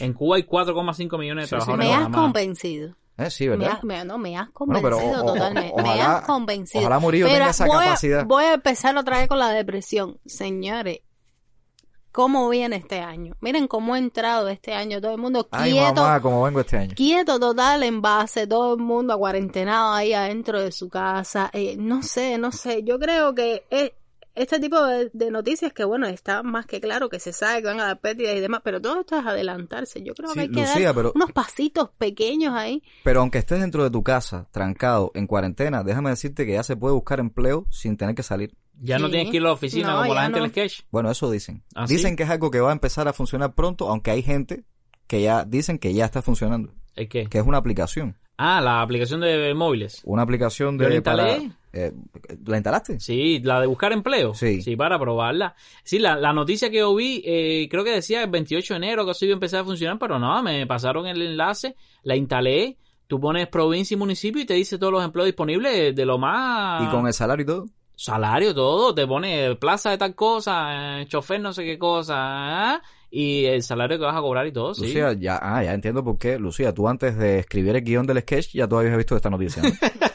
[0.00, 1.88] En Cuba hay 4,5 millones de Sí, sí, trabajadores.
[1.88, 2.94] Me has convencido.
[3.18, 3.72] Eh, sí, Me ¿verdad?
[3.78, 5.82] has, me- no, me has Bueno, pero convencido o- o- totalmente.
[5.82, 6.80] me ojalá- has convencido.
[6.80, 8.26] ojalá Murillo Mira, tenga esa voy a- capacidad.
[8.26, 10.18] voy a empezar otra vez con la depresión.
[10.24, 11.00] Señores,
[12.12, 13.34] ¿cómo viene este año?
[13.40, 15.00] Miren cómo ha entrado este año.
[15.00, 16.02] Todo el mundo Ay, quieto.
[16.02, 16.94] mamá, como vengo este año.
[16.94, 21.50] Quieto total en base, todo el mundo acuarentenado ahí adentro de su casa.
[21.52, 22.82] Eh, no sé, no sé.
[22.84, 23.94] Yo creo que eh,
[24.34, 27.68] este tipo de, de noticias que, bueno, está más que claro que se sabe que
[27.68, 30.02] van a dar pérdidas y demás, pero todo esto es adelantarse.
[30.02, 32.82] Yo creo Sí, que hay que Lucía, dar pero- unos pasitos pequeños ahí.
[33.04, 36.76] Pero aunque estés dentro de tu casa, trancado, en cuarentena, déjame decirte que ya se
[36.76, 38.54] puede buscar empleo sin tener que salir.
[38.80, 40.42] Ya no tienes que ir a la oficina No, como la gente no.
[40.44, 40.80] del sketch.
[40.90, 41.62] Bueno, eso dicen.
[41.74, 41.94] ¿Ah, sí?
[41.96, 44.64] dicen que es algo que va a empezar a funcionar pronto, aunque hay gente
[45.06, 46.72] que ya dicen que ya está funcionando.
[46.96, 47.26] ¿El qué?
[47.26, 48.16] Que es una aplicación.
[48.38, 50.00] Ah, la aplicación de móviles.
[50.04, 50.84] Una aplicación de...
[50.84, 51.22] Yo la instalé.
[51.22, 51.92] para- eh,
[52.46, 52.98] ¿La instalaste?
[53.00, 54.34] Sí, la de buscar empleo.
[54.34, 54.60] Sí.
[54.62, 55.54] Sí, para probarla.
[55.84, 59.04] Sí, la, la noticia que yo vi, eh, creo que decía el 28 de enero
[59.04, 62.76] que eso iba a empezar a funcionar, pero no, me pasaron el enlace, la instalé,
[63.06, 66.82] tú pones provincia y municipio y te dice todos los empleos disponibles de lo más...
[66.82, 67.66] Y con el salario y todo.
[68.02, 72.82] Salario, todo, te pone plaza de tal cosa, eh, chofer no sé qué cosa, ¿ah?
[73.10, 74.86] y el salario que vas a cobrar y todo, sí.
[74.86, 76.38] Lucía, ya, ah, ya entiendo por qué.
[76.38, 79.62] Lucía, tú antes de escribir el guion del sketch ya tú habías visto esta noticia.
[79.62, 79.68] ¿no?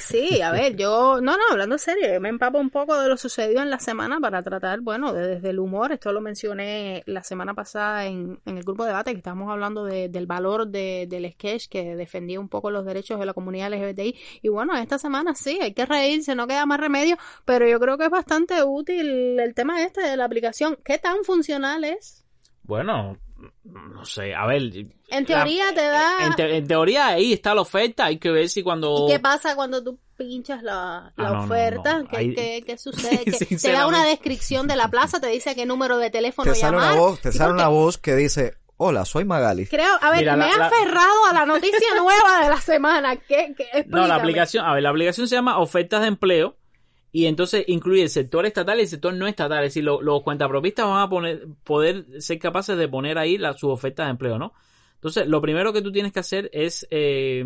[0.00, 3.60] Sí, a ver, yo, no, no, hablando serio, me empapo un poco de lo sucedido
[3.62, 7.54] en la semana para tratar, bueno, de- desde el humor, esto lo mencioné la semana
[7.54, 11.30] pasada en, en el grupo de debate, que estábamos hablando de- del valor de- del
[11.32, 15.34] sketch que defendía un poco los derechos de la comunidad LGBTI, y bueno, esta semana
[15.34, 19.38] sí, hay que reírse, no queda más remedio, pero yo creo que es bastante útil
[19.38, 22.24] el tema este de la aplicación, ¿qué tan funcional es?
[22.62, 23.18] Bueno,
[23.64, 24.62] no sé, a ver.
[25.08, 26.26] En teoría te da...
[26.26, 29.06] En, te- en teoría ahí está la oferta, hay que ver si cuando...
[29.08, 31.98] ¿Y qué pasa cuando tú pinchas la, la Ah, no, no, oferta?
[31.98, 32.08] no.
[32.08, 33.24] ¿Qué, Ahí- qué- qué sucede?
[33.62, 36.76] Te da una descripción de la plaza, te dice qué número de teléfono te sale
[36.76, 36.92] llamar.
[36.92, 39.66] una voz, te sale porque una voz que dice, hola, soy Magali.
[39.66, 42.60] Creo, a ver, Mira, me la- he la- aferrado a la noticia nueva de la
[42.60, 43.16] semana.
[43.16, 43.84] ¿Qué, qué?
[43.88, 46.56] No, la aplicación, a ver, la aplicación se llama ofertas de empleo
[47.12, 49.64] y entonces incluye el sector estatal y el sector no estatal.
[49.64, 53.52] Es decir, lo- los cuentapropistas van a poner, poder ser capaces de poner ahí la,
[53.54, 54.52] sus ofertas de empleo, ¿no?
[54.94, 57.44] Entonces, lo primero que tú tienes que hacer es eh,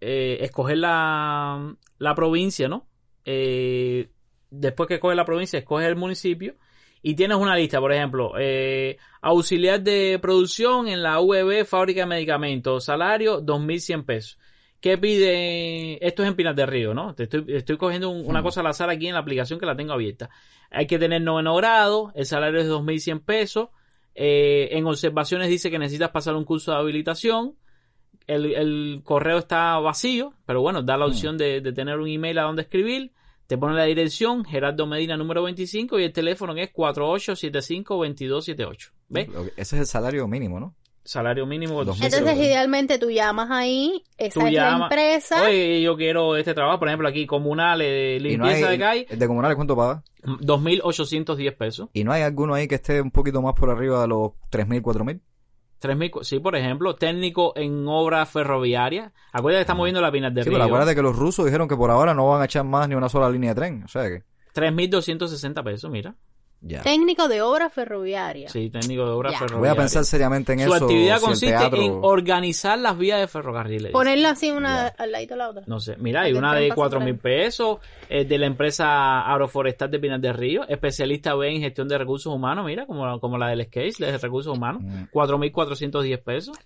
[0.00, 2.88] eh, escoger la, la provincia, ¿no?
[3.24, 4.10] Eh,
[4.50, 6.54] después que escoges la provincia, escoges el municipio
[7.02, 12.06] y tienes una lista, por ejemplo, eh, auxiliar de producción en la UEB Fábrica de
[12.06, 14.38] Medicamentos, salario 2.100 pesos.
[14.86, 15.98] ¿Qué pide?
[16.06, 17.12] Esto es en Pinas del Río, ¿no?
[17.12, 19.74] Te estoy, estoy cogiendo un- una cosa al azar aquí en la aplicación que la
[19.74, 20.30] tengo abierta.
[20.70, 23.70] Hay que tener noveno grado, el salario es 2.100 pesos.
[24.14, 27.56] eh, en observaciones dice que necesitas pasar un curso de habilitación.
[28.28, 32.38] El, el correo está vacío, pero bueno, da la opción de, de tener un email
[32.38, 33.10] a donde escribir.
[33.48, 38.92] Te pone la dirección, Gerardo Medina número 25 y el teléfono que es 4875-2278.
[39.08, 39.28] ¿Ves?
[39.56, 40.76] Ese es el salario mínimo, ¿no?
[41.06, 41.80] Salario mínimo.
[41.82, 45.42] Entonces, idealmente tú llamas ahí, esa Tú es la empresa.
[45.44, 49.06] Oye, yo quiero este trabajo, por ejemplo, aquí comunales de no limpieza hay- de calle,
[49.16, 50.02] ¿De comunales cuánto paga?
[50.24, 51.88] 2.810 pesos.
[51.92, 54.82] ¿Y no hay alguno ahí que esté un poquito más por arriba de los 3.000,
[54.82, 55.20] 4.000?
[55.78, 59.12] 3.000, cu- sí, por ejemplo, técnico en obra ferroviaria.
[59.32, 60.56] Acuérdate que estamos viendo la Pinar de Sí, Río.
[60.58, 62.94] pero acuérdate que los rusos dijeron que por ahora no van a echar más ni
[62.94, 63.82] una sola línea de tren.
[63.84, 64.22] O sea que...
[64.54, 66.14] 3.260 pesos, mira.
[66.82, 68.48] Técnico de obra ferroviaria.
[68.48, 69.58] Sí, técnico de obra ferroviaria.
[69.58, 70.84] Voy a pensar seriamente en Su eso.
[70.86, 73.92] actividad si el consiste teatro- en organizar las vías de ferrocarriles.
[73.92, 75.62] Ponerlo así una al ladito de la otra.
[75.66, 77.78] No sé, mira, hay una de cuatro mil pesos,
[78.08, 82.32] eh, de la empresa agroforestal de Pinar del Río, especialista B en gestión de recursos
[82.34, 85.04] humanos, mira, como, como la del Skate, de recursos humanos, Mm.
[85.12, 86.56] cuatro mil cuatrocientos diez pesos.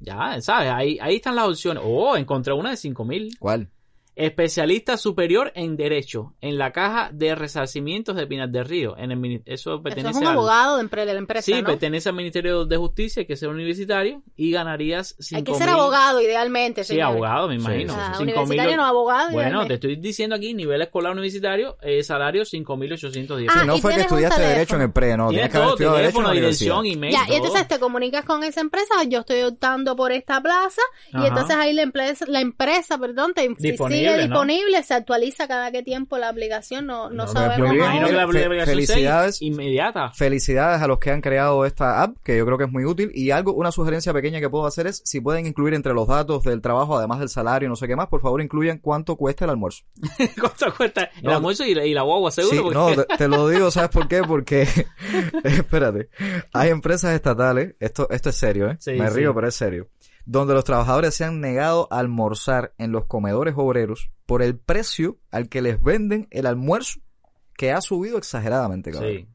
[0.00, 0.70] Ya, ¿sabes?
[0.72, 1.82] Ahí, ahí están las opciones.
[1.86, 3.30] Oh, encontré una de cinco mil.
[3.38, 3.68] ¿Cuál?
[4.14, 8.94] Especialista superior en Derecho, en la Caja de Resarcimientos de Pinar del Río.
[8.98, 11.52] En el, eso Eso pertenece es un al- abogado de, empre- de la empresa, Sí,
[11.54, 11.64] ¿no?
[11.64, 15.66] pertenece al Ministerio de Justicia, hay que ser universitario, y ganarías cinco Hay que ser
[15.70, 17.10] mil- abogado, idealmente, Sí, señores.
[17.14, 17.94] abogado, me imagino.
[17.96, 19.68] Ah, Cinco universitario mil- no, abogado, Bueno, idealmente.
[19.68, 23.48] te estoy diciendo aquí, nivel escolar universitario, eh, salario 5.810.
[23.50, 24.42] Ah, Sí, no fue que estudiaste.
[24.42, 25.28] Derecho en el pre, no.
[25.28, 26.74] Tienes Tienes que haber estudiado Derecho en teléfono, la universidad.
[26.76, 27.36] dirección, email, Ya, y todo.
[27.36, 30.82] entonces te comunicas con esa empresa, yo estoy optando por esta plaza,
[31.12, 31.24] Ajá.
[31.24, 34.22] y entonces ahí la empresa, la empresa, perdón, te, Disponible, sigue ¿no?
[34.22, 37.70] disponible, se actualiza cada qué tiempo la aplicación, no, no, No, sabemos.
[37.70, 37.82] bien.
[37.82, 39.36] imagino que la aplicación felicidades.
[39.38, 40.10] seis, inmediata.
[40.12, 43.10] Felicidades a los que han creado esta app, que yo creo que es muy útil.
[43.14, 46.42] Y algo, una sugerencia pequeña que puedo hacer es, si pueden incluir entre los datos
[46.44, 49.50] del trabajo, además del salario no sé qué más, por favor incluyan cuánto cuesta el
[49.50, 49.84] almuerzo.
[50.40, 51.36] ¿Cuánto cuesta el No.
[51.36, 52.56] almuerzo y la, y la guagua seguro?
[52.56, 54.22] Sí, Porque- no, te, te lo digo, ¿sabes por qué?
[54.22, 54.66] Porque,
[55.44, 56.08] espérate,
[56.52, 58.76] hay empresas estatales, esto, esto es serio, ¿eh?
[58.80, 59.16] Sí, Me sí.
[59.16, 59.88] río, pero es serio,
[60.24, 65.18] donde los trabajadores se han negado a almorzar en los comedores obreros por el precio
[65.30, 67.00] al que les venden el almuerzo,
[67.56, 69.10] que ha subido exageradamente, cabrón.
[69.12, 69.28] Sí.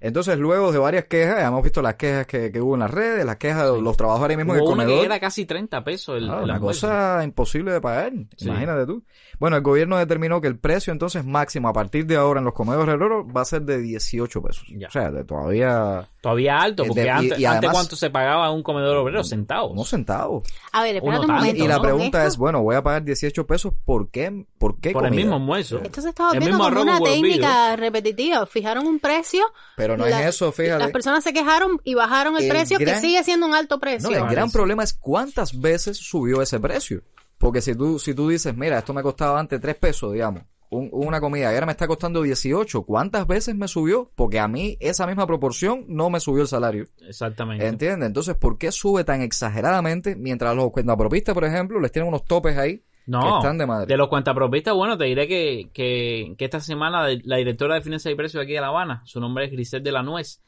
[0.00, 3.24] Entonces, luego de varias quejas, hemos visto las quejas que, que hubo en las redes,
[3.24, 5.04] las quejas de los trabajadores mismos en el Hubo una que comedor.
[5.06, 8.48] era casi 30 pesos el, Ah, el una cosa imposible de pagar, Sí.
[8.48, 9.02] imagínate tú.
[9.38, 12.54] Bueno, el gobierno determinó que el precio entonces máximo a partir de ahora en los
[12.54, 14.64] comedores herreros va a ser de 18 pesos.
[14.74, 14.88] Ya.
[14.88, 17.96] O sea, de todavía Todavía alto, Eh, porque de- y- antes, y antes además- cuánto
[17.96, 19.72] se pagaba en un comedor obrero, centavos.
[19.72, 20.42] unos centavos.
[20.72, 21.64] A ver, espérate Uno un momento.
[21.64, 22.28] Y la ¿con pregunta esto?
[22.28, 24.44] es, bueno, voy a pagar 18 pesos, ¿por qué?
[24.58, 25.80] ¿Por qué Por el mismo almuerzo.
[25.82, 28.44] Esto se estaba viendo mismo como una técnica repetitiva.
[28.44, 29.42] Fijaron un precio.
[29.76, 30.78] Pero no la- es eso, fíjate.
[30.78, 34.10] Las personas se quejaron y bajaron el, El precio, que sigue siendo un alto precio.
[34.10, 37.02] No, el gran problema es cuántas veces subió ese precio.
[37.38, 40.88] Porque si tú, si tú dices, mira, esto me costaba antes 3 pesos, digamos, un-
[40.92, 44.12] una comida, y ahora me está costando 18, ¿cuántas veces me subió?
[44.14, 46.84] Porque a mí esa misma proporción no me subió el salario.
[47.00, 47.66] Exactamente.
[47.66, 48.06] ¿Entiendes?
[48.06, 52.56] Entonces, ¿por qué sube tan exageradamente mientras los cuentapropistas, por ejemplo, les tienen unos topes
[52.56, 53.86] ahí que No, están de madre?
[53.86, 58.12] de los cuentapropistas, bueno, te diré que, que, que esta semana la directora de Finanzas
[58.12, 60.40] y Precios aquí de La Habana, su nombre es Grisel de la Nuez,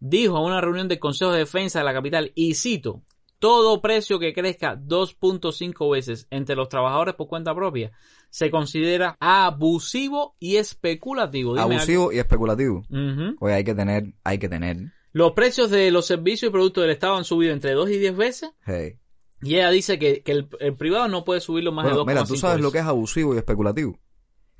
[0.00, 3.02] dijo en una reunión del Consejo de Defensa de la capital, y cito,
[3.38, 7.92] todo precio que crezca 2.5 veces entre los trabajadores por cuenta propia
[8.30, 11.52] se considera abusivo y especulativo.
[11.54, 12.82] Dime Abusivo y especulativo.
[12.90, 13.12] algo.
[13.12, 13.36] Ujú.
[13.40, 14.76] Oye, hay que tener, hay que tener.
[15.12, 18.16] Los precios de los servicios y productos del Estado han subido entre 2 y 10
[18.16, 18.96] veces Hey.
[19.42, 22.06] Y ella dice que, que el, el privado no puede subirlo más Bueno, de 2,5
[22.14, 23.98] mira, tú sabes lo que es abusivo y especulativo.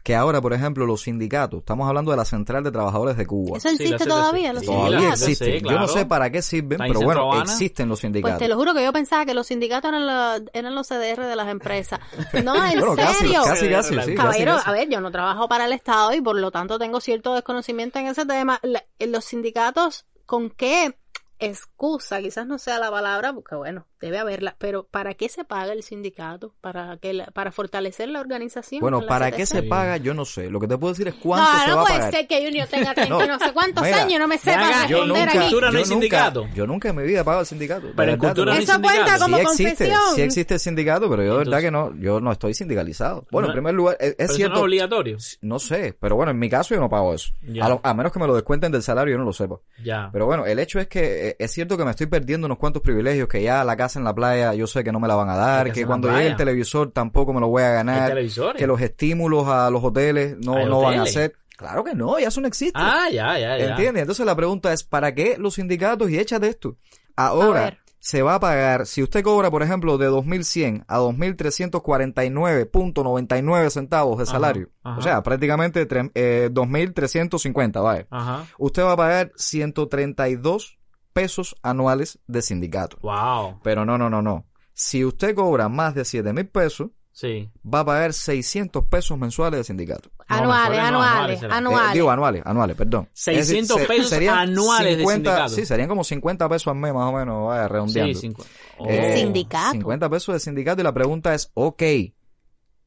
[0.04, 3.58] Que ahora, por ejemplo, los sindicatos, estamos hablando de la Central de Trabajadores de Cuba.
[3.58, 4.08] Eso Sí, existe CTC.
[4.08, 5.54] todavía, los Sí, Todavía existen.
[5.54, 5.80] Yo claro.
[5.80, 7.42] no sé para qué sirven, pero bueno, Habana.
[7.42, 8.38] existen los Pues sindicatos.
[8.38, 11.36] te lo juro que yo pensaba que los sindicatos eran, la- eran los CDR de
[11.36, 11.98] las empresas.
[12.44, 13.42] No, en Bueno, casi, serio.
[13.44, 14.70] casi, casi, sí, casi, Caballero, casi.
[14.70, 17.98] a ver, yo no trabajo para el Estado y por lo tanto tengo cierto desconocimiento
[17.98, 18.60] en ese tema.
[18.62, 20.96] La- los sindicatos, ¿con qué
[21.40, 22.20] excusa?
[22.20, 25.82] Quizás no sea la palabra, porque bueno, debe haberla, pero ¿para qué se paga el
[25.82, 26.54] sindicato?
[26.60, 28.80] ¿Para que la- para fortalecer la organización?
[28.80, 29.36] Bueno, ¿para CTC?
[29.36, 29.96] qué se paga?
[29.96, 30.50] Yo no sé.
[30.50, 32.12] Lo que te puedo decir es cuánto No, se no va a puede pagar.
[32.14, 33.26] ser que Junior tenga 30 No.
[33.26, 35.38] no, sé cuántos Mira, años y no me sepa Yo nunca, aquí.
[35.38, 36.48] cultura no yo hay nunca, sindicato.
[36.54, 37.88] yo nunca en mi vida he pagado el sindicato.
[37.96, 38.82] Pero en cultura no hay Eso digo.
[38.82, 39.24] cuenta sindicato.
[39.24, 40.14] como sí existe, confesión.
[40.16, 43.26] sí existe el sindicato, pero yo de verdad que no, yo no estoy sindicalizado.
[43.30, 45.16] Bueno, No- en primer lugar, es, es Pero eso no cierto, es obligatorio.
[45.42, 47.32] no sé, pero bueno, en mi caso yo no pago eso.
[47.60, 49.56] A, lo- a menos que me lo descuenten del salario, yo no lo sepa.
[49.82, 50.08] Ya.
[50.12, 52.82] Pero bueno, el hecho es que eh, es cierto que me estoy perdiendo unos cuantos
[52.82, 55.28] privilegios, que ya la casa en la playa yo sé que no me la van
[55.28, 58.14] a dar, que cuando llegue el televisor tampoco me lo voy a ganar,
[58.56, 61.34] que los estímulos a los hoteles no, Hay no van a ser.
[61.56, 62.78] Claro que no, ya eso no existe.
[62.80, 63.70] Ah, ya, ya, ya.
[63.70, 64.02] ¿Entiendes?
[64.02, 66.08] Entonces la pregunta es, ¿para qué los sindicatos?
[66.08, 66.76] Y échate esto.
[67.16, 74.18] Ahora se va a pagar, si usted cobra, por ejemplo, de 2.100 a 2.349.99 centavos
[74.18, 74.98] de salario, ajá.
[74.98, 78.06] o sea, prácticamente eh, 2.350, vaya.
[78.10, 78.46] Ajá.
[78.56, 80.78] Usted va a pagar 132
[81.22, 82.98] pesos anuales de sindicato.
[83.02, 83.60] Wow.
[83.62, 84.46] Pero no, no, no, no.
[84.74, 87.50] Si usted cobra más de 7.000 pesos, Sí.
[87.64, 90.08] va a pagar 600 pesos mensuales de sindicato.
[90.28, 91.54] Anuales, no, anuales, anuales será.
[91.54, 91.92] Eh, anuales.
[91.94, 93.08] digo anuales, anuales, perdón.
[93.12, 95.48] 600 se- pesos anuales de sindicato.
[95.48, 98.20] Sí, serían como 50 pesos al mes más o menos, vaya, Sí, redondeando.
[98.20, 98.44] cincu-
[98.86, 99.16] Eh, Oh.
[99.18, 99.72] Sindicato.
[99.72, 101.82] 50 pesos de sindicato y la pregunta es, ok,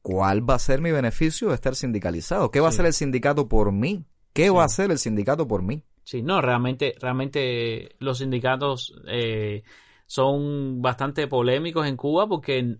[0.00, 2.50] ¿cuál va a ser mi beneficio de estar sindicalizado?
[2.50, 2.76] ¿Qué va a Sí.
[2.76, 4.06] hacer el sindicato por mí?
[4.32, 4.48] ¿Qué Sí.
[4.48, 5.84] va a hacer el sindicato por mí?
[6.04, 9.62] Sí, no, realmente, realmente los sindicatos eh,
[10.06, 12.76] son bastante polémicos en Cuba porque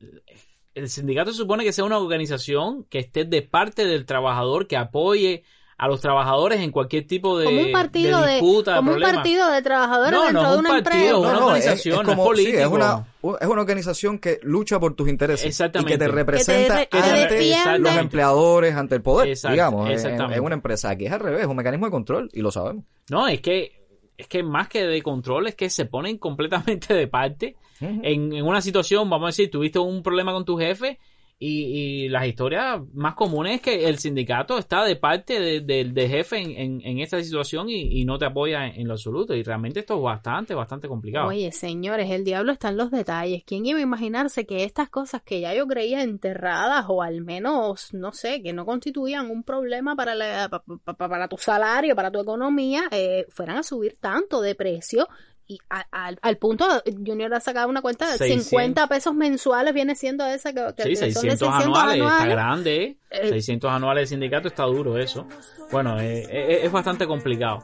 [0.75, 4.77] el sindicato se supone que sea una organización que esté de parte del trabajador, que
[4.77, 5.45] apoye
[5.83, 9.01] a los trabajadores en cualquier tipo de, como un partido de de, disputa, como un
[9.01, 11.17] partido de trabajadores No, no dentro es de un una partido, empresa.
[11.17, 12.75] es una es- organización, no es como- sí, es político.
[12.75, 15.45] una, es una organización que lucha por tus intereses.
[15.47, 15.93] Exactamente.
[15.93, 19.53] Y que te representa Que te- que te ante los empleadores, ante el poder, Exacto,
[19.55, 20.39] digamos, en- en, exactamente.
[20.39, 20.91] en una empresa.
[20.91, 22.85] Aquí es al revés, es un mecanismo de control y lo sabemos.
[23.11, 23.83] No, es que
[24.17, 28.47] es que más que de control es que se ponen completamente de parte en, en
[28.47, 31.01] una situación, vamos a decir, tuviste un problema con tu jefe
[31.45, 35.93] y, y las historias más comunes es que el sindicato está de parte de- del
[35.93, 39.43] de jefe en, en- en esta situación y, no te apoya en, lo absoluto y
[39.43, 41.29] realmente esto es bastante, bastante complicado.
[41.29, 43.43] Oye, señores, el diablo está en los detalles.
[43.45, 47.93] ¿Quién iba a imaginarse que estas cosas que ya yo creía enterradas o al menos,
[47.95, 51.97] no sé, que no constituían un problema para, la- pa- pa- pa- para tu salario,
[51.97, 55.09] para tu economía, eh, fueran a subir tanto de precio?
[55.53, 56.65] Y a- al- al punto,
[57.05, 58.47] Junior ha sacado una cuenta de 600.
[58.49, 61.95] 50 pesos mensuales, viene siendo esa que, que- Sí, que son de 600 600 anuales,
[61.97, 62.35] está anuales.
[62.35, 62.97] grande, ¿eh?
[63.11, 65.27] Eh, 600 anuales de sindicato está duro eso.
[65.71, 67.59] Bueno, eh, eh, es bastante complicado.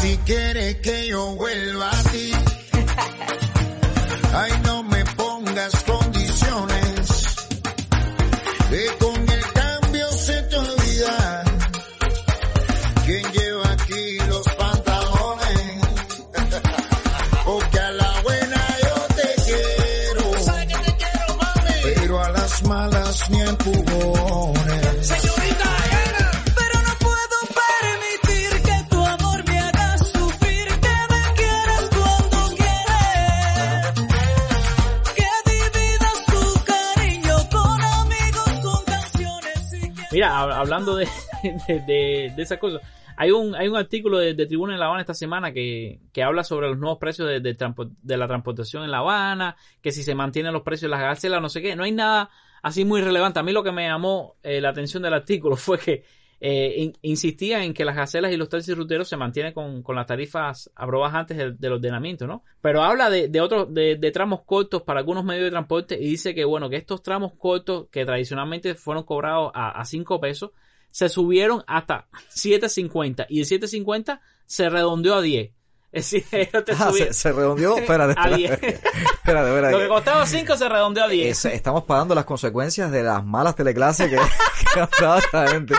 [0.00, 2.30] Si quieres que yo vuelva a ti,
[4.34, 7.36] ay no me pongas condiciones,
[8.70, 8.86] que
[40.16, 41.06] Mira, hab- hablando de,
[41.86, 42.80] de, esas cosas,
[43.18, 46.22] hay un, hay un artículo de, de Tribuna en La Habana esta semana que, que
[46.22, 50.14] habla sobre los nuevos precios de, de, la transportación en La Habana, que si se
[50.14, 52.30] mantienen los precios de las garcelas, no sé qué, no hay nada
[52.62, 53.40] así muy relevante.
[53.40, 56.04] A mí lo que me llamó eh, la atención del artículo fue que
[56.40, 59.96] eh, in- insistía en que las gacelas y los taxis ruteros se mantienen con, con
[59.96, 62.42] las tarifas aprobadas antes del, ordenamiento, ¿no?
[62.60, 66.34] Pero habla de, otros, de, de tramos cortos para algunos medios de transporte y dice
[66.34, 70.50] que, bueno, que estos tramos cortos que tradicionalmente fueron cobrados a, a 5 pesos,
[70.90, 75.50] se subieron hasta 7.50 y de 7.50 se redondeó a 10.
[76.30, 77.76] Te Ah, se, se redondeó.
[77.78, 78.36] Espérate, a espérate.
[78.36, 78.52] 10.
[78.52, 79.72] espérate, espérate.
[79.72, 81.44] Lo que costaba 5 se redondeó a 10.
[81.46, 84.16] Es- estamos pagando las consecuencias de las malas teleclases que,
[84.74, 85.74] que ha dado esta gente.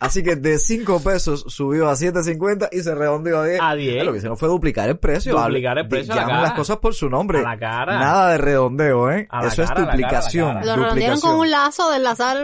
[0.00, 3.60] Así que de 5 pesos subió a 7.50 y se redondeó a 10.
[3.62, 4.04] A 10.
[4.04, 5.36] Lo que hicieron fue duplicar el precio.
[5.38, 7.38] Duplicar el precio a la las cosas por su nombre.
[7.40, 7.98] A la cara.
[7.98, 9.26] Nada de redondeo, ¿eh?
[9.30, 10.54] A la Eso cara, es la cara, la duplicación.
[10.54, 10.66] cara.
[10.66, 11.40] Lo redondearon con duplicación.
[11.40, 12.36] un lazo de enlazar,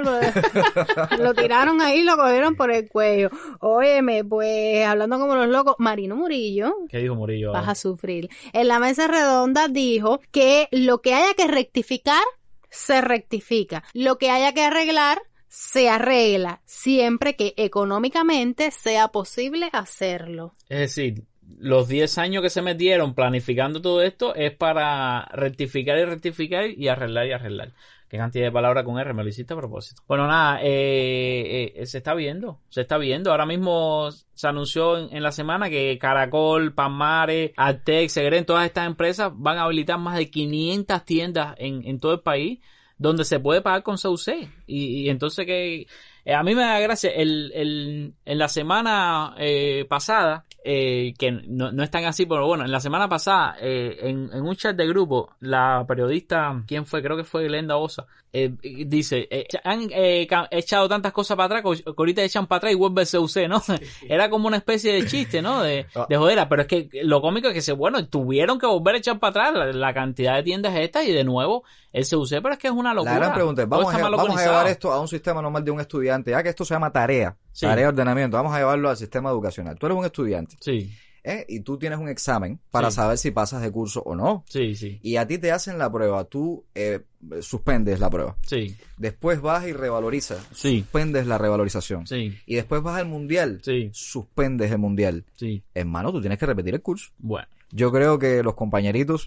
[1.18, 3.30] lo, lo tiraron ahí y lo cogieron por el cuello.
[3.60, 7.52] Óyeme, pues hablando como los locos, Marino Murillo, ¿Qué dijo Murillo?
[7.52, 8.28] vas a sufrir.
[8.52, 12.22] En la mesa redonda dijo que lo que haya que rectificar,
[12.70, 13.84] se rectifica.
[13.94, 20.52] Lo que haya que arreglar, se arregla, siempre que económicamente sea posible hacerlo.
[20.68, 21.24] Es decir,
[21.58, 26.88] los 10 años que se metieron planificando todo esto es para rectificar y rectificar y
[26.88, 27.72] arreglar y arreglar.
[28.08, 30.02] Qué cantidad de palabras con R, me lo hiciste a propósito.
[30.06, 33.30] Bueno, nada, eh, eh, se está viendo, se está viendo.
[33.30, 39.32] Ahora mismo se anunció en, la semana que Caracol, Panmare, Artex, Segren, todas estas empresas
[39.34, 42.60] van a habilitar más de 500 tiendas en, en todo el país
[42.98, 44.48] donde se puede pagar con CUC.
[44.66, 45.86] Y, y entonces que
[46.24, 51.30] eh, a mí me da gracia, el, el, en la semana eh, pasada, eh, que
[51.30, 54.56] no, no es tan así, pero bueno, en la semana pasada, eh, en, en un
[54.56, 57.02] chat de grupo, la periodista, ¿quién fue?
[57.02, 58.06] Creo que fue Glenda Osa,
[58.38, 58.52] eh,
[58.86, 62.76] dice, eh, han eh, echado tantas cosas para atrás que ahorita echan para atrás y
[62.76, 63.62] vuelve el CUC, ¿no?
[64.08, 65.62] Era como una especie de chiste, ¿no?
[65.62, 68.98] De, de jodera, pero es que lo cómico es que bueno, tuvieron que volver a
[68.98, 71.64] echar para atrás la, la cantidad de tiendas estas y de nuevo
[71.96, 73.12] el CUC, pero es que es una locura.
[73.14, 75.80] La gran pregunta es, vamos, a, vamos llevar esto a un sistema normal de un
[75.80, 77.36] estudiante, ya que esto se llama tarea.
[77.52, 77.66] Sí.
[77.66, 78.36] Tarea de ordenamiento.
[78.36, 79.78] Vamos a llevarlo al sistema educacional.
[79.78, 80.56] Tú eres un estudiante.
[80.60, 80.92] Sí.
[81.24, 81.44] ¿eh?
[81.48, 82.96] Y tú tienes un examen para Sí.
[82.96, 84.44] saber si pasas de curso o no.
[84.48, 85.00] Sí, sí.
[85.02, 86.22] Y a ti te hacen la prueba.
[86.24, 87.00] Tú eh,
[87.40, 88.36] suspendes la prueba.
[88.42, 88.76] Sí.
[88.96, 90.38] Después vas y revalorizas.
[90.52, 90.80] Sí.
[90.80, 92.06] Suspendes la revalorización.
[92.06, 92.36] Sí.
[92.46, 93.60] Y después vas al mundial.
[93.64, 93.90] Sí.
[93.92, 95.24] Suspendes el mundial.
[95.34, 95.64] Sí.
[95.74, 97.10] Hermano, tú tienes que repetir el curso.
[97.18, 97.48] Bueno.
[97.72, 99.26] Yo creo que los compañeritos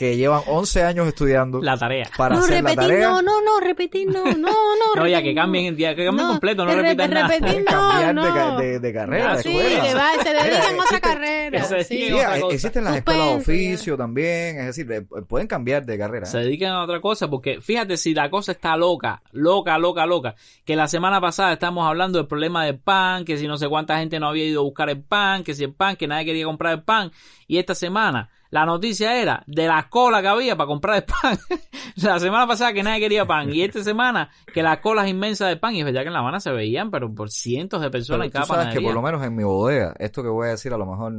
[0.00, 2.08] que llevan 11 años estudiando La tarea.
[2.16, 4.94] para no, hacer la repetir, tarea, no, no, no, repetir, no, no, no.
[4.96, 7.28] No, ya que cambien, ya que cambien No, completo, no repitan nada.
[7.28, 8.58] repetir, no, cambiar no.
[8.58, 9.82] de, de- de carrera, Ah, de Sí, escuela.
[9.84, 11.64] que va, se dedican a otra carrera.
[11.64, 12.12] se sí.
[12.14, 16.24] otra existen las escuelas de oficio también, es decir, eh, pueden cambiar de carrera.
[16.24, 16.44] Se ¿eh?
[16.44, 20.76] dedican a otra cosa, porque fíjate si la cosa está loca, loca, loca, loca, que
[20.76, 24.18] la semana pasada estamos hablando del problema del pan, que si no sé cuánta gente
[24.18, 26.72] no había ido a buscar el pan, que si el pan, que nadie quería comprar
[26.72, 27.12] el pan,
[27.46, 31.38] y esta semana la noticia era de la cola que había para comprar el pan.
[31.96, 35.56] la semana pasada que nadie quería pan, y esta semana que las colas inmensas de
[35.56, 38.18] pan, y es verdad que en La Habana se veían, pero por cientos de personas
[38.18, 40.48] Pero en tú cada sabes que por lo menos en mi bodega, esto que voy
[40.48, 41.12] a decir a lo mejor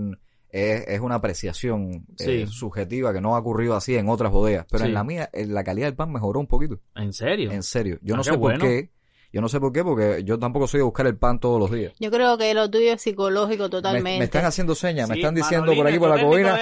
[0.50, 4.84] es, es una apreciación eh, subjetiva que no ha ocurrido así en otras bodegas, pero
[4.84, 4.90] Sí.
[4.90, 6.80] en la mía eh, la calidad del pan mejoró un poquito.
[6.96, 7.52] ¿En serio?
[7.52, 7.98] En serio.
[8.02, 8.92] Yo Ah, no sé por qué.
[9.34, 11.72] Yo no sé por qué, porque yo tampoco soy de buscar el pan todos los
[11.72, 11.94] días.
[12.00, 14.20] Yo creo que lo tuyo es psicológico Me, totalmente.
[14.20, 16.60] me están haciendo señas, me están diciendo Manolín, por aquí por la cobina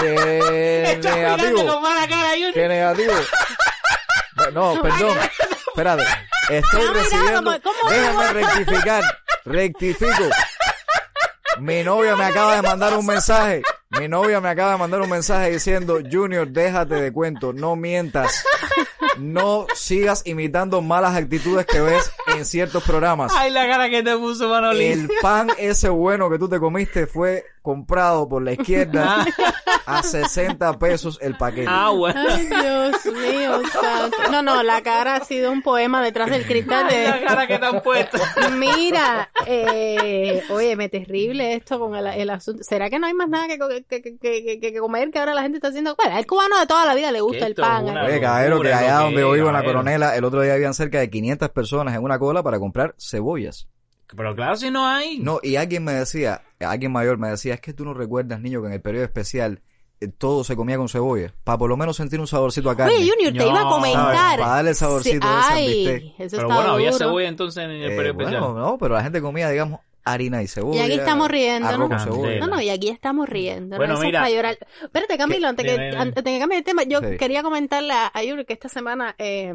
[0.00, 1.80] que negativo.
[2.52, 3.12] Que negativo.
[4.52, 5.16] No, perdón.
[5.68, 6.04] Espérate.
[6.50, 7.42] Estoy No, mira, recibiendo.
[7.44, 9.04] ¿cómo- cómo- Déjame rectificar.
[9.44, 10.24] Rectifico.
[11.60, 13.62] Mi novia me acaba de mandar un mensaje.
[13.98, 18.44] Mi novia me acaba de mandar un mensaje diciendo, Junior, déjate de cuento, no mientas.
[19.20, 23.32] No sigas imitando malas actitudes que ves en ciertos programas.
[23.36, 24.92] Ay, la cara que te puso Manolín.
[24.92, 29.26] El pan ese bueno que tú te comiste fue comprado por la izquierda
[29.86, 31.66] a 60 pesos el paquete.
[31.68, 32.20] Ah, bueno.
[32.28, 34.16] Ay, Dios mío, santo.
[34.30, 37.24] No, no, la cara ha sido un poema detrás del cristal Ay, la de...
[37.24, 38.18] cara que te han puesto.
[38.56, 42.62] Mira, eh, óyeme, terrible esto con el, el asunto.
[42.64, 45.18] ¿Será que no hay más nada que, co- que, que, que- que- que comer que
[45.18, 45.94] ahora la gente está haciendo?
[45.96, 47.88] Bueno, el cubano de toda la vida le gusta Que el pan.
[47.88, 48.00] ¿eh?
[48.06, 50.98] Oye, caballero, que allá donde yo vivo en la coronela, el otro día habían cerca
[51.00, 53.68] de 500 personas en una cola para comprar cebollas.
[54.16, 55.18] Pero claro, si no hay.
[55.18, 58.60] No, y alguien me decía, alguien mayor me decía, es que tú no recuerdas, niño,
[58.60, 59.60] que en el periodo especial
[60.00, 62.94] eh, todo se comía con cebolla, para por lo menos sentir un saborcito a carne.
[62.94, 64.38] Oye, Junior, te No, iba a comentar.
[64.38, 67.04] Para darle el saborcito Sí, de ese ay, eso Pero está bueno, había duro.
[67.06, 68.40] cebolla entonces en el Eh, periodo especial.
[68.42, 70.80] bueno, no, pero la gente comía, digamos, harina y cebolla.
[70.80, 71.88] Y aquí estamos riendo, arroz ¿no?
[71.88, 72.22] con cebolla.
[72.22, 72.46] Candela.
[72.46, 73.76] No, no, y aquí estamos riendo.
[73.76, 73.98] Bueno, ¿no?
[73.98, 74.20] Eso es mira.
[74.20, 74.58] para llorar.
[74.82, 77.16] Espérate, Camilo, antes que, antes de que cambie de tema, yo Sí.
[77.18, 79.52] quería comentarle a, a Yuri que esta semana eh,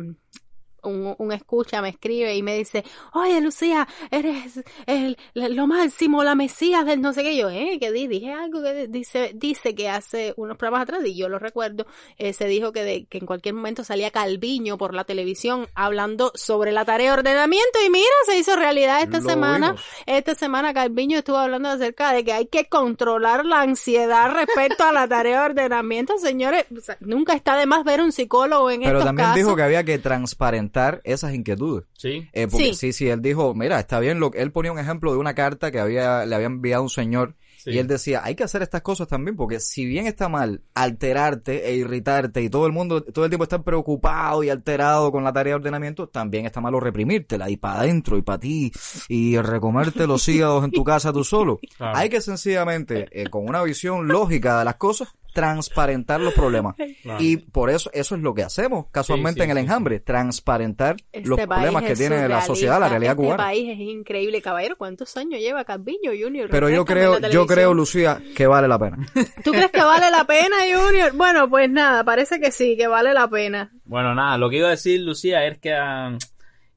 [0.86, 2.84] un, un escucha me escribe y me dice,
[3.14, 7.36] oye, Lucía, eres el, lo máximo, la mesías del no sé qué.
[7.36, 7.78] Yo, ¿eh?
[7.80, 8.08] Que di?
[8.08, 11.86] Dije algo que dice, dice que hace unos programas atrás, y yo lo recuerdo,
[12.18, 16.32] eh, se dijo que, de, que en cualquier momento salía Calviño por la televisión hablando
[16.36, 19.68] sobre la tarea de ordenamiento y mira, se hizo realidad esta Lo semana.
[19.72, 19.86] vimos.
[20.06, 24.92] Esta semana Calviño estuvo hablando acerca de que hay que controlar la ansiedad respecto a
[24.92, 26.18] la tarea de ordenamiento.
[26.18, 29.36] Señores, o sea, nunca está de más ver un psicólogo en Pero estos también casos.
[29.38, 31.86] dijo que había que transparentar esas inquietudes.
[31.94, 32.28] Sí.
[32.34, 32.74] Eh, porque Sí.
[32.74, 32.94] sí.
[32.94, 35.80] sí, él dijo, mira, está bien, lo, él ponía un ejemplo de una carta que
[35.80, 37.72] había, le había enviado un señor Sí.
[37.72, 41.68] y él decía, hay que hacer estas cosas también porque si bien está mal alterarte
[41.68, 45.34] e irritarte y todo el mundo todo el tiempo está preocupado y alterado con la
[45.34, 48.72] tarea de ordenamiento, también está malo reprimírtela y para adentro y para ti
[49.10, 51.60] y recomerte los hígados en tu casa tú solo.
[51.78, 51.98] Claro.
[51.98, 56.76] Hay que sencillamente, eh, con una visión lógica de las cosas, transparentar los problemas.
[57.06, 57.22] Claro.
[57.24, 60.00] Y por eso, eso es lo que hacemos casualmente Sí, sí, en el sí, enjambre,
[60.00, 63.44] transparentar Este los problemas que tiene la sociedad, la realidad este cubana.
[63.44, 64.76] país es increíble, caballero.
[64.76, 66.50] ¿Cuántos años lleva Calviño Junior?
[66.50, 68.98] Pero yo creo, yo creo, Lucía, que vale la pena.
[69.44, 71.12] ¿Tú crees que vale la pena, Junior?
[71.14, 73.72] Bueno, pues nada, parece que sí, que vale la pena.
[73.84, 76.18] Bueno, nada, lo que iba a decir, Lucía, es que, ah,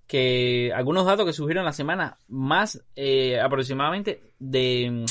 [0.06, 4.88] que algunos datos que surgieron la semana, más eh, aproximadamente de.
[4.90, 5.04] mm,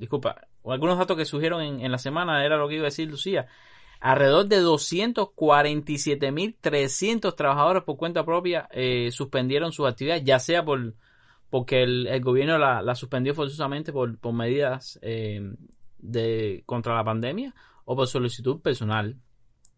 [0.00, 3.08] Disculpa, algunos datos que surgieron en, en la semana, era lo que iba a decir
[3.08, 3.46] Lucía.
[4.00, 10.94] Alrededor de 247.300 trabajadores por cuenta propia eh, suspendieron sus actividades, ya sea por
[11.50, 15.40] porque el, el gobierno la, la suspendió forzosamente por, por medidas eh,
[15.98, 17.54] de contra la pandemia
[17.84, 19.16] o por solicitud personal.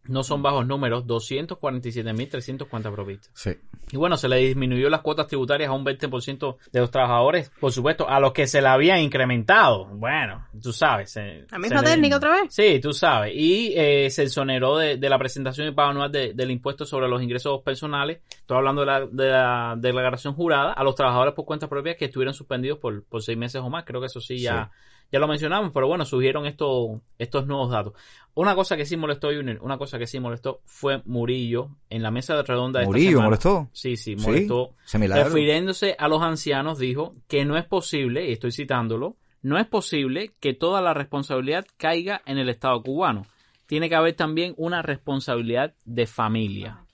[0.04, 3.30] No son bajos números, 247.300 cuentas provistas.
[3.34, 3.50] Sí.
[3.92, 7.72] Y bueno, se le disminuyó las cuotas tributarias a un 20% de los trabajadores, por
[7.72, 9.86] supuesto, a los que se le habían incrementado.
[9.86, 11.10] Bueno, tú sabes.
[11.12, 12.54] se- ¿La misma le- técnica otra vez?
[12.54, 13.32] Sí, tú sabes.
[13.34, 17.08] Y eh, se exoneró de, de la presentación y pago anual de- del impuesto sobre
[17.08, 18.20] los ingresos personales.
[18.30, 22.06] Estoy hablando de la, de la declaración jurada a los trabajadores por cuenta propia que
[22.06, 23.84] estuvieron suspendidos por, por seis meses o más.
[23.84, 24.70] Creo que eso sí ya,
[25.12, 27.94] ya lo mencionamos, pero bueno, surgieron estos, estos nuevos datos.
[28.34, 32.10] Una cosa que sí molestó, Junior, una cosa que sí molestó fue Murillo en la
[32.10, 33.26] mesa de redonda de esta ¿Murillo semana.
[33.26, 33.68] molestó?
[33.72, 34.74] Sí, sí, Sí, molestó.
[34.98, 35.24] milagro.
[35.24, 40.32] Refiriéndose a los ancianos, dijo que no es posible, y estoy citándolo, no es posible
[40.38, 43.26] que toda la responsabilidad caiga en el Estado cubano.
[43.66, 46.84] Tiene que haber también una responsabilidad de familia.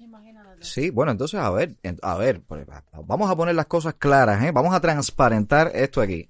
[0.61, 2.67] Sí, bueno, entonces a ver, a ver, pues,
[3.05, 4.53] vamos a poner las cosas claras, ¿eh?
[4.53, 6.29] Vamos a transparentar esto aquí.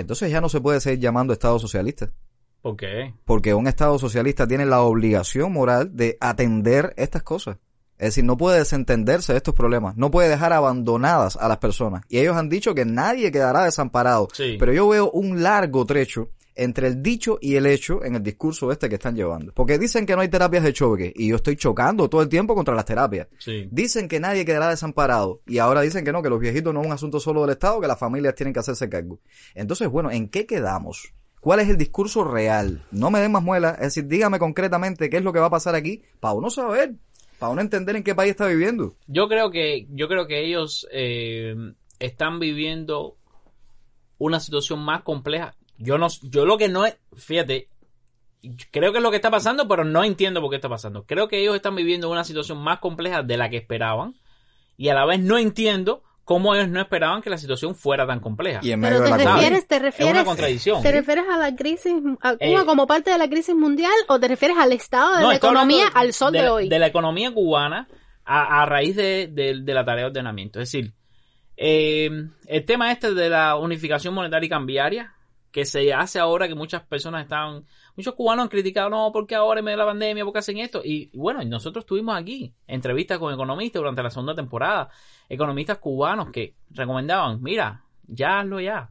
[0.00, 2.12] Entonces ya no se puede seguir llamando Estado socialista,
[2.62, 3.14] ¿Por qué?
[3.24, 7.58] porque un Estado socialista tiene la obligación moral de atender estas cosas.
[7.96, 12.02] Es decir, no puede desentenderse de estos problemas, no puede dejar abandonadas a las personas.
[12.08, 14.28] Y ellos han dicho que nadie quedará desamparado.
[14.32, 14.56] Sí.
[14.58, 18.70] Pero yo veo un largo trecho entre el dicho y el hecho en el discurso
[18.72, 19.52] este que están llevando.
[19.52, 22.54] Porque dicen que no hay terapias de choque y yo estoy chocando todo el tiempo
[22.54, 23.28] contra las terapias.
[23.38, 23.68] Sí.
[23.70, 26.86] Dicen que nadie quedará desamparado y ahora dicen que no, que los viejitos no es
[26.86, 29.20] un asunto solo del Estado, que las familias tienen que hacerse cargo.
[29.54, 31.12] Entonces, bueno, ¿en qué quedamos?
[31.40, 32.84] ¿Cuál es el discurso real?
[32.90, 35.50] No me den más muelas, es decir, dígame concretamente qué es lo que va a
[35.50, 36.94] pasar aquí para uno saber,
[37.38, 38.94] para uno entender en qué país está viviendo.
[39.06, 41.54] Yo creo que, yo creo que ellos eh,
[41.98, 43.16] están viviendo
[44.18, 45.54] una situación más compleja.
[45.82, 47.68] Yo no, yo lo que no es, fíjate,
[48.70, 51.04] creo que es lo que está pasando, pero no entiendo por qué está pasando.
[51.04, 54.14] Creo que ellos están viviendo una situación más compleja de la que esperaban
[54.76, 58.20] y a la vez no entiendo cómo ellos no esperaban que la situación fuera tan
[58.20, 58.60] compleja.
[58.62, 60.82] Y en Pero te refieres, te refieres, Es una contradicción.
[60.82, 64.20] ¿te refieres a la crisis, a Cuba Eh, como parte de la crisis mundial o
[64.20, 66.68] te refieres al estado de No, la economía al sol de, la- hoy?
[66.68, 67.88] De la economía cubana
[68.24, 70.60] a, a raíz de, de- de la tarea de ordenamiento.
[70.60, 70.92] Es decir,
[71.56, 72.10] eh,
[72.46, 75.14] el tema este de la unificación monetaria y cambiaria,
[75.50, 77.64] que se hace ahora que muchas personas están,
[77.96, 80.80] muchos cubanos han criticado, no, porque ahora en medio de la pandemia, porque hacen esto.
[80.84, 84.90] Y, bueno, nosotros tuvimos aquí entrevistas con economistas durante la segunda temporada,
[85.28, 88.90] economistas cubanos que recomendaban, mira, ya hazlo ya.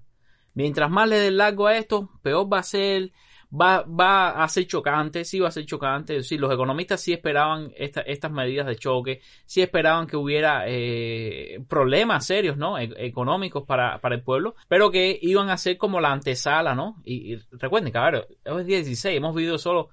[0.53, 3.11] Mientras más le den largo a esto, peor va a ser,
[3.51, 6.15] va, va a ser chocante, sí va a ser chocante.
[6.15, 10.63] Es decir, los economistas sí esperaban esta- estas medidas de choque, sí esperaban que hubiera
[10.67, 12.77] eh, problemas serios, ¿no?
[12.77, 17.01] E- económicos para, para el pueblo, pero que iban a ser como la antesala, ¿no?
[17.03, 19.89] Y, y recuerden ver, hoy es día 16, hemos vivido solo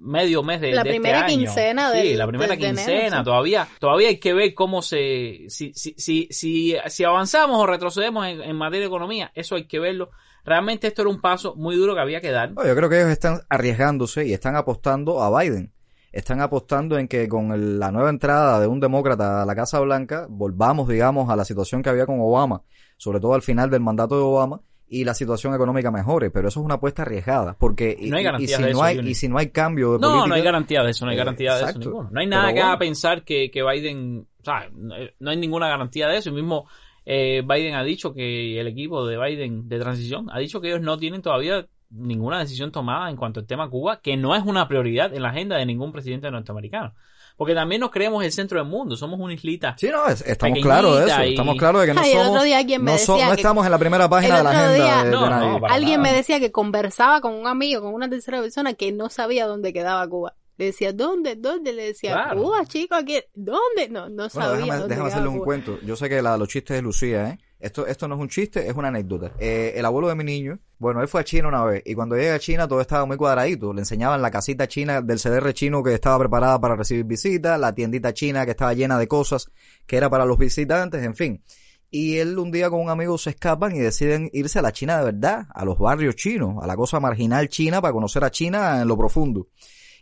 [0.00, 1.38] medio mes de, La de este primera año.
[1.38, 3.24] quincena Sí, del- la primera de- de enero, quincena, sí.
[3.24, 8.24] todavía, todavía hay que ver cómo se, si, si, si, si, si avanzamos o retrocedemos
[8.26, 10.10] en, en materia de economía, eso hay que verlo.
[10.44, 12.52] Realmente esto era un paso muy duro que había que dar.
[12.52, 15.72] No, yo creo que ellos están arriesgándose y están apostando a Biden.
[16.10, 19.78] Están apostando en que con el- la nueva entrada de un demócrata a la Casa
[19.80, 22.62] Blanca volvamos, digamos, a la situación que había con Obama,
[22.96, 24.60] sobre todo al final del mandato de Obama,
[24.90, 26.30] y la situación económica mejore.
[26.30, 28.72] Pero eso es una apuesta arriesgada, porque y, No hay y- y garantías si de
[28.72, 31.04] no hay y si no hay cambio de No, política, no hay garantía de eso,
[31.04, 32.08] no hay Eh, garantía de eso ninguno.
[32.10, 32.68] No hay nada que bueno.
[32.68, 36.30] haga pensar que, que Biden, o sea, no no hay ninguna garantía de eso.
[36.30, 36.66] Y mismo
[37.10, 40.82] eh, Biden ha dicho que el equipo de Biden de transición ha dicho que ellos
[40.82, 44.68] no tienen todavía ninguna decisión tomada en cuanto al tema Cuba, que no es una
[44.68, 46.92] prioridad en la agenda de ningún presidente norteamericano.
[47.38, 49.74] Porque también nos creemos el centro del mundo, somos una islita.
[49.78, 51.24] Sí, no, es- estamos claros de eso.
[51.24, 54.38] y- Estamos claros de que no Ay, somos, no, so- estamos en la primera página
[54.38, 55.60] de la agenda día- de, de No, nadie.
[55.60, 56.12] no, Alguien nada.
[56.12, 59.72] me decía que conversaba con un amigo, con una tercera persona que no sabía dónde
[59.72, 60.34] quedaba Cuba.
[60.58, 61.36] Le decía, ¿dónde?
[61.36, 61.72] ¿Dónde?
[61.72, 62.42] Le decía, Claro.
[62.42, 63.18] Cuba, chico, aquí.
[63.34, 63.88] ¿Dónde?
[63.90, 65.44] No, no Bueno, sabía déjame, dónde déjame hacerle un Cuba.
[65.44, 65.78] cuento.
[65.80, 67.38] Yo sé que la, los chistes de Lucía, ¿eh?
[67.60, 69.32] Esto, esto no es un chiste, es una anécdota.
[69.38, 72.14] Eh, el abuelo de mi niño, bueno, él fue a China una vez y cuando
[72.16, 73.72] llega a China todo estaba muy cuadradito.
[73.72, 77.74] Le enseñaban la casita china del CDR chino que estaba preparada para recibir visitas, la
[77.74, 79.50] tiendita china que estaba llena de cosas
[79.86, 81.42] que era para los visitantes, en fin.
[81.90, 84.98] Y él un día con un amigo se escapan y deciden irse a la China
[84.98, 88.82] de verdad, a los barrios chinos, a la cosa marginal china para conocer a China
[88.82, 89.48] en lo profundo.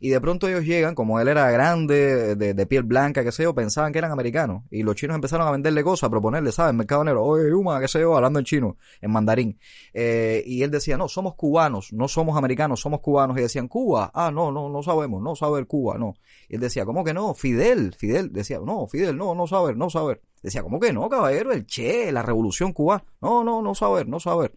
[0.01, 3.45] Y de pronto ellos llegan, como él era grande, de, de piel blanca, qué sé
[3.45, 4.63] yo, pensaban que eran americanos.
[4.71, 6.75] Y los chinos empezaron a venderle cosas, a proponerle, ¿sabes?
[6.75, 9.59] Mercado negro, oye, Yuma, qué sé yo, hablando en chino, en mandarín.
[9.95, 13.39] Eh, y él decía, no, somos cubanos, no somos americanos, somos cubanos.
[13.39, 16.15] Y decían, Cuba, ah, no, no, no sabemos, no saber Cuba, no.
[16.49, 17.35] Y él decía, ¿cómo que no?
[17.35, 20.23] Fidel, Fidel, decía, no, Fidel, no, no saber, no saber.
[20.43, 21.53] Decía, ¿cómo que no, caballero?
[21.53, 23.05] El Che, la revolución cubana.
[23.21, 24.53] No, no, no saber, no saber.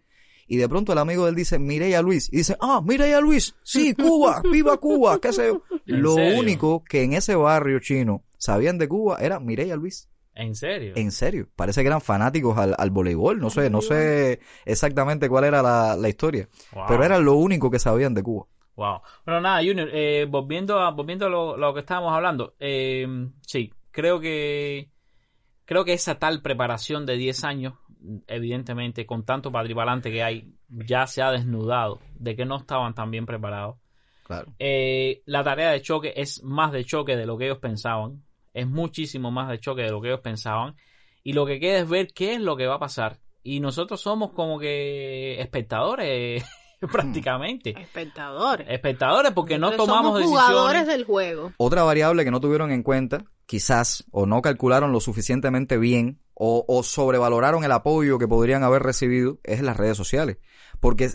[0.49, 2.27] Y de pronto el amigo de él dice, Mireya Luis.
[2.34, 3.55] Y dice, ah, Mireya Luis.
[3.63, 5.61] Sí, Cuba, viva Cuba, qué sé yo.
[5.85, 6.39] ¿En Lo serio?
[6.39, 10.09] único que en ese barrio chino sabían de Cuba era Mireya Luis.
[10.34, 10.93] ¿En serio?
[10.95, 11.49] En serio.
[11.55, 13.39] Parece que eran fanáticos al, al voleibol.
[13.39, 16.49] No sé, no sé exactamente cuál era la, la historia.
[16.73, 16.85] Wow.
[16.88, 18.47] Pero era lo único que sabían de Cuba.
[18.76, 19.01] Wow.
[19.26, 23.05] Bueno, nada, Junior, eh, volviendo a, volviendo a lo, lo que estábamos hablando, eh,
[23.45, 24.89] sí, creo que
[25.65, 27.73] creo que esa tal preparación de 10 años,
[28.27, 33.11] evidentemente, con tanto patribalante que hay, ya se ha desnudado de que no estaban tan
[33.11, 33.77] bien preparados.
[34.23, 34.53] Claro.
[34.59, 38.23] Eh, la tarea de choque es más de choque de lo que ellos pensaban,
[38.53, 40.76] es muchísimo más de choque de lo que ellos pensaban,
[41.23, 43.19] y lo que queda es ver qué es lo que va a pasar.
[43.43, 46.43] Y nosotros somos como que espectadores
[46.91, 47.71] prácticamente.
[47.80, 48.67] Espectadores.
[48.69, 50.47] Espectadores, porque no tomamos somos decisiones.
[50.47, 51.53] jugadores del juego.
[51.57, 56.64] Otra variable que no tuvieron en cuenta, quizás, o no calcularon lo suficientemente bien, o,
[56.70, 60.38] o sobrevaloraron el apoyo que podrían haber recibido, es las redes sociales.
[60.80, 61.11] Porque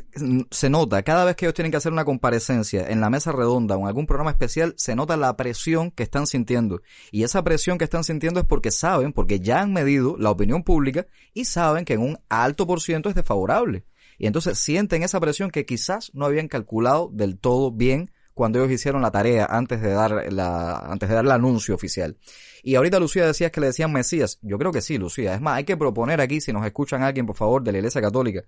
[0.51, 3.75] se nota, cada vez que ellos tienen que hacer una comparecencia en la mesa redonda
[3.77, 6.83] o en algún programa especial, se nota la presión que están sintiendo.
[7.11, 10.63] Y esa presión que están sintiendo es porque saben, porque ya han medido la opinión
[10.63, 13.87] pública y saben que en un alto por ciento es desfavorable.
[14.19, 18.73] Y entonces sienten esa presión que quizás no habían calculado del todo bien cuando ellos
[18.73, 22.17] hicieron la tarea antes de dar la, antes de dar el anuncio oficial.
[22.63, 24.39] Y ahorita Lucía decías que le decían Mesías.
[24.43, 25.35] Yo creo que sí, Lucía.
[25.35, 28.01] Es más, hay que proponer aquí, si nos escuchan alguien, por favor, de la Iglesia
[28.01, 28.43] Católica,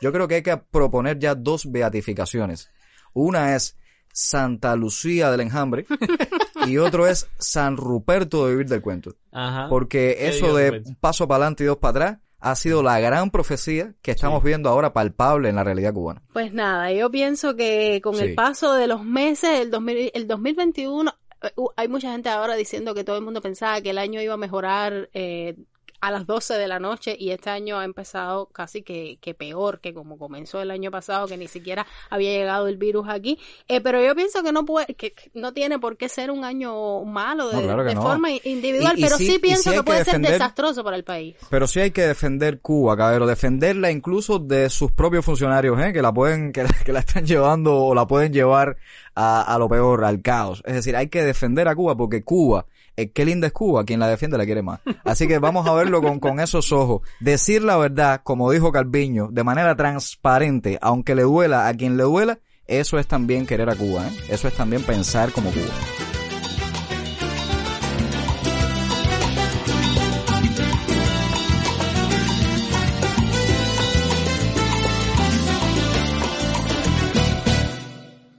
[0.00, 2.70] yo creo que hay que proponer ya dos beatificaciones.
[3.12, 3.76] Una es
[4.12, 5.86] Santa Lucía del Enjambre
[6.66, 9.16] y otro es San Ruperto de Vivir del Cuento.
[9.32, 9.68] Ajá.
[9.68, 13.30] Porque ¿Qué eso de paso para adelante y dos para atrás ha sido la gran
[13.30, 16.22] profecía que estamos viendo ahora palpable en la realidad cubana.
[16.32, 18.22] Pues nada, yo pienso que con Sí.
[18.24, 22.54] el paso de los meses, el, 2000 el 2021, eh, uh, hay mucha gente ahora
[22.54, 25.56] diciendo que todo el mundo pensaba que el año iba a mejorar eh,
[26.02, 29.78] a las 12 de la noche y este año ha empezado casi que, que peor
[29.80, 33.38] que como comenzó el año pasado, que ni siquiera había llegado el virus aquí.
[33.68, 37.04] Eh, pero yo pienso que no puede, que no tiene por qué ser un año
[37.04, 38.02] malo de, No, claro que de no.
[38.02, 41.04] forma individual, Y- y pero sí- pienso sí que que puede ser desastroso para el
[41.04, 41.36] país.
[41.48, 45.92] Pero sí hay que defender Cuba, cabrero, defenderla incluso de sus propios funcionarios, ¿eh?
[45.92, 48.76] que la pueden, que la, que la están llevando o la pueden llevar
[49.14, 50.62] a, a lo peor, al caos.
[50.66, 52.66] Es decir, hay que defender a Cuba porque Cuba,
[52.96, 54.80] eh, qué linda es Cuba, quien la defiende la quiere más.
[55.04, 57.02] Así que vamos a verlo con, con esos ojos.
[57.20, 62.04] Decir la verdad, como dijo Calviño, de manera transparente, aunque le duela a quien le
[62.04, 64.12] duela, eso es también querer a Cuba, ¿eh?
[64.28, 65.66] Eso es también pensar como Cuba.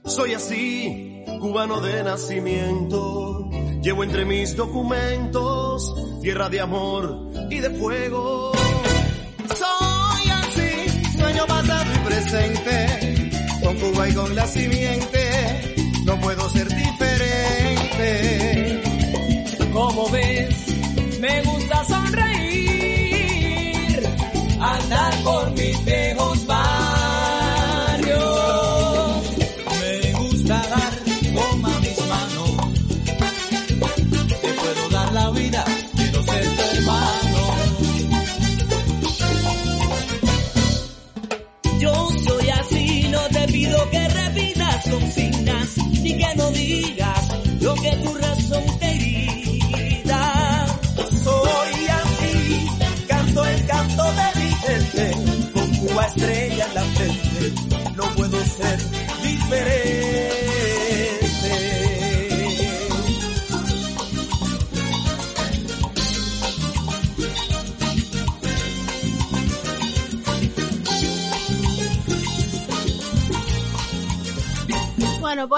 [0.04, 3.50] Soy así, cubano de nacimiento.
[3.84, 8.52] Llevo entre mis documentos tierra de amor y de fuego.
[9.46, 10.70] Soy así,
[11.18, 13.30] sueño pasado y presente.
[13.62, 15.74] Con Cuba y con la simiente,
[16.06, 17.22] no puedo ser diferente.
[19.70, 22.33] Como ves, me gusta sonreír,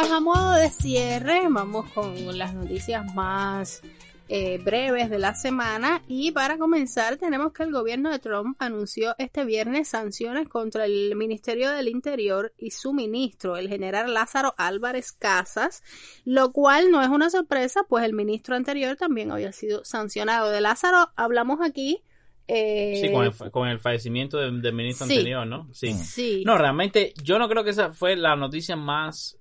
[0.06, 3.82] pues a modo de cierre, vamos con las noticias más
[4.28, 6.00] eh, breves de la semana.
[6.06, 11.16] Y para comenzar, tenemos que el gobierno de Trump anunció este viernes sanciones contra el
[11.16, 15.82] Ministerio del Interior y su ministro, el general Lázaro Álvarez Casas,
[16.24, 20.50] lo cual no es una sorpresa, pues el ministro anterior también había sido sancionado.
[20.50, 22.02] De Lázaro hablamos aquí.
[22.46, 25.14] eh, Sí, con el, con el fallecimiento del, del ministro Sí.
[25.14, 25.68] anterior, ¿no?
[25.72, 25.92] Sí.
[25.94, 26.42] Sí.
[26.46, 29.36] No, realmente, yo no creo que esa fue la noticia más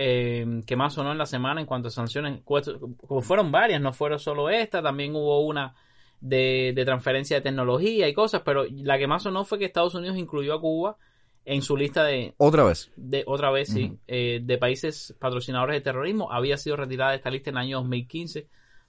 [0.00, 2.40] eh, que más sonó en la semana en cuanto a sanciones.
[2.44, 5.74] Como fueron varias, no fueron solo esta, también hubo una
[6.20, 9.96] de, de transferencia de tecnología y cosas, pero la que más sonó fue que Estados
[9.96, 10.96] Unidos incluyó a Cuba
[11.44, 12.92] en su lista de, Otra vez.
[12.94, 16.30] de otra vez, sí, eh, de países patrocinadores de terrorismo.
[16.30, 18.46] Había sido retirada de esta lista en el año 2015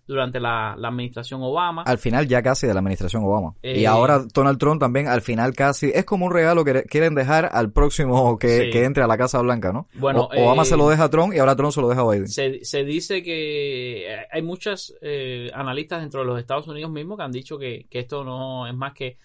[0.10, 1.84] durante la, la administración Obama.
[1.84, 3.54] Al final ya casi de la administración Obama.
[3.64, 7.16] Eh, y ahora Donald Trump también al final casi es como un regalo que quieren
[7.16, 8.70] dejar al próximo que, Sí.
[8.72, 9.88] que entre a la Casa Blanca, ¿no?
[9.94, 12.02] Bueno, O- Obama eh, se lo deja a Trump y ahora Trump se lo deja
[12.02, 12.28] a Biden.
[12.28, 14.94] Se, se dice que eh, hay muchos
[15.54, 18.74] analistas dentro de los Estados Unidos mismos que han dicho que, que esto no es
[18.76, 19.18] más que,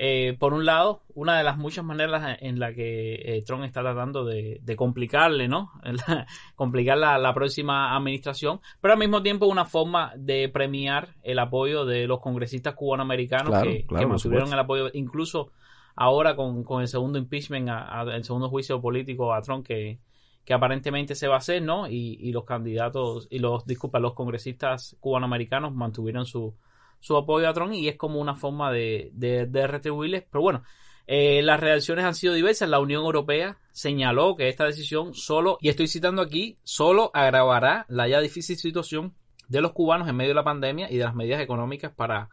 [0.00, 3.80] eh, por un lado, una de las muchas maneras en la que eh, Trump está
[3.82, 5.72] tratando de, de complicarle, ¿no?
[6.54, 11.84] Complicar la, la próxima administración, pero al mismo tiempo una forma de premiar el apoyo
[11.84, 15.50] de los congresistas cubanoamericanos Claro, que, claro, que por mantuvieron el apoyo, incluso
[15.96, 19.98] ahora con, con el segundo impeachment, a- a- el segundo juicio político a Trump que,
[20.44, 21.88] que aparentemente se va a hacer, ¿no?
[21.88, 26.54] Y, y los candidatos, y los, disculpa, los congresistas cubanoamericanos mantuvieron su,
[27.00, 30.24] su apoyo a Trump y es como una forma de, de, de retribuirles.
[30.30, 30.62] Pero bueno,
[31.10, 32.68] Eh, las reacciones han sido diversas.
[32.68, 38.06] La Unión Europea señaló que esta decisión solo, y estoy citando aquí, solo agravará la
[38.06, 39.14] ya difícil situación
[39.48, 42.28] de los cubanos en medio de la pandemia y de las medidas económicas para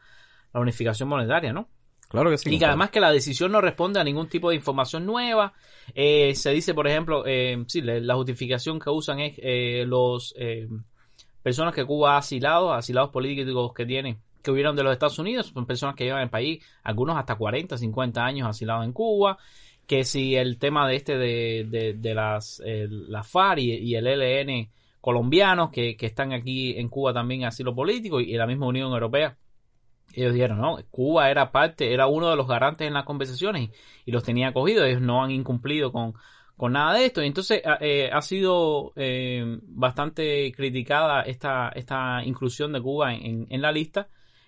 [0.53, 1.69] la unificación monetaria, ¿no?
[2.09, 2.53] Claro que sí.
[2.53, 5.53] Y que además que la decisión no responde a ningún tipo de información nueva.
[5.93, 10.67] Eh, se dice, por ejemplo, eh, sí, la justificación que usan es eh, los eh,
[11.41, 15.47] personas que Cuba ha asilado, asilados políticos que tiene, que hubieron de los Estados Unidos,
[15.47, 19.37] son personas que llevan el país, algunos hasta 40, 50 años asilados en Cuba,
[19.87, 22.87] que si el tema de este de, de, de las eh,
[23.23, 24.69] FARC y, el ELN
[25.01, 28.91] colombianos que, que están aquí en Cuba también en asilo político y, la misma Unión
[28.91, 29.37] Europea
[30.13, 33.71] ellos dijeron, no, Cuba era parte, era uno de los garantes en las conversaciones y,
[34.05, 36.13] y los tenía acogidos, ellos no han incumplido con,
[36.55, 37.21] con nada de esto.
[37.21, 43.47] Y entonces a- eh, ha sido eh, bastante criticada esta, esta inclusión de Cuba en-
[43.49, 44.07] en la lista,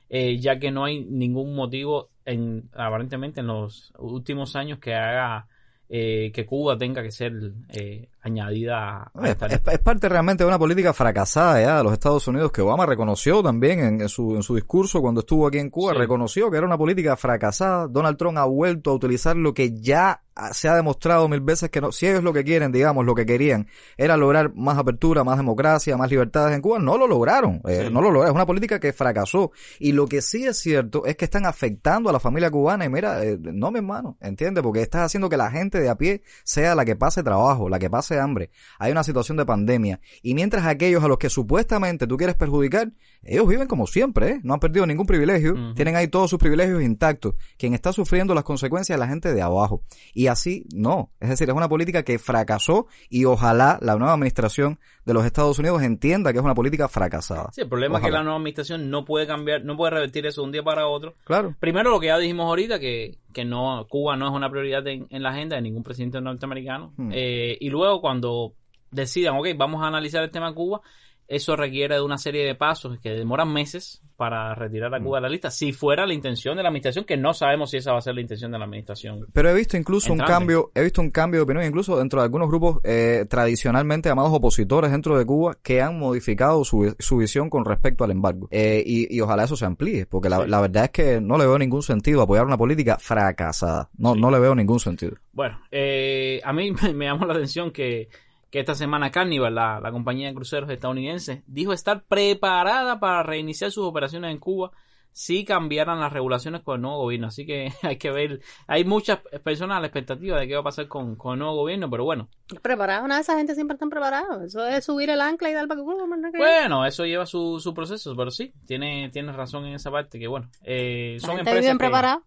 [0.09, 5.47] eh, ya que no hay ningún motivo, en, aparentemente en los últimos años, que haga
[5.89, 7.33] eh, que Cuba tenga que ser
[7.69, 9.71] eh, añadida a Es, esta es- lista.
[9.71, 13.41] es parte realmente de una política fracasada ya de los Estados Unidos que Obama reconoció
[13.43, 15.99] también en, en su, en su discurso cuando estuvo aquí en Cuba, Sí.
[15.99, 17.87] reconoció que era una política fracasada.
[17.87, 20.21] Donald Trump ha vuelto a utilizar lo que ya
[20.51, 23.25] se ha demostrado mil veces que no, si ellos lo que quieren, digamos, lo que
[23.25, 23.67] querían
[23.97, 28.01] era lograr más apertura, más democracia, más libertades en Cuba, no lo lograron, eh, no
[28.01, 29.51] lo lograron, es una política que fracasó.
[29.79, 32.89] Y lo que sí es cierto es que están afectando a la familia cubana y
[32.89, 34.63] mira, eh, no mi hermano, ¿entiendes?
[34.63, 37.79] Porque estás haciendo que la gente de a pie sea la que pase trabajo, la
[37.79, 38.51] que pase hambre.
[38.79, 39.99] Hay una situación de pandemia.
[40.21, 42.91] Y mientras aquellos a los que supuestamente tú quieres perjudicar,
[43.23, 44.39] ellos viven como siempre, ¿eh?
[44.43, 47.35] No han perdido ningún privilegio, tienen ahí todos sus privilegios intactos.
[47.57, 49.83] Quien está sufriendo las consecuencias es la gente de abajo.
[50.13, 51.11] Y así no.
[51.19, 55.59] Es decir, es una política que fracasó y ojalá la nueva administración de los Estados
[55.59, 57.49] Unidos entienda que es una política fracasada.
[57.51, 60.41] Sí, el problema es que la nueva administración no puede cambiar, no puede revertir eso
[60.41, 61.15] de un día para otro.
[61.25, 61.55] Claro.
[61.59, 65.07] Primero lo que ya dijimos ahorita, que, que no, Cuba no es una prioridad en,
[65.09, 66.93] en la agenda de ningún presidente norteamericano.
[66.97, 67.11] Hmm.
[67.13, 68.53] Eh, y luego cuando
[68.91, 70.81] decidan, ok, vamos a analizar el tema Cuba,
[71.27, 75.21] eso requiere de una serie de pasos que demoran meses para retirar a Cuba de
[75.23, 75.51] la lista.
[75.51, 78.15] Si fuera la intención de la administración, que no sabemos si esa va a ser
[78.15, 79.27] la intención de la administración.
[79.31, 82.23] Pero he visto incluso un cambio, he visto un cambio de opinión incluso dentro de
[82.25, 87.49] algunos grupos eh, tradicionalmente llamados opositores dentro de Cuba que han modificado su, su visión
[87.51, 88.47] con respecto al embargo.
[88.49, 90.49] Eh, y, y ojalá eso se amplíe, porque la, Sí.
[90.49, 93.89] la verdad es que no le veo ningún sentido apoyar una política fracasada.
[93.97, 95.13] No, no le veo ningún sentido.
[95.31, 98.09] Bueno, eh, a mí me, me llamó la atención que,
[98.51, 103.71] que esta semana Carnival, la, la compañía de cruceros estadounidense, dijo estar preparada para reiniciar
[103.71, 104.71] sus operaciones en Cuba
[105.11, 107.27] si cambiaran las regulaciones con el nuevo gobierno.
[107.27, 110.63] Así que hay que ver, hay muchas personas a la expectativa de qué va a
[110.65, 112.29] pasar con, con el nuevo gobierno, pero bueno,
[112.61, 114.43] Preparado, nada, esa gente siempre están preparados.
[114.43, 116.05] Eso es subir el ancla y dar para que Cuba,
[116.37, 120.27] bueno, eso lleva su, su proceso, pero sí, tiene, tienes razón en esa parte, que
[120.27, 122.21] bueno, eh, son empresas bien que- preparada.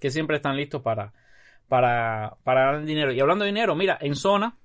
[0.00, 1.12] que siempre están listos para,
[1.68, 3.12] para, para ganar dinero.
[3.12, 4.56] Y hablando de dinero, mira, en zona,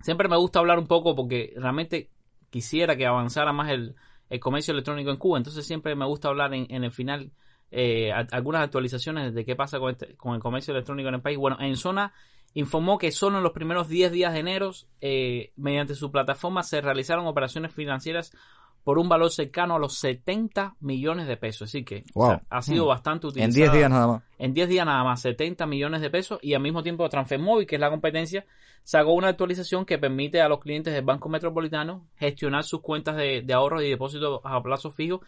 [0.00, 2.10] Siempre me gusta hablar un poco porque realmente
[2.50, 3.94] quisiera que avanzara más el,
[4.30, 5.38] el comercio electrónico en Cuba.
[5.38, 7.32] Entonces siempre me gusta hablar en, en el final
[7.70, 11.38] eh, algunas actualizaciones de qué pasa con, este- con el comercio electrónico en el país.
[11.38, 12.12] Bueno, en zona
[12.54, 14.70] informó que solo en los primeros 10 días de enero,
[15.00, 18.32] eh, mediante su plataforma, se realizaron operaciones financieras
[18.86, 21.68] por un valor cercano a los 70 millones de pesos.
[21.68, 22.40] Así que o sea, Wow.
[22.50, 22.88] ha sido Hmm.
[22.88, 23.54] bastante En utilizada.
[23.64, 24.22] 10 días nada más.
[24.38, 27.74] En 10 días nada más, 70 millones de pesos y al mismo tiempo Transfermóvil, que
[27.74, 28.46] es la competencia,
[28.84, 33.42] sacó una actualización que permite a los clientes del Banco Metropolitano gestionar sus cuentas de,
[33.42, 35.20] de ahorros y depósitos a plazo fijo.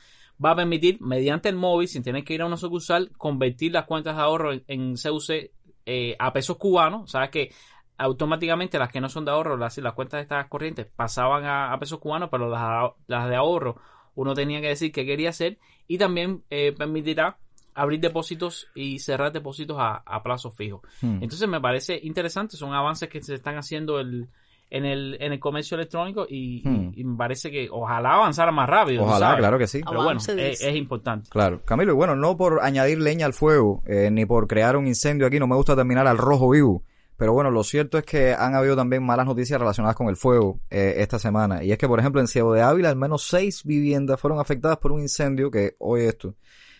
[0.43, 3.87] Va a permitir, mediante el móvil, sin tener que ir a una sucursal, convertir las
[3.87, 5.51] cuentas de ahorro en, en CUC
[5.85, 7.11] eh, a pesos cubanos.
[7.11, 7.51] Sabes que
[7.99, 11.73] automáticamente las que no son de ahorro, las, las cuentas de estas corrientes, pasaban a,
[11.73, 13.77] a pesos cubanos, pero las, las de ahorro
[14.15, 17.37] uno tenía que decir qué quería hacer y también eh, permitirá
[17.75, 20.83] abrir depósitos y cerrar depósitos a, a plazo fijo.
[21.01, 21.23] Hmm.
[21.23, 24.27] Entonces me parece interesante, son avances que se están haciendo el,
[24.71, 26.91] en, el, en el comercio electrónico y, Hmm.
[26.95, 29.05] y- y me parece que ojalá avanzara más rápido.
[29.05, 29.39] Ojalá, sabes.
[29.39, 29.81] claro que sí.
[29.89, 31.31] Pero bueno, es importante.
[31.31, 34.89] Claro, Camilo, y bueno, no por añadir leña al fuego, eh, ni por crear un
[34.89, 36.83] incendio aquí, no me gusta terminar al rojo vivo.
[37.19, 40.61] Pero bueno, lo cierto es que han habido también malas noticias relacionadas con el fuego
[40.71, 41.65] eh, esta semana.
[41.65, 44.79] Y es que, por ejemplo, en Ciego de Ávila, al menos seis viviendas fueron afectadas
[44.79, 46.37] por un incendio que, oye esto,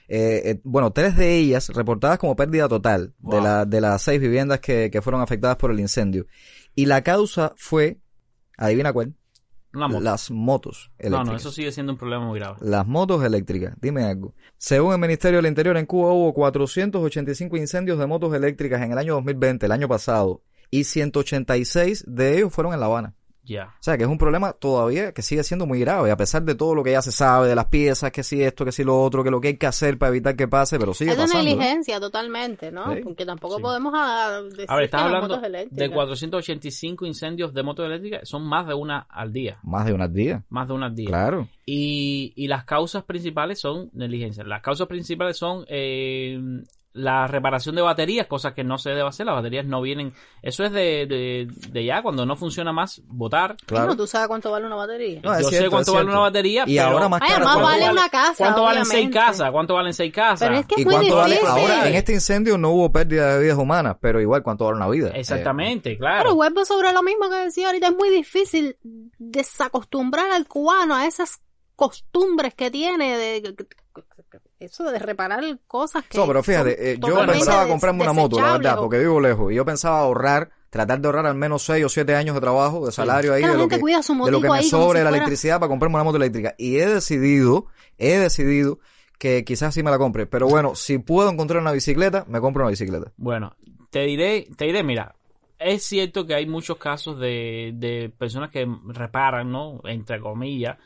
[0.07, 4.21] eh, eh, bueno, tres de ellas reportadas como pérdida total de, la, de las seis
[4.21, 6.27] viviendas que, que fueron afectadas por el incendio.
[6.77, 7.99] Y la causa fue,
[8.57, 9.15] adivina cuál,
[9.87, 10.01] moto.
[10.01, 11.27] las motos no, eléctricas.
[11.27, 12.57] no, eso sigue siendo un problema muy grave.
[12.61, 14.35] Las motos eléctricas, dime algo.
[14.57, 18.99] Según el Ministerio del Interior, en Cuba hubo 485 incendios de motos eléctricas en el
[18.99, 23.15] año 2020, el año pasado, y 186 de ellos fueron en La Habana.
[23.49, 23.75] Ya.
[23.81, 26.55] O sea, que es un problema todavía que sigue siendo muy grave, a pesar de
[26.55, 29.01] todo lo que ya se sabe, de las piezas, que si esto, que si lo
[29.01, 31.23] otro, que lo que hay que hacer para evitar que pase, pero sigue es de
[31.23, 31.43] pasando.
[31.43, 31.55] ¿eh?
[31.55, 32.95] negligencia totalmente, ¿no?
[32.95, 33.01] Sí.
[33.03, 35.91] Porque tampoco podemos ah, decir A ver, estás que hablando motos de eléctricas.
[35.91, 39.59] 485 incendios de motos eléctricas, son más de una al día.
[39.63, 40.43] Más de unos días.
[40.51, 41.09] Más de una al día.
[41.09, 41.49] Claro.
[41.65, 44.45] Y, y las causas principales son negligencia.
[44.45, 46.39] Las causas principales son eh,
[46.95, 49.25] la reparación de baterías, cosas que no se debe hacer.
[49.27, 50.15] Las baterías no vienen.
[50.43, 53.57] Eso es de, de, de ya, cuando no funciona más, votar.
[53.71, 55.21] Bueno, ¿Tú sabes cuánto vale una batería?
[55.23, 56.65] No, es Yo sé cierto, cuánto es vale una batería.
[56.67, 59.19] Y pero- ahora más Vaya, cara más vale una casa, ¿Cuánto valen seis obviamente.
[59.19, 59.51] casas?
[59.53, 60.49] ¿Cuánto valen seis casas?
[60.49, 61.35] Pero es que ¿Y es muy cuánto vale?
[61.37, 61.51] difícil.
[61.61, 64.89] Ahora, en este incendio no hubo pérdida de vidas humanas, pero igual, ¿cuánto vale una
[64.89, 65.11] vida?
[65.11, 66.35] Exactamente, Pero claro.
[66.35, 68.77] vuelvo sobre lo mismo que decía ahorita, es muy difícil
[69.19, 71.41] desacostumbrar al cubano a esas
[71.77, 73.55] costumbres que tiene de
[74.61, 78.41] eso de reparar cosas que No, pero fíjate, son eh, yo pensaba comprarme una moto,
[78.41, 79.53] la verdad, o- porque vivo lejos.
[79.53, 82.85] Y yo pensaba ahorrar, tratar de ahorrar al menos 6 o 7 años de trabajo,
[82.87, 84.65] de salario ahí, Que la de lo que, cuida su de lo que me ahí
[84.65, 86.55] sobre si la fuera- electricidad para comprarme una moto eléctrica.
[86.59, 87.67] Y he decidido,
[87.99, 88.79] he decidido
[89.19, 90.27] que quizás sí me la compre.
[90.27, 93.13] Pero bueno, si puedo encontrar una bicicleta, me compro una bicicleta.
[93.17, 93.57] Bueno,
[93.91, 95.15] te diré, te diré, mira,
[95.59, 99.81] es cierto que hay muchos casos de, de personas que reparan, ¿no?
[99.85, 100.77] Entre comillas,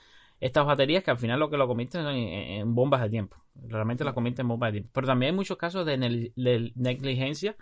[0.40, 3.36] estas baterías que al final lo que lo convierten en, en bombas de tiempo.
[3.54, 4.90] Realmente las convierten en bombas de tiempo.
[4.94, 5.96] Pero también hay muchos casos de,
[6.76, 7.56] negligencia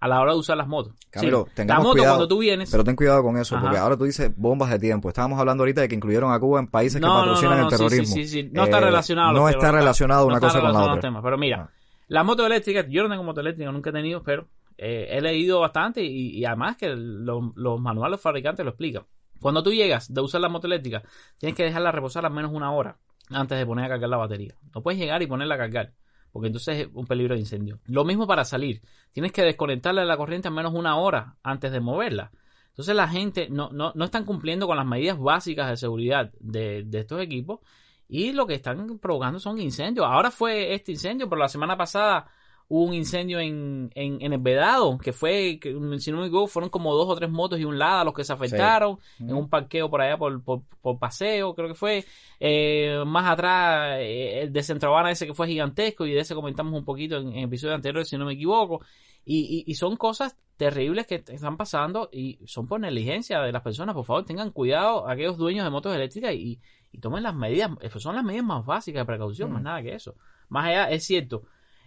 [0.00, 0.94] a la hora de usar las motos.
[1.10, 2.14] Camilo, Sí, la tengamos moto cuidado.
[2.16, 2.70] cuando tú vienes...
[2.70, 3.64] Pero ten cuidado con eso, Ajá.
[3.64, 5.08] porque ahora tú dices bombas de tiempo.
[5.08, 7.68] Estábamos hablando ahorita de que incluyeron a Cuba en países que No, patrocinan no, no,
[7.68, 8.14] el terrorismo.
[8.14, 8.50] sí, sí.
[8.52, 9.32] No está Eh, relacionado.
[9.32, 11.00] No está relacionado una está cosa con la otra.
[11.00, 11.22] temas.
[11.22, 11.70] Pero mira,
[12.08, 14.46] la moto eléctrica, yo no tengo moto eléctrica, nunca he tenido, pero
[14.76, 18.70] eh, he leído bastante y, y además que lo- los manuales de los fabricantes lo
[18.72, 19.04] explican.
[19.40, 21.02] Cuando tú llegas de usar la moto eléctrica,
[21.38, 22.96] tienes que dejarla reposar al menos una hora
[23.30, 24.54] antes de poner a cargar la batería.
[24.74, 25.92] No puedes llegar y ponerla a cargar,
[26.32, 27.80] porque entonces es un peligro de incendio.
[27.86, 28.82] Lo mismo para salir.
[29.12, 32.30] Tienes que desconectarla de la corriente al menos una hora antes de moverla.
[32.68, 36.82] Entonces la gente no, no, no están cumpliendo con las medidas básicas de seguridad de,
[36.84, 37.60] de estos equipos
[38.08, 40.06] y lo que están provocando son incendios.
[40.06, 42.26] Ahora fue este incendio, pero la semana pasada
[42.68, 46.46] hubo un incendio en, en, en el Vedado, que fue, que, si no me equivoco,
[46.46, 49.48] fueron como dos o tres motos y un Lada los que se afectaron, en un
[49.48, 52.04] parqueo por allá por, por, por paseo, creo que fue.
[52.40, 56.34] Eh, más atrás, eh, el de Centro Habana ese que fue gigantesco, y de ese
[56.34, 58.80] comentamos un poquito en, en episodios anteriores, si no me equivoco.
[59.26, 63.62] Y, y, y son cosas terribles que están pasando y son por negligencia de las
[63.62, 63.94] personas.
[63.94, 66.60] Por favor, tengan cuidado aquellos dueños de motos eléctricas y,
[66.92, 69.94] y tomen las medidas, esas son las medidas más básicas de precaución, más nada que
[69.94, 70.14] eso.
[70.48, 71.44] Más allá, es cierto.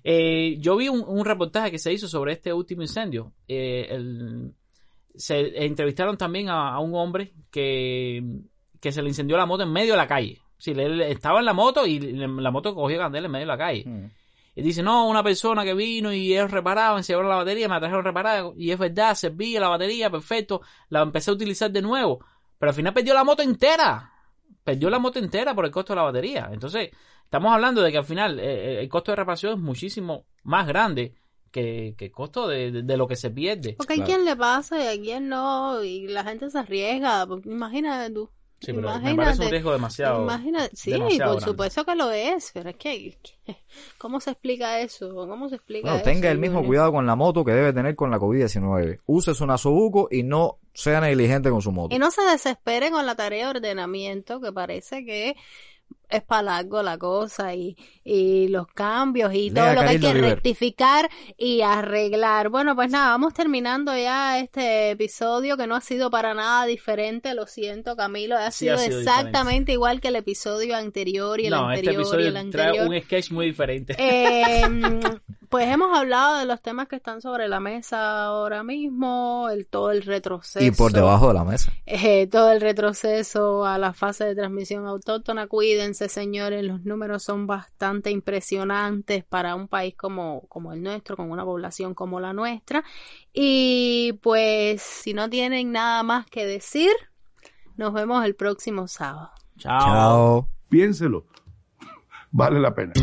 [0.10, 3.34] Eh, yo vi un, un reportaje que se hizo sobre este último incendio.
[3.46, 4.54] Eh, el-
[5.16, 8.24] se entrevistaron también a, a un hombre que,
[8.80, 10.40] que se le incendió la moto en medio de la calle.
[10.58, 13.84] Sí, estaba en la moto y la moto cogió candela en medio de la calle.
[14.56, 17.74] Y dice, no, una persona que vino y ellos reparaban, se llevaron la batería, me
[17.76, 18.52] la trajeron reparada.
[18.56, 20.62] Y es verdad, servía la batería, perfecto.
[20.90, 22.24] La empecé a utilizar de nuevo.
[22.58, 24.14] Pero al final perdió la moto entera.
[24.68, 26.50] Perdió la moto entera por el costo de la batería.
[26.52, 26.90] Entonces,
[27.24, 31.14] estamos hablando de que al final eh, el costo de reparación es muchísimo más grande
[31.52, 33.76] que, que el costo de, de- de lo que se pierde.
[33.78, 37.26] Porque hay quien le pasa y a quien no, y la gente se arriesga.
[37.26, 38.30] porque Imagínate tú.
[38.60, 41.52] Sí, pero me imagínate, parece un riesgo demasiado- Imagínate, sí, demasiado por grande.
[41.52, 43.56] supuesto que lo es, pero es que, que-
[44.00, 45.14] ¿cómo se explica eso?
[45.14, 46.04] ¿Cómo se explica Bueno, eso?
[46.06, 49.00] tenga el mismo cuidado con la moto que debe tener con la COVID-19.
[49.06, 51.96] Use su nasobuco y no sea negligente con su moto.
[51.96, 55.36] Y no se desespere con la tarea de ordenamiento, que parece que
[56.10, 60.00] es para largo la cosa y, y los cambios y Lea todo lo que hay
[60.00, 60.22] que River.
[60.36, 62.50] rectificar y arreglar.
[62.50, 67.34] Bueno, pues nada, vamos terminando ya este episodio que no ha sido para nada diferente,
[67.34, 71.48] lo siento Camilo, ha Sí, sido, ha sido exactamente igual que el episodio anterior y
[71.48, 72.88] el no, este anterior y el trae anterior.
[72.90, 73.96] un sketch muy diferente.
[73.98, 74.64] Eh,
[75.50, 79.92] pues hemos hablado de los temas que están sobre la mesa ahora mismo, el todo
[79.92, 80.64] el retroceso.
[80.64, 81.72] Y por debajo de la mesa.
[81.86, 85.48] Eh, todo el retroceso a la fase de transmisión autóctona.
[85.48, 91.32] Cuídense, señores, los números son bastante impresionantes para un país como, como el nuestro, con
[91.32, 92.84] una población como la nuestra.
[93.34, 96.92] Y pues, si no tienen nada más que decir,
[97.78, 99.32] nos vemos el próximo sábado.
[99.58, 100.50] Chao.
[100.70, 101.26] Piénselo.
[102.32, 102.94] Vale la pena.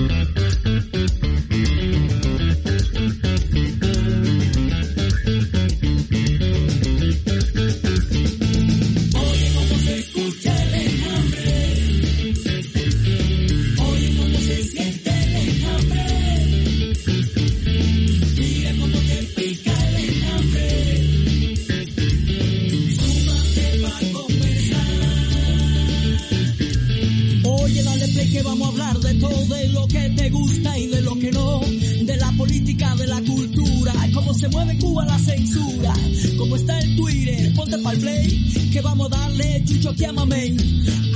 [28.44, 31.60] vamos a hablar de todo, de lo que te gusta y de lo que no,
[31.60, 35.94] de la política, de la cultura, cómo se mueve Cuba la censura,
[36.36, 40.56] cómo está el Twitter, ponte pa'l play, que vamos a darle chucho que amamen,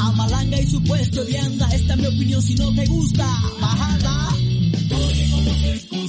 [0.00, 3.26] a Malanga y su puesto de anda, esta es mi opinión, si no te gusta,
[3.60, 4.28] bajada.
[4.90, 6.07] Oye, cómo se escucha.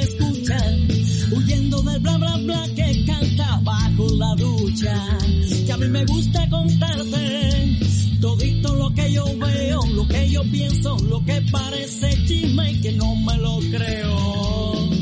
[0.00, 0.88] Escuchan,
[1.32, 5.18] huyendo del bla bla bla que canta bajo la ducha.
[5.66, 7.78] Que a mí me gusta contarte
[8.20, 12.92] todito lo que yo veo, lo que yo pienso, lo que parece chisme y que
[12.92, 14.97] no me lo creo.